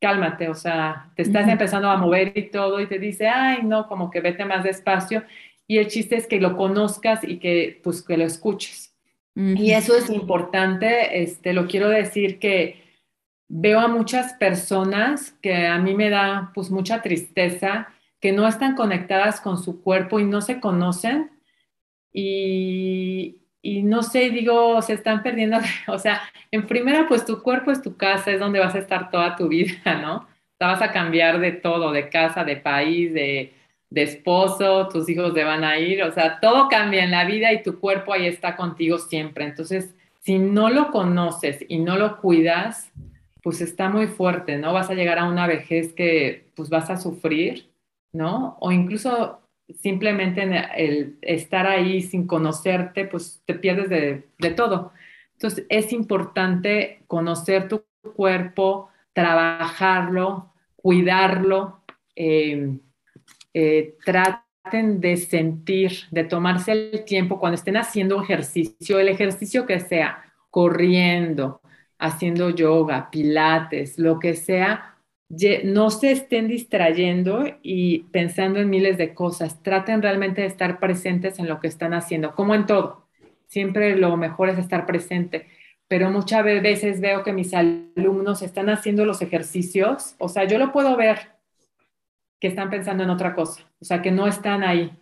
cálmate, 0.00 0.48
o 0.48 0.54
sea, 0.54 1.10
te 1.16 1.22
estás 1.22 1.48
empezando 1.48 1.90
a 1.90 1.96
mover 1.96 2.30
y 2.36 2.48
todo 2.50 2.80
y 2.80 2.86
te 2.86 3.00
dice, 3.00 3.26
ay, 3.26 3.64
no, 3.64 3.88
como 3.88 4.08
que 4.08 4.20
vete 4.20 4.44
más 4.44 4.62
despacio. 4.62 5.24
Y 5.66 5.78
el 5.78 5.88
chiste 5.88 6.14
es 6.14 6.28
que 6.28 6.40
lo 6.40 6.56
conozcas 6.56 7.24
y 7.24 7.40
que, 7.40 7.80
pues, 7.82 8.02
que 8.02 8.16
lo 8.16 8.24
escuches. 8.24 8.87
Y 9.34 9.70
eso 9.70 9.96
es 9.96 10.10
importante, 10.10 11.22
este, 11.22 11.52
lo 11.52 11.68
quiero 11.68 11.88
decir 11.88 12.40
que 12.40 12.82
veo 13.48 13.78
a 13.78 13.86
muchas 13.86 14.32
personas 14.34 15.32
que 15.40 15.66
a 15.66 15.78
mí 15.78 15.94
me 15.94 16.10
da, 16.10 16.50
pues, 16.54 16.70
mucha 16.70 17.02
tristeza, 17.02 17.88
que 18.20 18.32
no 18.32 18.48
están 18.48 18.74
conectadas 18.74 19.40
con 19.40 19.62
su 19.62 19.80
cuerpo 19.82 20.18
y 20.18 20.24
no 20.24 20.40
se 20.40 20.58
conocen. 20.58 21.30
Y, 22.12 23.42
y 23.62 23.82
no 23.82 24.02
sé, 24.02 24.30
digo, 24.30 24.82
se 24.82 24.94
están 24.94 25.22
perdiendo, 25.22 25.58
o 25.86 25.98
sea, 25.98 26.22
en 26.50 26.66
primera, 26.66 27.06
pues 27.06 27.24
tu 27.24 27.42
cuerpo 27.42 27.70
es 27.70 27.80
tu 27.82 27.96
casa, 27.96 28.32
es 28.32 28.40
donde 28.40 28.60
vas 28.60 28.74
a 28.74 28.78
estar 28.78 29.10
toda 29.10 29.36
tu 29.36 29.48
vida, 29.48 30.00
¿no? 30.02 30.16
O 30.16 30.56
sea, 30.58 30.68
vas 30.68 30.82
a 30.82 30.92
cambiar 30.92 31.38
de 31.38 31.52
todo, 31.52 31.92
de 31.92 32.08
casa, 32.08 32.44
de 32.44 32.56
país, 32.56 33.14
de, 33.14 33.54
de 33.90 34.02
esposo, 34.02 34.88
tus 34.88 35.08
hijos 35.08 35.34
te 35.34 35.44
van 35.44 35.64
a 35.64 35.78
ir, 35.78 36.02
o 36.02 36.12
sea, 36.12 36.40
todo 36.40 36.68
cambia 36.68 37.04
en 37.04 37.10
la 37.10 37.24
vida 37.24 37.52
y 37.52 37.62
tu 37.62 37.80
cuerpo 37.80 38.12
ahí 38.12 38.26
está 38.26 38.56
contigo 38.56 38.98
siempre. 38.98 39.44
Entonces, 39.44 39.94
si 40.20 40.38
no 40.38 40.68
lo 40.68 40.90
conoces 40.90 41.64
y 41.68 41.78
no 41.78 41.96
lo 41.96 42.18
cuidas, 42.18 42.92
pues 43.42 43.60
está 43.60 43.88
muy 43.88 44.08
fuerte, 44.08 44.58
¿no? 44.58 44.72
Vas 44.72 44.90
a 44.90 44.94
llegar 44.94 45.18
a 45.18 45.28
una 45.28 45.46
vejez 45.46 45.94
que 45.94 46.50
pues 46.54 46.68
vas 46.68 46.90
a 46.90 46.98
sufrir, 46.98 47.70
¿no? 48.12 48.56
O 48.60 48.72
incluso 48.72 49.40
simplemente 49.80 50.42
el 50.76 51.18
estar 51.22 51.66
ahí 51.66 52.02
sin 52.02 52.26
conocerte, 52.26 53.04
pues 53.06 53.42
te 53.46 53.54
pierdes 53.54 53.88
de, 53.88 54.50
todo. 54.50 54.92
Entonces 55.34 55.66
es 55.68 55.92
importante 55.92 57.02
conocer 57.06 57.68
tu 57.68 57.84
cuerpo, 58.14 58.90
trabajarlo, 59.12 60.52
cuidarlo, 60.76 61.80
em, 62.16 62.80
eh, 63.60 63.96
traten 64.04 65.00
de 65.00 65.16
sentir, 65.16 65.90
de 66.12 66.22
tomarse 66.22 66.70
el 66.70 67.04
tiempo 67.04 67.40
cuando 67.40 67.56
estén 67.56 67.76
haciendo 67.76 68.22
ejercicio, 68.22 69.00
el 69.00 69.08
ejercicio 69.08 69.66
que 69.66 69.80
sea, 69.80 70.22
corriendo, 70.48 71.60
haciendo 71.98 72.50
yoga, 72.50 73.10
pilates, 73.10 73.98
lo 73.98 74.20
que 74.20 74.34
sea, 74.34 74.94
no 75.64 75.90
se 75.90 76.12
estén 76.12 76.46
distrayendo 76.46 77.46
y 77.60 78.04
pensando 78.12 78.60
en 78.60 78.70
miles 78.70 78.96
de 78.96 79.12
cosas. 79.12 79.60
Traten 79.60 80.02
realmente 80.02 80.42
de 80.42 80.46
estar 80.46 80.78
presentes 80.78 81.40
en 81.40 81.48
lo 81.48 81.58
que 81.58 81.66
están 81.66 81.94
haciendo, 81.94 82.36
como 82.36 82.54
en 82.54 82.66
todo. 82.66 83.08
Siempre 83.48 83.96
lo 83.96 84.16
mejor 84.16 84.50
es 84.50 84.58
estar 84.58 84.86
presente. 84.86 85.48
Pero 85.88 86.12
muchas 86.12 86.44
veces 86.44 87.00
veo 87.00 87.24
que 87.24 87.32
mis 87.32 87.54
alumnos 87.54 88.40
están 88.42 88.70
haciendo 88.70 89.04
los 89.04 89.20
ejercicios, 89.20 90.14
o 90.18 90.28
sea, 90.28 90.44
yo 90.44 90.58
lo 90.58 90.70
puedo 90.70 90.96
ver 90.96 91.37
que 92.40 92.48
están 92.48 92.70
pensando 92.70 93.02
en 93.04 93.10
otra 93.10 93.34
cosa, 93.34 93.64
o 93.80 93.84
sea, 93.84 94.02
que 94.02 94.10
no 94.10 94.26
están 94.26 94.62
ahí, 94.62 94.92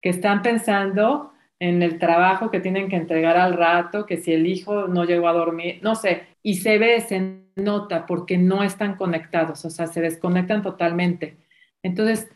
que 0.00 0.10
están 0.10 0.42
pensando 0.42 1.32
en 1.58 1.82
el 1.82 1.98
trabajo 1.98 2.50
que 2.50 2.60
tienen 2.60 2.88
que 2.88 2.96
entregar 2.96 3.36
al 3.36 3.54
rato, 3.54 4.06
que 4.06 4.16
si 4.16 4.32
el 4.32 4.46
hijo 4.46 4.86
no 4.88 5.04
llegó 5.04 5.28
a 5.28 5.32
dormir, 5.32 5.80
no 5.82 5.94
sé, 5.94 6.22
y 6.42 6.54
se 6.54 6.78
ve, 6.78 7.00
se 7.00 7.44
nota 7.56 8.06
porque 8.06 8.36
no 8.38 8.62
están 8.62 8.96
conectados, 8.96 9.64
o 9.64 9.70
sea, 9.70 9.86
se 9.86 10.00
desconectan 10.00 10.62
totalmente. 10.62 11.36
Entonces, 11.82 12.28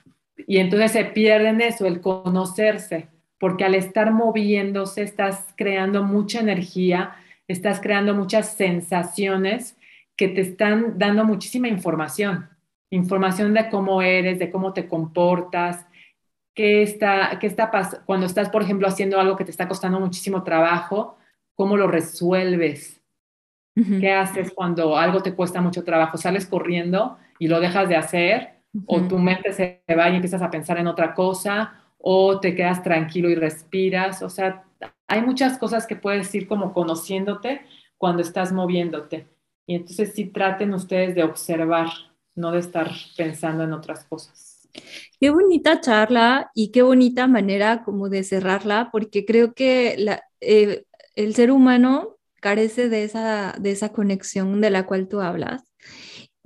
y 0.46 0.58
entonces 0.58 0.92
se 0.92 1.04
pierden 1.04 1.60
eso, 1.60 1.86
el 1.86 2.00
conocerse, 2.00 3.08
porque 3.38 3.64
al 3.64 3.74
estar 3.74 4.12
moviéndose 4.12 5.02
estás 5.02 5.52
creando 5.56 6.02
mucha 6.02 6.40
energía, 6.40 7.16
estás 7.48 7.80
creando 7.80 8.14
muchas 8.14 8.54
sensaciones 8.54 9.76
que 10.16 10.28
te 10.28 10.40
están 10.40 10.98
dando 10.98 11.24
muchísima 11.24 11.68
información, 11.68 12.48
información 12.90 13.54
de 13.54 13.68
cómo 13.68 14.02
eres, 14.02 14.38
de 14.38 14.50
cómo 14.50 14.72
te 14.72 14.88
comportas, 14.88 15.86
qué 16.54 16.82
está, 16.82 17.38
qué 17.40 17.46
está 17.46 17.70
cuando 18.04 18.26
estás, 18.26 18.50
por 18.50 18.62
ejemplo, 18.62 18.88
haciendo 18.88 19.20
algo 19.20 19.36
que 19.36 19.44
te 19.44 19.50
está 19.50 19.68
costando 19.68 20.00
muchísimo 20.00 20.42
trabajo, 20.42 21.18
cómo 21.54 21.76
lo 21.76 21.86
resuelves, 21.86 22.98
¿Qué 24.00 24.12
haces 24.12 24.52
cuando 24.52 24.96
algo 24.96 25.22
te 25.22 25.34
cuesta 25.34 25.60
mucho 25.60 25.84
trabajo? 25.84 26.16
¿Sales 26.16 26.46
corriendo 26.46 27.18
y 27.38 27.46
lo 27.46 27.60
dejas 27.60 27.88
de 27.88 27.96
hacer? 27.96 28.54
¿O 28.86 29.00
tu 29.02 29.18
mente 29.18 29.52
se 29.52 29.82
va 29.96 30.10
y 30.10 30.16
empiezas 30.16 30.42
a 30.42 30.50
pensar 30.50 30.78
en 30.78 30.88
otra 30.88 31.14
cosa? 31.14 31.74
¿O 31.98 32.40
te 32.40 32.54
quedas 32.54 32.82
tranquilo 32.82 33.28
y 33.30 33.34
respiras? 33.34 34.22
O 34.22 34.28
sea, 34.28 34.64
hay 35.06 35.22
muchas 35.22 35.58
cosas 35.58 35.86
que 35.86 35.96
puedes 35.96 36.34
ir 36.34 36.48
como 36.48 36.72
conociéndote 36.72 37.62
cuando 37.96 38.22
estás 38.22 38.52
moviéndote. 38.52 39.26
Y 39.66 39.76
entonces 39.76 40.12
sí 40.14 40.26
traten 40.26 40.74
ustedes 40.74 41.14
de 41.14 41.22
observar, 41.22 41.88
no 42.38 42.52
de 42.52 42.60
estar 42.60 42.90
pensando 43.16 43.64
en 43.64 43.72
otras 43.72 44.04
cosas. 44.04 44.68
Qué 45.20 45.30
bonita 45.30 45.80
charla 45.80 46.50
y 46.54 46.70
qué 46.70 46.82
bonita 46.82 47.26
manera 47.26 47.82
como 47.84 48.08
de 48.08 48.22
cerrarla, 48.22 48.90
porque 48.92 49.24
creo 49.24 49.52
que 49.52 49.96
la, 49.98 50.22
eh, 50.40 50.84
el 51.16 51.34
ser 51.34 51.50
humano 51.50 52.16
carece 52.40 52.88
de 52.88 53.04
esa, 53.04 53.56
de 53.58 53.72
esa 53.72 53.92
conexión 53.92 54.60
de 54.60 54.70
la 54.70 54.86
cual 54.86 55.08
tú 55.08 55.20
hablas. 55.20 55.64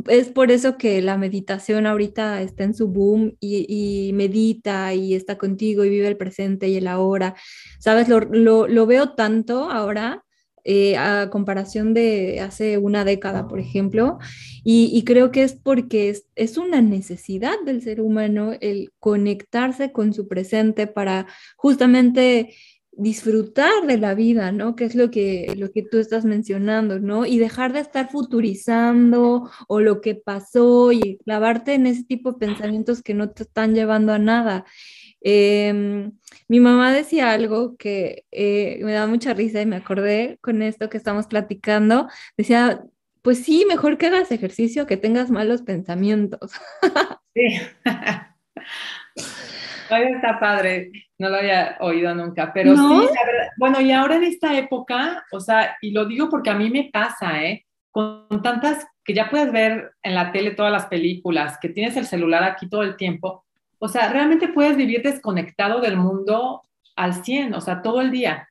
Es 0.09 0.31
por 0.31 0.51
eso 0.51 0.79
que 0.79 1.01
la 1.03 1.17
meditación 1.17 1.87
ahorita 1.87 2.43
está 2.43 2.65
en 2.65 2.75
su 2.75 2.89
boom 2.89 3.37
y, 3.39 4.11
medita 4.15 4.95
y 4.95 5.15
está 5.15 5.39
contigo 5.39 5.85
y 5.85 5.91
vive 5.91 6.09
el 6.09 6.17
presente 6.17 6.69
y 6.69 6.77
el 6.77 6.89
ahora. 6.89 7.35
Sabes, 7.79 8.09
lo, 8.09 8.21
lo, 8.21 8.87
veo 8.87 9.11
tanto 9.15 9.71
ahora 9.71 10.25
eh, 10.65 10.97
a 10.97 11.29
comparación 11.31 11.93
de 11.93 12.41
hace 12.41 12.79
una 12.79 13.05
década, 13.05 13.49
por 13.49 13.59
ejemplo, 13.59 14.19
y, 14.65 15.03
creo 15.05 15.33
que 15.33 15.43
es 15.43 15.55
porque 15.55 16.17
es, 16.37 16.57
una 16.57 16.81
necesidad 16.81 17.55
del 17.67 17.83
ser 17.83 18.01
humano 18.01 18.53
el 18.61 18.93
conectarse 19.01 19.91
con 19.91 20.15
su 20.15 20.29
presente 20.29 20.87
para 20.87 21.27
justamente 21.57 22.55
disfrutar 22.93 23.87
de 23.87 23.97
la 23.99 24.15
vida, 24.15 24.53
¿no? 24.53 24.77
Que 24.77 24.85
es 24.85 24.95
lo 24.95 25.11
que, 25.11 25.55
lo 25.57 25.73
que 25.73 25.83
tú 25.83 25.99
estás 25.99 26.25
mencionando, 26.25 27.01
¿no? 27.01 27.27
Y 27.27 27.39
dejar 27.39 27.73
de 27.73 27.81
estar 27.81 28.11
futurizando 28.11 29.51
o 29.67 29.81
lo 29.81 30.01
que 30.01 30.15
pasó 30.15 30.93
y 30.93 31.19
clavarte 31.25 31.75
en 31.75 31.87
ese 31.87 32.05
tipo 32.05 32.33
de 32.33 32.39
pensamientos 32.39 33.03
que 33.03 33.15
no 33.15 33.31
te 33.31 33.45
están 33.45 33.75
llevando 33.75 34.13
a 34.13 34.19
nada. 34.19 34.65
Em, 35.25 36.13
mi 36.49 36.61
mamá 36.61 36.93
decía 36.93 37.33
algo 37.33 37.77
que 37.77 38.25
eh, 38.31 38.81
me 38.83 38.93
da 38.93 39.07
mucha 39.07 39.35
risa 39.35 39.61
y 39.61 39.67
me 39.67 39.77
acordé 39.77 40.39
con 40.41 40.63
esto 40.63 40.89
que 40.89 40.97
estamos 40.97 41.27
platicando. 41.27 42.09
Decía, 42.37 42.83
pues 43.23 43.45
sí, 43.45 43.65
mejor 43.69 43.99
que 43.99 44.07
hagas 44.07 44.33
ejercicio, 44.33 44.87
que 44.87 44.97
tengas 44.97 45.31
malos 45.31 45.63
pensamientos. 45.63 46.53
Sí. 47.35 47.61
Todavía 49.89 50.17
está 50.17 50.41
padre, 50.41 50.91
no 51.19 51.29
lo 51.29 51.37
había 51.37 51.77
oído 51.81 52.15
nunca, 52.15 52.53
pero 52.53 52.75
sí, 52.75 53.09
bueno, 53.59 53.81
y 53.81 53.93
ahora 53.93 54.17
en 54.17 54.25
esta 54.25 54.57
época, 54.57 55.25
o 55.33 55.41
sea, 55.41 55.77
y 55.83 55.91
lo 55.91 56.07
digo 56.07 56.31
porque 56.31 56.51
a 56.51 56.55
mí 56.55 56.71
me 56.71 56.89
pasa, 56.91 57.43
¿eh? 57.43 57.67
Con 57.91 58.43
tantas 58.43 58.87
que 59.05 59.13
ya 59.13 59.29
puedes 59.29 59.53
ver 59.53 59.93
en 60.03 60.15
la 60.15 60.33
tele 60.33 60.53
todas 60.53 60.73
las 60.73 60.87
películas, 60.87 61.59
que 61.61 61.69
tienes 61.69 61.97
el 61.97 62.07
celular 62.07 62.43
aquí 62.43 62.69
todo 62.69 62.83
el 62.83 62.97
tiempo, 62.97 63.42
o 63.85 63.89
sea, 63.89 64.13
realmente 64.13 64.47
puedes 64.47 64.77
vivir 64.77 65.03
desconectado 65.03 65.81
del 65.81 65.97
mundo 65.97 66.63
al 66.95 67.25
100, 67.25 67.53
o 67.53 67.61
sea, 67.61 67.83
todo 67.83 68.01
el 68.01 68.13
día. 68.13 68.49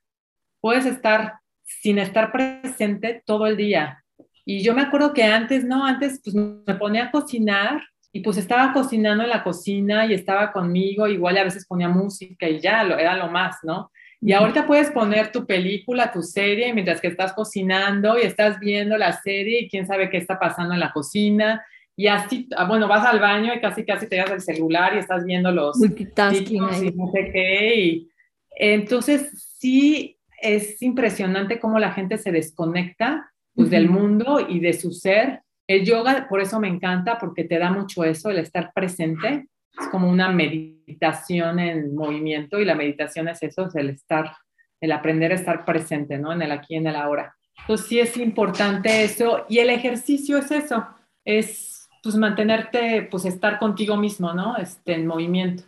Puedes 0.59 0.85
estar 0.85 1.35
sin 1.63 1.99
estar 1.99 2.33
presente 2.33 3.23
todo 3.25 3.47
el 3.47 3.55
día. 3.55 4.03
Y 4.43 4.61
yo 4.61 4.73
me 4.73 4.81
acuerdo 4.81 5.13
que 5.13 5.23
antes, 5.23 5.63
no, 5.63 5.85
antes 5.85 6.19
pues 6.21 6.35
me 6.35 6.75
ponía 6.75 7.05
a 7.05 7.11
cocinar 7.11 7.81
y 8.11 8.19
pues 8.19 8.35
estaba 8.35 8.73
cocinando 8.73 9.23
en 9.23 9.29
la 9.29 9.41
cocina 9.41 10.05
y 10.05 10.13
estaba 10.13 10.51
conmigo, 10.51 11.07
igual 11.07 11.37
a 11.37 11.45
veces 11.45 11.65
ponía 11.65 11.87
música 11.87 12.49
y 12.49 12.59
ya, 12.59 12.83
lo, 12.83 12.97
era 12.97 13.15
lo 13.15 13.29
más, 13.29 13.55
¿no? 13.63 13.89
Y 14.19 14.33
ahorita 14.33 14.67
puedes 14.67 14.91
poner 14.91 15.31
tu 15.31 15.45
película, 15.45 16.11
tu 16.11 16.23
serie, 16.23 16.73
mientras 16.73 16.99
que 16.99 17.07
estás 17.07 17.31
cocinando 17.31 18.19
y 18.19 18.23
estás 18.23 18.59
viendo 18.59 18.97
la 18.97 19.13
serie 19.13 19.61
y 19.61 19.69
quién 19.69 19.87
sabe 19.87 20.09
qué 20.09 20.17
está 20.17 20.37
pasando 20.37 20.73
en 20.73 20.81
la 20.81 20.91
cocina 20.91 21.63
y 22.01 22.07
así, 22.07 22.49
ah, 22.57 22.65
bueno, 22.65 22.87
vas 22.87 23.05
al 23.05 23.19
baño 23.19 23.53
y 23.53 23.61
casi 23.61 23.85
casi 23.85 24.09
te 24.09 24.15
das 24.15 24.31
el 24.31 24.41
celular 24.41 24.95
y 24.95 24.97
estás 24.97 25.23
viendo 25.23 25.51
los 25.51 25.77
multitasking 25.77 26.63
y 26.83 26.91
no 26.95 27.11
sé 27.11 27.31
qué. 27.31 27.75
Y, 27.75 28.09
entonces, 28.55 29.55
sí 29.59 30.17
es 30.41 30.81
impresionante 30.81 31.59
cómo 31.59 31.77
la 31.77 31.91
gente 31.91 32.17
se 32.17 32.31
desconecta 32.31 33.31
pues, 33.53 33.69
del 33.69 33.87
mundo 33.87 34.43
y 34.49 34.59
de 34.59 34.73
su 34.73 34.91
ser. 34.91 35.43
El 35.67 35.85
yoga, 35.85 36.25
por 36.27 36.41
eso 36.41 36.59
me 36.59 36.69
encanta, 36.69 37.19
porque 37.19 37.43
te 37.43 37.59
da 37.59 37.69
mucho 37.69 38.03
eso, 38.03 38.31
el 38.31 38.39
estar 38.39 38.73
presente. 38.73 39.45
Es 39.79 39.87
como 39.89 40.09
una 40.09 40.31
meditación 40.31 41.59
en 41.59 41.93
movimiento 41.93 42.59
y 42.59 42.65
la 42.65 42.73
meditación 42.73 43.27
es 43.27 43.43
eso, 43.43 43.67
es 43.67 43.75
el 43.75 43.91
estar, 43.91 44.35
el 44.79 44.91
aprender 44.91 45.33
a 45.33 45.35
estar 45.35 45.65
presente, 45.65 46.17
¿no? 46.17 46.33
En 46.33 46.41
el 46.41 46.51
aquí 46.51 46.77
en 46.77 46.87
el 46.87 46.95
ahora. 46.95 47.35
Entonces 47.59 47.85
sí 47.85 47.99
es 47.99 48.17
importante 48.17 49.03
eso 49.03 49.45
y 49.47 49.59
el 49.59 49.69
ejercicio 49.69 50.39
es 50.39 50.49
eso, 50.49 50.87
es 51.23 51.70
pues 52.01 52.15
mantenerte, 52.15 53.07
pues 53.09 53.25
estar 53.25 53.59
contigo 53.59 53.97
mismo, 53.97 54.33
¿no? 54.33 54.57
Este, 54.57 54.93
en 54.93 55.07
movimiento. 55.07 55.63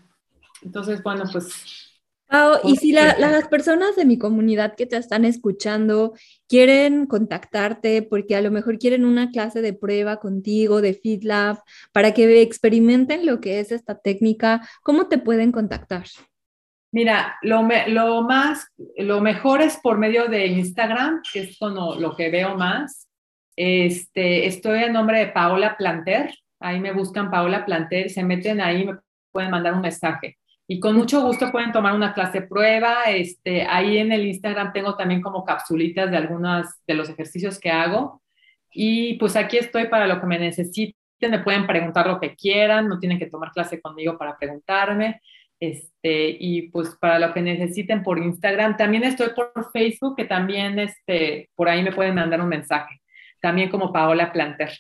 Entonces, 0.62 1.04
bueno, 1.04 1.26
pues... 1.32 2.00
y 2.64 2.76
si 2.78 2.92
las 2.92 3.48
personas 3.48 3.96
de 3.96 4.06
mi 4.06 4.18
comunidad 4.18 4.76
que 4.76 4.86
te 4.86 4.98
están 4.98 5.26
escuchando 5.26 6.14
quieren 6.48 7.06
contactarte 7.06 8.02
porque 8.02 8.36
a 8.36 8.42
lo 8.42 8.50
mejor 8.50 8.80
quieren 8.80 9.06
una 9.06 9.30
clase 9.30 9.62
de 9.62 9.74
prueba 9.74 10.18
contigo 10.18 10.82
de 10.82 10.94
FitLab 10.94 11.62
para 11.92 12.14
que 12.14 12.42
experimenten 12.42 13.26
lo 13.26 13.40
que 13.40 13.60
es 13.60 13.72
esta 13.72 14.00
técnica, 14.00 14.68
¿cómo 14.82 15.08
te 15.08 15.20
pueden 15.20 15.52
contactar? 15.52 16.06
Mira, 16.92 17.38
lo, 17.42 17.68
lo 17.88 18.22
más, 18.22 18.68
lo 18.98 19.20
mejor 19.20 19.62
es 19.62 19.78
por 19.78 19.98
medio 19.98 20.28
de 20.28 20.46
Instagram, 20.46 21.22
que 21.32 21.42
es 21.42 21.58
como 21.58 21.96
lo 21.96 22.16
que 22.16 22.30
veo 22.30 22.56
más. 22.56 23.08
Este, 23.56 24.48
estoy 24.48 24.84
en 24.84 24.94
nombre 24.94 25.20
de 25.20 25.28
Paola 25.28 25.76
Planter. 25.78 26.34
Ahí 26.60 26.80
me 26.80 26.94
buscan 26.94 27.30
Paola 27.30 27.66
Planter, 27.66 28.10
se 28.10 28.24
meten 28.24 28.62
ahí, 28.62 28.86
me 28.86 28.98
pueden 29.32 29.52
mandar 29.52 29.74
un 29.74 29.82
mensaje. 29.82 30.38
Y 30.68 30.80
con 30.80 30.96
mucho 30.96 31.22
gusto 31.22 31.52
pueden 31.52 31.72
tomar 31.72 31.94
una 31.94 32.14
clase 32.14 32.42
prueba. 32.42 33.04
Este, 33.08 33.64
ahí 33.64 33.98
en 33.98 34.12
el 34.12 34.26
Instagram 34.26 34.72
tengo 34.74 34.96
también 34.96 35.22
como 35.22 35.44
capsulitas 35.44 36.10
de 36.10 36.18
algunos 36.18 36.68
de 36.88 36.94
los 36.94 37.10
ejercicios 37.10 37.60
que 37.60 37.70
hago. 37.70 38.22
Y 38.72 39.16
pues 39.16 39.36
aquí 39.36 39.58
estoy 39.58 39.88
para 39.88 40.08
lo 40.08 40.20
que 40.20 40.28
me 40.28 40.40
necesiten. 40.40 40.96
Me 41.22 41.40
pueden 41.40 41.68
preguntar 41.68 42.08
lo 42.08 42.20
que 42.20 42.36
quieran, 42.36 42.88
no 42.88 43.00
tienen 43.00 43.20
que 43.20 43.28
tomar 43.28 43.52
clase 43.52 43.82
conmigo 43.82 44.18
para 44.18 44.38
preguntarme. 44.38 45.22
Este, 45.60 46.36
y 46.40 46.64
pues 46.70 46.96
para 47.00 47.20
lo 47.20 47.34
que 47.34 47.42
necesiten 47.42 48.04
por 48.04 48.18
Instagram. 48.20 48.78
También 48.78 49.04
estoy 49.04 49.30
por 49.36 49.72
Facebook, 49.72 50.16
que 50.16 50.26
también 50.26 50.78
por 51.56 51.70
ahí 51.70 51.84
me 51.84 51.92
pueden 51.94 52.16
mandar 52.16 52.42
un 52.42 52.50
mensaje 52.50 53.03
también 53.44 53.70
como 53.70 53.92
Paola 53.92 54.32
Planter. 54.32 54.72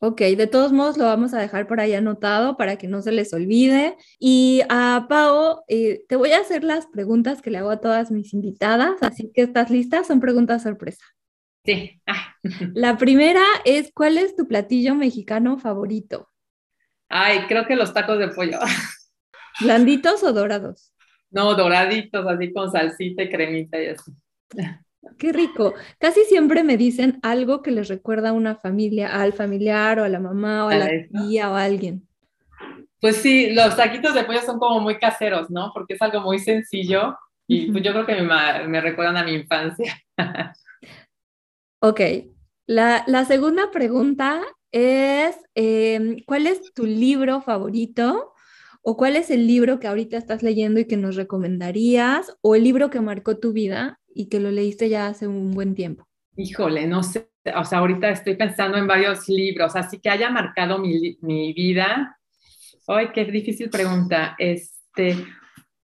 Ok, 0.00 0.20
de 0.20 0.46
todos 0.46 0.70
modos 0.72 0.98
lo 0.98 1.04
vamos 1.04 1.32
a 1.32 1.40
dejar 1.40 1.66
por 1.66 1.80
ahí 1.80 1.94
anotado 1.94 2.58
para 2.58 2.76
que 2.76 2.88
no 2.88 3.00
se 3.00 3.10
les 3.10 3.32
olvide. 3.32 3.96
Y 4.18 4.60
a 4.68 5.06
Pao, 5.08 5.64
eh, 5.68 6.02
te 6.06 6.16
voy 6.16 6.32
a 6.32 6.40
hacer 6.40 6.62
las 6.62 6.86
preguntas 6.86 7.40
que 7.40 7.50
le 7.50 7.56
hago 7.56 7.70
a 7.70 7.80
todas 7.80 8.10
mis 8.10 8.34
invitadas, 8.34 9.02
así 9.02 9.32
que 9.34 9.40
estás 9.40 9.70
lista, 9.70 10.04
son 10.04 10.20
preguntas 10.20 10.62
sorpresa. 10.62 11.02
Sí. 11.64 12.02
La 12.74 12.98
primera 12.98 13.42
es, 13.64 13.90
¿cuál 13.94 14.18
es 14.18 14.36
tu 14.36 14.46
platillo 14.46 14.94
mexicano 14.94 15.58
favorito? 15.58 16.28
Ay, 17.08 17.46
creo 17.48 17.66
que 17.66 17.76
los 17.76 17.94
tacos 17.94 18.18
de 18.18 18.28
pollo. 18.28 18.58
¿Blanditos 19.60 20.22
o 20.22 20.34
dorados? 20.34 20.92
No, 21.30 21.54
doraditos, 21.54 22.26
así 22.26 22.52
con 22.52 22.70
salsita 22.70 23.22
y 23.22 23.30
cremita 23.30 23.82
y 23.82 23.86
así. 23.86 24.12
Qué 25.18 25.32
rico. 25.32 25.74
Casi 25.98 26.24
siempre 26.24 26.62
me 26.62 26.76
dicen 26.76 27.18
algo 27.22 27.62
que 27.62 27.70
les 27.70 27.88
recuerda 27.88 28.30
a 28.30 28.32
una 28.32 28.56
familia, 28.56 29.20
al 29.20 29.32
familiar 29.32 29.98
o 30.00 30.04
a 30.04 30.08
la 30.08 30.20
mamá 30.20 30.66
o 30.66 30.68
a, 30.68 30.76
la 30.76 30.88
tía 31.10 31.50
o 31.50 31.54
a 31.54 31.64
alguien. 31.64 32.06
Pues 33.00 33.16
sí, 33.16 33.50
los 33.52 33.76
taquitos 33.76 34.14
de 34.14 34.24
pollo 34.24 34.40
son 34.42 34.58
como 34.58 34.80
muy 34.80 34.98
caseros, 34.98 35.50
¿no? 35.50 35.70
Porque 35.72 35.94
es 35.94 36.02
algo 36.02 36.20
muy 36.20 36.38
sencillo 36.38 37.16
y 37.46 37.70
pues 37.70 37.84
yo 37.84 37.92
creo 37.92 38.06
que 38.06 38.14
me, 38.20 38.68
me 38.68 38.80
recuerdan 38.80 39.16
a 39.16 39.24
mi 39.24 39.34
infancia. 39.34 40.02
ok, 41.80 42.00
la, 42.66 43.04
la, 43.06 43.24
segunda 43.24 43.70
pregunta 43.70 44.42
es, 44.72 45.36
em, 45.54 46.16
¿cuál 46.26 46.46
es 46.46 46.72
tu 46.74 46.84
libro 46.84 47.40
favorito? 47.40 48.32
¿O 48.82 48.96
cuál 48.96 49.16
es 49.16 49.30
el 49.30 49.46
libro 49.46 49.78
que 49.78 49.88
ahorita 49.88 50.16
estás 50.16 50.42
leyendo 50.42 50.80
y 50.80 50.86
que 50.86 50.96
nos 50.96 51.16
recomendarías? 51.16 52.36
¿O 52.40 52.54
el 52.54 52.64
libro 52.64 52.90
que 52.90 53.00
marcó 53.00 53.38
tu 53.38 53.52
vida 53.52 54.00
y 54.16 54.28
que 54.28 54.40
lo 54.40 54.50
leíste 54.50 54.88
ya 54.88 55.06
hace 55.06 55.28
un 55.28 55.52
buen 55.52 55.74
tiempo? 55.74 56.08
Híjole, 56.36 56.86
no 56.86 57.02
sé, 57.02 57.28
o 57.54 57.64
sea, 57.64 57.78
ahorita 57.78 58.08
estoy 58.10 58.34
pensando 58.34 58.78
en 58.78 58.86
varios 58.86 59.28
libros, 59.28 59.76
así 59.76 59.98
que 59.98 60.10
haya 60.10 60.30
marcado 60.30 60.78
mi, 60.78 61.18
mi 61.20 61.52
vida. 61.52 62.18
Ay, 62.88 63.08
qué 63.14 63.24
difícil 63.26 63.68
pregunta. 63.68 64.34
Este, 64.38 65.16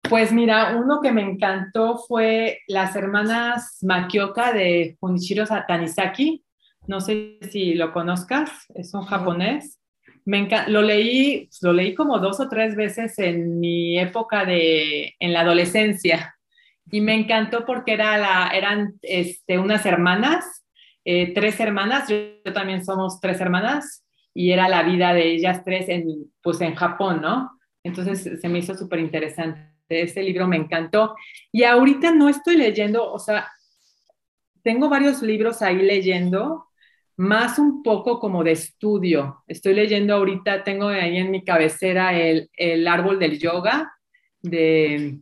pues 0.09 0.33
mira, 0.33 0.77
uno 0.77 1.01
que 1.01 1.13
me 1.13 1.23
encantó 1.23 1.99
fue 1.99 2.61
Las 2.67 2.97
hermanas 2.97 3.79
Makioka 3.83 4.53
de 4.53 4.97
Junichiro 5.01 5.45
Tanizaki. 5.47 6.45
No 6.89 7.01
sé 7.01 7.39
si 7.51 7.75
lo 7.75 7.93
conozcas, 7.93 8.51
es 8.75 8.93
un 8.95 9.05
japonés. 9.05 9.81
Me 10.25 10.49
lo 10.69 10.83
leí, 10.83 11.49
lo 11.63 11.73
leí 11.73 11.95
como 11.95 12.19
dos 12.19 12.41
o 12.41 12.49
tres 12.49 12.75
veces 12.75 13.19
en 13.19 13.61
mi 13.61 13.99
época 13.99 14.45
de, 14.45 15.15
en 15.21 15.33
la 15.33 15.41
adolescencia 15.41 16.36
y 16.91 17.01
me 17.01 17.15
encantó 17.15 17.65
porque 17.65 17.93
era 17.93 18.17
la, 18.17 18.49
eran 18.49 18.95
este, 19.03 19.59
unas 19.59 19.85
hermanas, 19.87 20.65
eh, 21.05 21.33
tres 21.35 21.59
hermanas, 21.61 22.09
yo, 22.09 22.53
también 22.53 22.85
somos 22.85 23.21
tres 23.21 23.41
hermanas, 23.41 24.05
y 24.35 24.53
era 24.53 24.69
la 24.69 24.83
vida 24.83 25.15
de 25.15 25.31
ellas 25.31 25.65
tres 25.65 25.89
en, 25.89 26.31
pues 26.43 26.61
en 26.61 26.75
Japón, 26.75 27.21
¿no? 27.23 27.59
Entonces 27.83 28.41
se 28.41 28.49
me 28.49 28.59
hizo 28.59 28.75
súper 28.75 29.01
interesante. 29.01 29.73
Ese 29.89 30.23
libro 30.23 30.47
me 30.47 30.57
encantó. 30.57 31.15
Y 31.53 31.63
ahorita 31.63 32.13
no 32.13 32.29
estoy 32.29 32.57
leyendo, 32.57 33.11
o 33.11 33.19
sea, 33.19 33.49
tengo 34.63 34.89
varios 34.89 35.23
libros 35.23 35.63
ahí 35.63 35.77
leyendo, 35.77 36.67
más 37.17 37.59
un 37.59 37.83
poco 37.83 38.19
como 38.19 38.45
de 38.45 38.53
estudio. 38.53 39.45
Estoy 39.47 39.75
leyendo 39.75 40.15
ahorita, 40.15 40.65
tengo 40.65 40.89
ahí 40.89 41.17
en 41.17 41.31
mi 41.31 41.45
cabecera 41.45 42.19
el, 42.19 42.51
el 42.57 42.87
árbol 42.89 43.19
del 43.19 43.39
yoga 43.39 43.93
de 44.43 45.21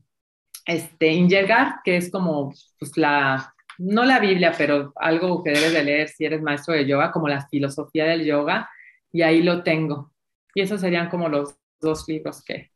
este, 0.64 1.12
Ingergard, 1.12 1.82
que 1.84 1.96
es 1.96 2.10
como 2.10 2.52
pues, 2.78 2.96
la, 2.96 3.54
no 3.78 4.04
la 4.04 4.18
Biblia, 4.20 4.52
pero 4.56 4.92
algo 4.96 5.42
que 5.42 5.50
debes 5.50 5.72
de 5.72 5.84
leer 5.84 6.08
si 6.08 6.24
eres 6.24 6.42
maestro 6.42 6.74
de 6.74 6.86
yoga, 6.86 7.12
como 7.12 7.28
la 7.28 7.46
filosofía 7.48 8.04
del 8.04 8.24
yoga, 8.24 8.68
y 9.12 9.22
ahí 9.22 9.42
lo 9.42 9.62
tengo. 9.62 10.12
Y 10.54 10.62
esos 10.62 10.80
serían 10.80 11.08
como 11.08 11.28
los 11.28 11.56
dos 11.80 12.08
libros 12.08 12.42
que, 12.44 12.70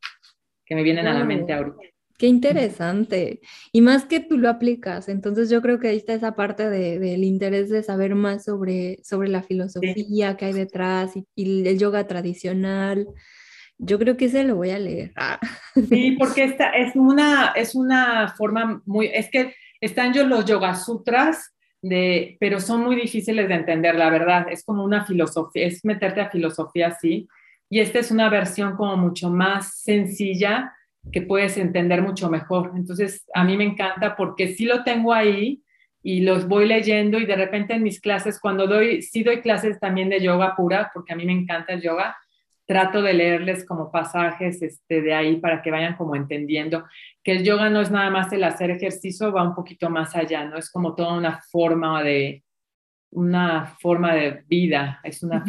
que 0.64 0.74
me 0.74 0.82
vienen 0.82 1.06
a 1.06 1.14
la 1.14 1.24
mente 1.24 1.52
ahorita. 1.52 1.78
Qué 2.18 2.26
interesante. 2.26 3.40
Y 3.70 3.80
más 3.80 4.04
que 4.04 4.18
tú 4.18 4.38
lo 4.38 4.48
aplicas, 4.48 5.08
entonces 5.08 5.48
yo 5.48 5.62
creo 5.62 5.78
que 5.78 5.86
ahí 5.86 5.96
está 5.96 6.14
esa 6.14 6.34
parte 6.34 6.68
del 6.68 7.22
interés 7.22 7.68
de 7.68 7.84
saber 7.84 8.16
más 8.16 8.44
sobre, 8.44 8.98
sobre 9.04 9.28
la 9.28 9.44
filosofía 9.44 10.36
que 10.36 10.46
hay 10.46 10.52
detrás 10.52 11.12
y, 11.36 11.68
el 11.68 11.78
yoga 11.78 12.08
tradicional. 12.08 13.06
Yo 13.78 13.98
creo 13.98 14.16
que 14.16 14.26
ese 14.26 14.44
lo 14.44 14.56
voy 14.56 14.70
a 14.70 14.78
leer. 14.78 15.12
Ah. 15.16 15.38
Sí, 15.88 16.12
porque 16.18 16.44
esta 16.44 16.70
es 16.70 16.94
una, 16.96 17.52
es 17.54 17.74
una 17.74 18.34
forma 18.36 18.82
muy, 18.84 19.06
es 19.06 19.30
que 19.30 19.54
están 19.80 20.12
yo 20.12 20.26
los 20.26 20.44
yoga 20.44 20.74
sutras, 20.74 21.54
de, 21.80 22.36
pero 22.40 22.58
son 22.58 22.82
muy 22.82 22.96
difíciles 22.96 23.48
de 23.48 23.54
entender, 23.54 23.94
la 23.94 24.10
verdad. 24.10 24.46
Es 24.50 24.64
como 24.64 24.84
una 24.84 25.04
filosofía, 25.04 25.66
es 25.66 25.84
meterte 25.84 26.20
a 26.20 26.30
filosofía 26.30 26.88
así. 26.88 27.28
Y 27.70 27.80
esta 27.80 28.00
es 28.00 28.10
una 28.10 28.28
versión 28.28 28.76
como 28.76 28.96
mucho 28.96 29.30
más 29.30 29.82
sencilla 29.82 30.72
que 31.12 31.22
puedes 31.22 31.56
entender 31.56 32.02
mucho 32.02 32.28
mejor. 32.28 32.72
Entonces, 32.74 33.24
a 33.34 33.44
mí 33.44 33.56
me 33.56 33.64
encanta 33.64 34.16
porque 34.16 34.48
sí 34.48 34.64
lo 34.64 34.82
tengo 34.84 35.12
ahí 35.12 35.62
y 36.02 36.20
los 36.20 36.48
voy 36.48 36.66
leyendo 36.66 37.18
y 37.18 37.26
de 37.26 37.36
repente 37.36 37.74
en 37.74 37.82
mis 37.82 38.00
clases, 38.00 38.40
cuando 38.40 38.66
doy, 38.66 39.02
sí 39.02 39.22
doy 39.22 39.40
clases 39.40 39.78
también 39.78 40.08
de 40.08 40.20
yoga 40.20 40.54
pura, 40.56 40.90
porque 40.94 41.12
a 41.12 41.16
mí 41.16 41.24
me 41.24 41.32
encanta 41.32 41.74
el 41.74 41.82
yoga, 41.82 42.16
trato 42.68 43.00
de 43.00 43.14
leerles 43.14 43.64
como 43.64 43.90
pasajes 43.90 44.60
este, 44.60 45.00
de 45.00 45.14
ahí 45.14 45.36
para 45.36 45.62
que 45.62 45.70
vayan 45.70 45.96
como 45.96 46.14
entendiendo 46.14 46.84
que 47.24 47.32
el 47.32 47.42
yoga 47.42 47.70
no 47.70 47.80
es 47.80 47.90
nada 47.90 48.10
más 48.10 48.30
el 48.32 48.44
hacer 48.44 48.70
ejercicio, 48.70 49.32
va 49.32 49.42
un 49.42 49.54
poquito 49.54 49.88
más 49.88 50.14
allá, 50.14 50.44
¿no? 50.44 50.58
Es 50.58 50.70
como 50.70 50.94
toda 50.94 51.14
una 51.14 51.40
forma 51.50 52.02
de, 52.02 52.44
una 53.10 53.74
forma 53.80 54.14
de 54.14 54.44
vida, 54.46 55.00
es 55.02 55.22
una, 55.22 55.42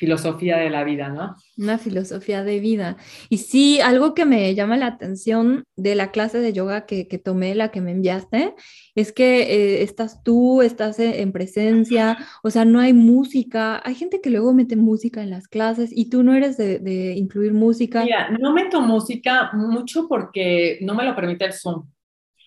filosofía 0.00 0.56
de 0.56 0.70
la 0.70 0.82
vida, 0.82 1.10
¿no? 1.10 1.36
Una 1.58 1.76
filosofía 1.76 2.42
de 2.42 2.58
vida. 2.58 2.96
Y 3.28 3.36
sí, 3.36 3.82
algo 3.82 4.14
que 4.14 4.24
me 4.24 4.54
llama 4.54 4.78
la 4.78 4.86
atención 4.86 5.64
de 5.76 5.94
la 5.94 6.10
clase 6.10 6.38
de 6.38 6.54
yoga 6.54 6.86
que, 6.86 7.06
que 7.06 7.18
tomé, 7.18 7.54
la 7.54 7.70
que 7.70 7.82
me 7.82 7.90
enviaste, 7.90 8.54
es 8.94 9.12
que 9.12 9.42
eh, 9.42 9.82
estás 9.82 10.22
tú, 10.22 10.62
estás 10.62 10.98
en 10.98 11.32
presencia, 11.32 12.16
o 12.42 12.48
sea, 12.48 12.64
no 12.64 12.80
hay 12.80 12.94
música. 12.94 13.82
Hay 13.84 13.94
gente 13.94 14.22
que 14.22 14.30
luego 14.30 14.54
mete 14.54 14.74
música 14.74 15.22
en 15.22 15.28
las 15.28 15.48
clases 15.48 15.90
y 15.94 16.08
tú 16.08 16.22
no 16.22 16.32
eres 16.32 16.56
de, 16.56 16.78
de 16.78 17.12
incluir 17.12 17.52
música. 17.52 18.02
Mira, 18.02 18.30
no 18.30 18.54
meto 18.54 18.80
música 18.80 19.50
mucho 19.52 20.08
porque 20.08 20.78
no 20.80 20.94
me 20.94 21.04
lo 21.04 21.14
permite 21.14 21.44
el 21.44 21.52
Zoom. 21.52 21.84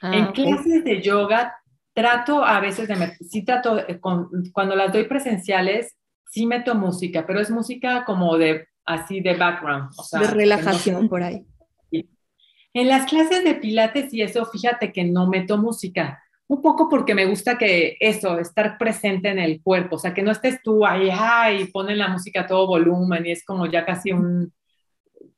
Ah, 0.02 0.12
en 0.18 0.26
clases 0.32 0.84
de 0.84 1.04
yoga 1.04 1.54
trato 1.94 2.44
a 2.44 2.60
veces 2.60 2.88
de 2.88 2.96
meter, 2.96 3.18
sí 3.18 3.46
trato, 3.46 3.78
eh, 3.78 4.00
cuando 4.00 4.76
las 4.76 4.92
doy 4.92 5.04
presenciales, 5.04 5.96
sí 6.34 6.48
meto 6.48 6.74
música, 6.74 7.26
pero 7.28 7.40
es 7.40 7.52
música 7.52 8.04
como 8.06 8.38
de 8.38 8.68
así 8.86 9.22
de 9.22 9.36
background. 9.36 9.92
O 9.96 10.04
sea, 10.04 10.20
de 10.20 10.28
relajación 10.28 11.08
por 11.08 11.22
ahí. 11.22 11.46
En 12.76 12.88
las 12.88 13.06
clases 13.06 13.44
de 13.44 13.54
pilates 13.54 14.12
y 14.16 14.24
eso, 14.24 14.44
fíjate 14.48 14.92
que 14.92 15.04
no 15.04 15.28
meto 15.28 15.60
música. 15.60 16.24
Un 16.48 16.60
poco 16.60 16.90
porque 16.90 17.14
me 17.14 17.28
gusta 17.28 17.56
que 17.56 17.98
eso, 18.00 18.40
estar 18.40 18.80
presente 18.80 19.30
en 19.30 19.38
el 19.38 19.62
cuerpo, 19.62 19.98
o 19.98 20.00
sea, 20.00 20.14
que 20.16 20.24
no 20.24 20.32
estés 20.32 20.60
tú 20.64 20.84
ahí, 20.86 21.08
ay, 21.12 21.66
ponen 21.66 22.00
la 22.00 22.08
música 22.08 22.42
a 22.42 22.48
todo 22.48 22.66
volumen 22.66 23.28
y 23.28 23.32
es 23.32 23.46
como 23.46 23.68
ya 23.68 23.86
casi 23.86 24.12
un, 24.12 24.52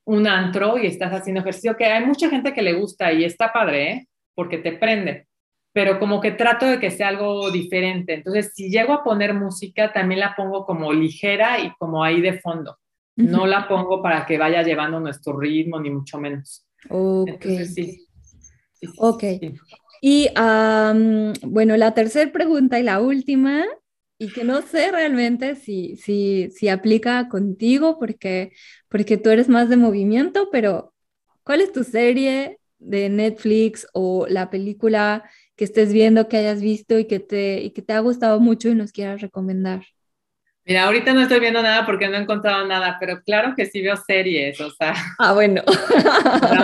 un 0.05 0.27
antro 0.27 0.77
y 0.77 0.87
estás 0.87 1.11
haciendo 1.11 1.41
ejercicio, 1.41 1.75
que 1.75 1.85
hay 1.85 2.05
mucha 2.05 2.29
gente 2.29 2.53
que 2.53 2.61
le 2.61 2.73
gusta 2.73 3.11
y 3.11 3.25
está 3.25 3.51
padre, 3.51 3.91
¿eh? 3.91 4.07
porque 4.33 4.57
te 4.59 4.71
prende 4.71 5.27
pero 5.75 5.99
como 5.99 6.21
que 6.21 6.31
trato 6.31 6.65
de 6.65 6.79
que 6.79 6.89
sea 6.89 7.09
algo 7.09 7.51
diferente. 7.51 8.13
Entonces, 8.13 8.53
si 8.55 8.69
llego 8.69 8.93
a 8.93 9.03
poner 9.03 9.33
música, 9.33 9.91
también 9.91 10.21
la 10.21 10.33
pongo 10.33 10.65
como 10.65 10.93
ligera 10.93 11.59
y 11.59 11.69
como 11.77 12.01
ahí 12.01 12.21
de 12.21 12.39
fondo. 12.39 12.77
No 13.17 13.45
la 13.45 13.67
pongo 13.67 14.01
para 14.01 14.25
que 14.25 14.37
vaya 14.37 14.63
llevando 14.63 15.01
nuestro 15.01 15.37
ritmo, 15.37 15.77
ni 15.81 15.89
mucho 15.89 16.17
menos. 16.17 16.65
Ok. 16.89 17.45
sí. 17.73 18.07
ok. 18.95 19.23
Y 20.01 20.29
bueno, 21.43 21.75
la 21.75 21.93
tercera 21.93 22.31
pregunta 22.31 22.79
y 22.79 22.83
la 22.83 23.01
última, 23.01 23.65
y 24.17 24.31
que 24.31 24.45
no 24.45 24.61
sé 24.61 24.91
realmente 24.93 25.57
si, 25.57 25.97
si, 25.97 26.51
si 26.51 26.69
aplica 26.69 27.27
contigo, 27.27 27.99
porque, 27.99 28.53
porque 28.87 29.17
tú 29.17 29.29
eres 29.29 29.49
más 29.49 29.67
de 29.67 29.75
movimiento, 29.75 30.47
pero 30.53 30.93
¿cuál 31.43 31.59
es 31.59 31.73
tu 31.73 31.83
serie 31.83 32.59
de 32.79 33.09
Netflix 33.09 33.87
o 33.91 34.25
la 34.29 34.49
película 34.49 35.29
que 35.55 35.63
estés 35.63 35.93
viendo, 35.93 36.27
que 36.27 36.37
hayas 36.37 36.61
visto 36.61 36.99
y 36.99 37.05
que 37.05 37.19
te, 37.19 37.61
y 37.61 37.71
que 37.71 37.81
te 37.81 37.93
ha 37.93 37.99
gustado 37.99 38.39
mucho 38.39 38.69
y 38.69 38.75
nos 38.75 38.91
quieras 38.91 39.21
recomendar? 39.21 39.83
Mira, 40.67 40.85
ahorita 40.85 41.13
no 41.13 41.21
estoy 41.21 41.39
viendo 41.39 41.61
nada 41.61 41.85
porque 41.85 42.07
no 42.07 42.17
he 42.17 42.21
encontrado 42.21 42.65
nada, 42.65 42.97
pero 42.99 43.21
claro 43.21 43.53
que 43.55 43.67
sí 43.67 43.81
veo 43.81 43.95
series, 43.95 44.59
o 44.59 44.71
sea. 44.71 44.93
Ah, 45.19 45.33
bueno. 45.33 45.61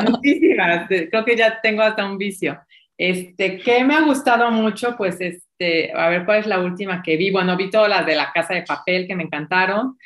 muchísimas, 0.10 0.88
creo 0.88 1.24
que 1.24 1.36
ya 1.36 1.62
tengo 1.62 1.84
hasta 1.84 2.06
un 2.06 2.18
vicio. 2.18 2.60
Este, 2.98 3.60
que 3.60 3.84
me 3.84 3.96
ha 3.96 4.02
gustado 4.02 4.52
mucho, 4.52 4.96
pues, 4.98 5.22
este, 5.22 5.92
a 5.94 6.10
ver 6.10 6.26
cuál 6.26 6.40
es 6.40 6.48
la 6.48 6.60
última 6.60 7.02
que 7.04 7.16
vi. 7.18 7.32
Bueno, 7.32 7.58
vi 7.58 7.70
todas 7.70 7.90
las 7.90 8.06
de 8.06 8.16
la 8.16 8.32
Casa 8.32 8.56
de 8.56 8.64
Papel 8.64 9.08
que 9.08 9.16
me 9.16 9.24
encantaron. 9.24 9.98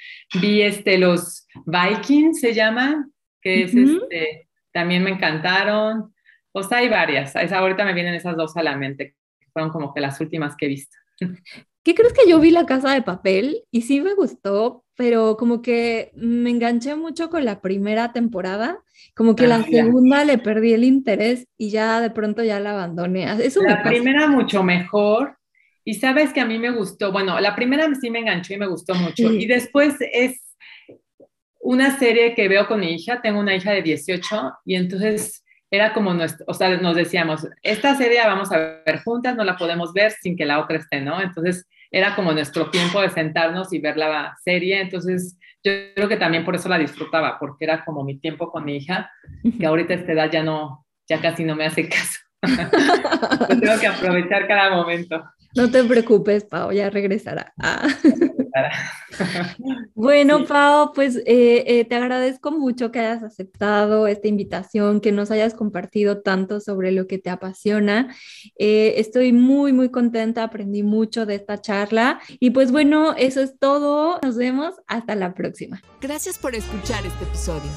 Vi, 0.41 0.61
este, 0.61 0.97
los 0.97 1.47
Vikings 1.65 2.39
se 2.39 2.53
llaman, 2.53 3.11
que 3.41 3.63
es, 3.63 3.75
este, 3.75 4.49
también 4.71 5.03
me 5.03 5.11
encantaron. 5.11 6.14
Pues 6.55 6.71
hay 6.71 6.87
varias, 6.87 7.35
es, 7.35 7.51
ahorita 7.51 7.83
me 7.83 7.93
vienen 7.93 8.13
esas 8.13 8.37
dos 8.37 8.55
a 8.55 8.63
la 8.63 8.77
mente, 8.77 9.13
que 9.41 9.47
fueron 9.51 9.71
como 9.71 9.93
que 9.93 9.99
las 9.99 10.21
últimas 10.21 10.55
que 10.55 10.67
he 10.67 10.69
visto. 10.69 10.95
¿Qué 11.83 11.93
crees 11.93 12.13
que 12.13 12.29
yo 12.29 12.39
vi 12.39 12.49
La 12.49 12.65
Casa 12.65 12.93
de 12.93 13.01
Papel 13.01 13.63
y 13.71 13.81
sí 13.81 13.99
me 13.99 14.13
gustó, 14.13 14.85
pero 14.95 15.35
como 15.35 15.61
que 15.61 16.13
me 16.15 16.49
enganché 16.49 16.95
mucho 16.95 17.29
con 17.29 17.43
la 17.43 17.59
primera 17.59 18.13
temporada, 18.13 18.79
como 19.17 19.35
que 19.35 19.47
la 19.47 19.57
ah, 19.57 19.65
segunda 19.69 20.23
le 20.23 20.37
perdí 20.37 20.71
el 20.71 20.85
interés 20.85 21.45
y 21.57 21.71
ya 21.71 21.99
de 21.99 22.09
pronto 22.09 22.41
ya 22.41 22.61
la 22.61 22.71
abandoné. 22.71 23.25
Eso 23.45 23.61
la 23.61 23.83
primera 23.83 24.29
mucho 24.29 24.63
mejor. 24.63 25.35
Y 25.83 25.95
sabes 25.95 26.31
que 26.31 26.39
a 26.39 26.45
mí 26.45 26.57
me 26.57 26.71
gustó, 26.71 27.11
bueno, 27.11 27.37
la 27.41 27.53
primera 27.53 27.93
sí 27.95 28.09
me 28.09 28.19
enganchó 28.19 28.53
y 28.53 28.57
me 28.59 28.67
gustó 28.67 28.95
mucho. 28.95 29.29
Y 29.33 29.45
después 29.45 29.95
es 29.99 30.55
una 31.59 31.99
serie 31.99 32.33
que 32.33 32.47
veo 32.47 32.65
con 32.65 32.79
mi 32.79 32.93
hija, 32.93 33.21
tengo 33.21 33.41
una 33.41 33.53
hija 33.53 33.73
de 33.73 33.81
18 33.81 34.53
y 34.63 34.75
entonces 34.75 35.44
era 35.75 35.93
como 35.93 36.13
nuestro, 36.13 36.45
o 36.47 36.53
sea, 36.53 36.77
nos 36.77 36.95
decíamos, 36.95 37.47
esta 37.61 37.95
serie 37.95 38.19
vamos 38.25 38.51
a 38.51 38.57
ver 38.85 39.03
juntas, 39.03 39.35
no 39.35 39.43
la 39.43 39.57
podemos 39.57 39.93
ver 39.93 40.11
sin 40.11 40.35
que 40.37 40.45
la 40.45 40.59
otra 40.59 40.77
esté, 40.77 41.01
¿no? 41.01 41.21
Entonces 41.21 41.67
era 41.91 42.15
como 42.15 42.33
nuestro 42.33 42.69
tiempo 42.69 43.01
de 43.01 43.09
sentarnos 43.09 43.71
y 43.73 43.79
ver 43.79 43.97
la 43.97 44.35
serie, 44.43 44.81
entonces 44.81 45.37
yo 45.63 45.71
creo 45.95 46.07
que 46.07 46.17
también 46.17 46.45
por 46.45 46.55
eso 46.55 46.69
la 46.69 46.77
disfrutaba, 46.77 47.39
porque 47.39 47.65
era 47.65 47.83
como 47.83 48.03
mi 48.03 48.19
tiempo 48.19 48.51
con 48.51 48.65
mi 48.65 48.77
hija, 48.77 49.09
que 49.59 49.65
ahorita 49.65 49.93
a 49.93 49.97
esta 49.97 50.11
edad 50.11 50.31
ya 50.31 50.43
no, 50.43 50.85
ya 51.07 51.19
casi 51.21 51.43
no 51.43 51.55
me 51.55 51.65
hace 51.65 51.89
caso. 51.89 52.19
tengo 53.47 53.79
que 53.79 53.87
aprovechar 53.87 54.47
cada 54.47 54.69
momento. 54.71 55.23
No 55.55 55.71
te 55.71 55.83
preocupes, 55.83 56.43
Pau, 56.43 56.71
ya 56.71 56.89
regresará. 56.89 57.53
Ah. 57.57 57.87
bueno, 59.95 60.45
Pau, 60.45 60.91
pues 60.93 61.15
eh, 61.25 61.63
eh, 61.65 61.85
te 61.85 61.95
agradezco 61.95 62.51
mucho 62.51 62.91
que 62.91 62.99
hayas 62.99 63.23
aceptado 63.23 64.07
esta 64.07 64.27
invitación, 64.27 64.99
que 64.99 65.13
nos 65.13 65.31
hayas 65.31 65.53
compartido 65.53 66.21
tanto 66.21 66.59
sobre 66.59 66.91
lo 66.91 67.07
que 67.07 67.19
te 67.19 67.29
apasiona. 67.29 68.13
Eh, 68.59 68.95
estoy 68.97 69.31
muy, 69.31 69.71
muy 69.71 69.89
contenta, 69.89 70.43
aprendí 70.43 70.83
mucho 70.83 71.25
de 71.25 71.35
esta 71.35 71.61
charla. 71.61 72.19
Y 72.39 72.49
pues 72.49 72.71
bueno, 72.71 73.13
eso 73.17 73.41
es 73.41 73.57
todo. 73.57 74.19
Nos 74.23 74.35
vemos 74.35 74.75
hasta 74.87 75.15
la 75.15 75.33
próxima. 75.33 75.81
Gracias 76.01 76.37
por 76.37 76.53
escuchar 76.53 77.05
este 77.05 77.23
episodio. 77.23 77.71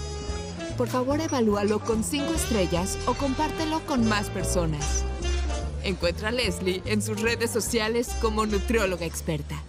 Por 0.76 0.88
favor, 0.88 1.20
evalúalo 1.20 1.80
con 1.80 2.04
cinco 2.04 2.32
estrellas 2.34 2.98
o 3.06 3.14
compártelo 3.14 3.80
con 3.86 4.08
más 4.08 4.30
personas. 4.30 5.04
Encuentra 5.84 6.28
a 6.28 6.32
Leslie 6.32 6.82
en 6.86 7.02
sus 7.02 7.20
redes 7.20 7.50
sociales 7.50 8.08
como 8.20 8.46
nutrióloga 8.46 9.06
experta. 9.06 9.62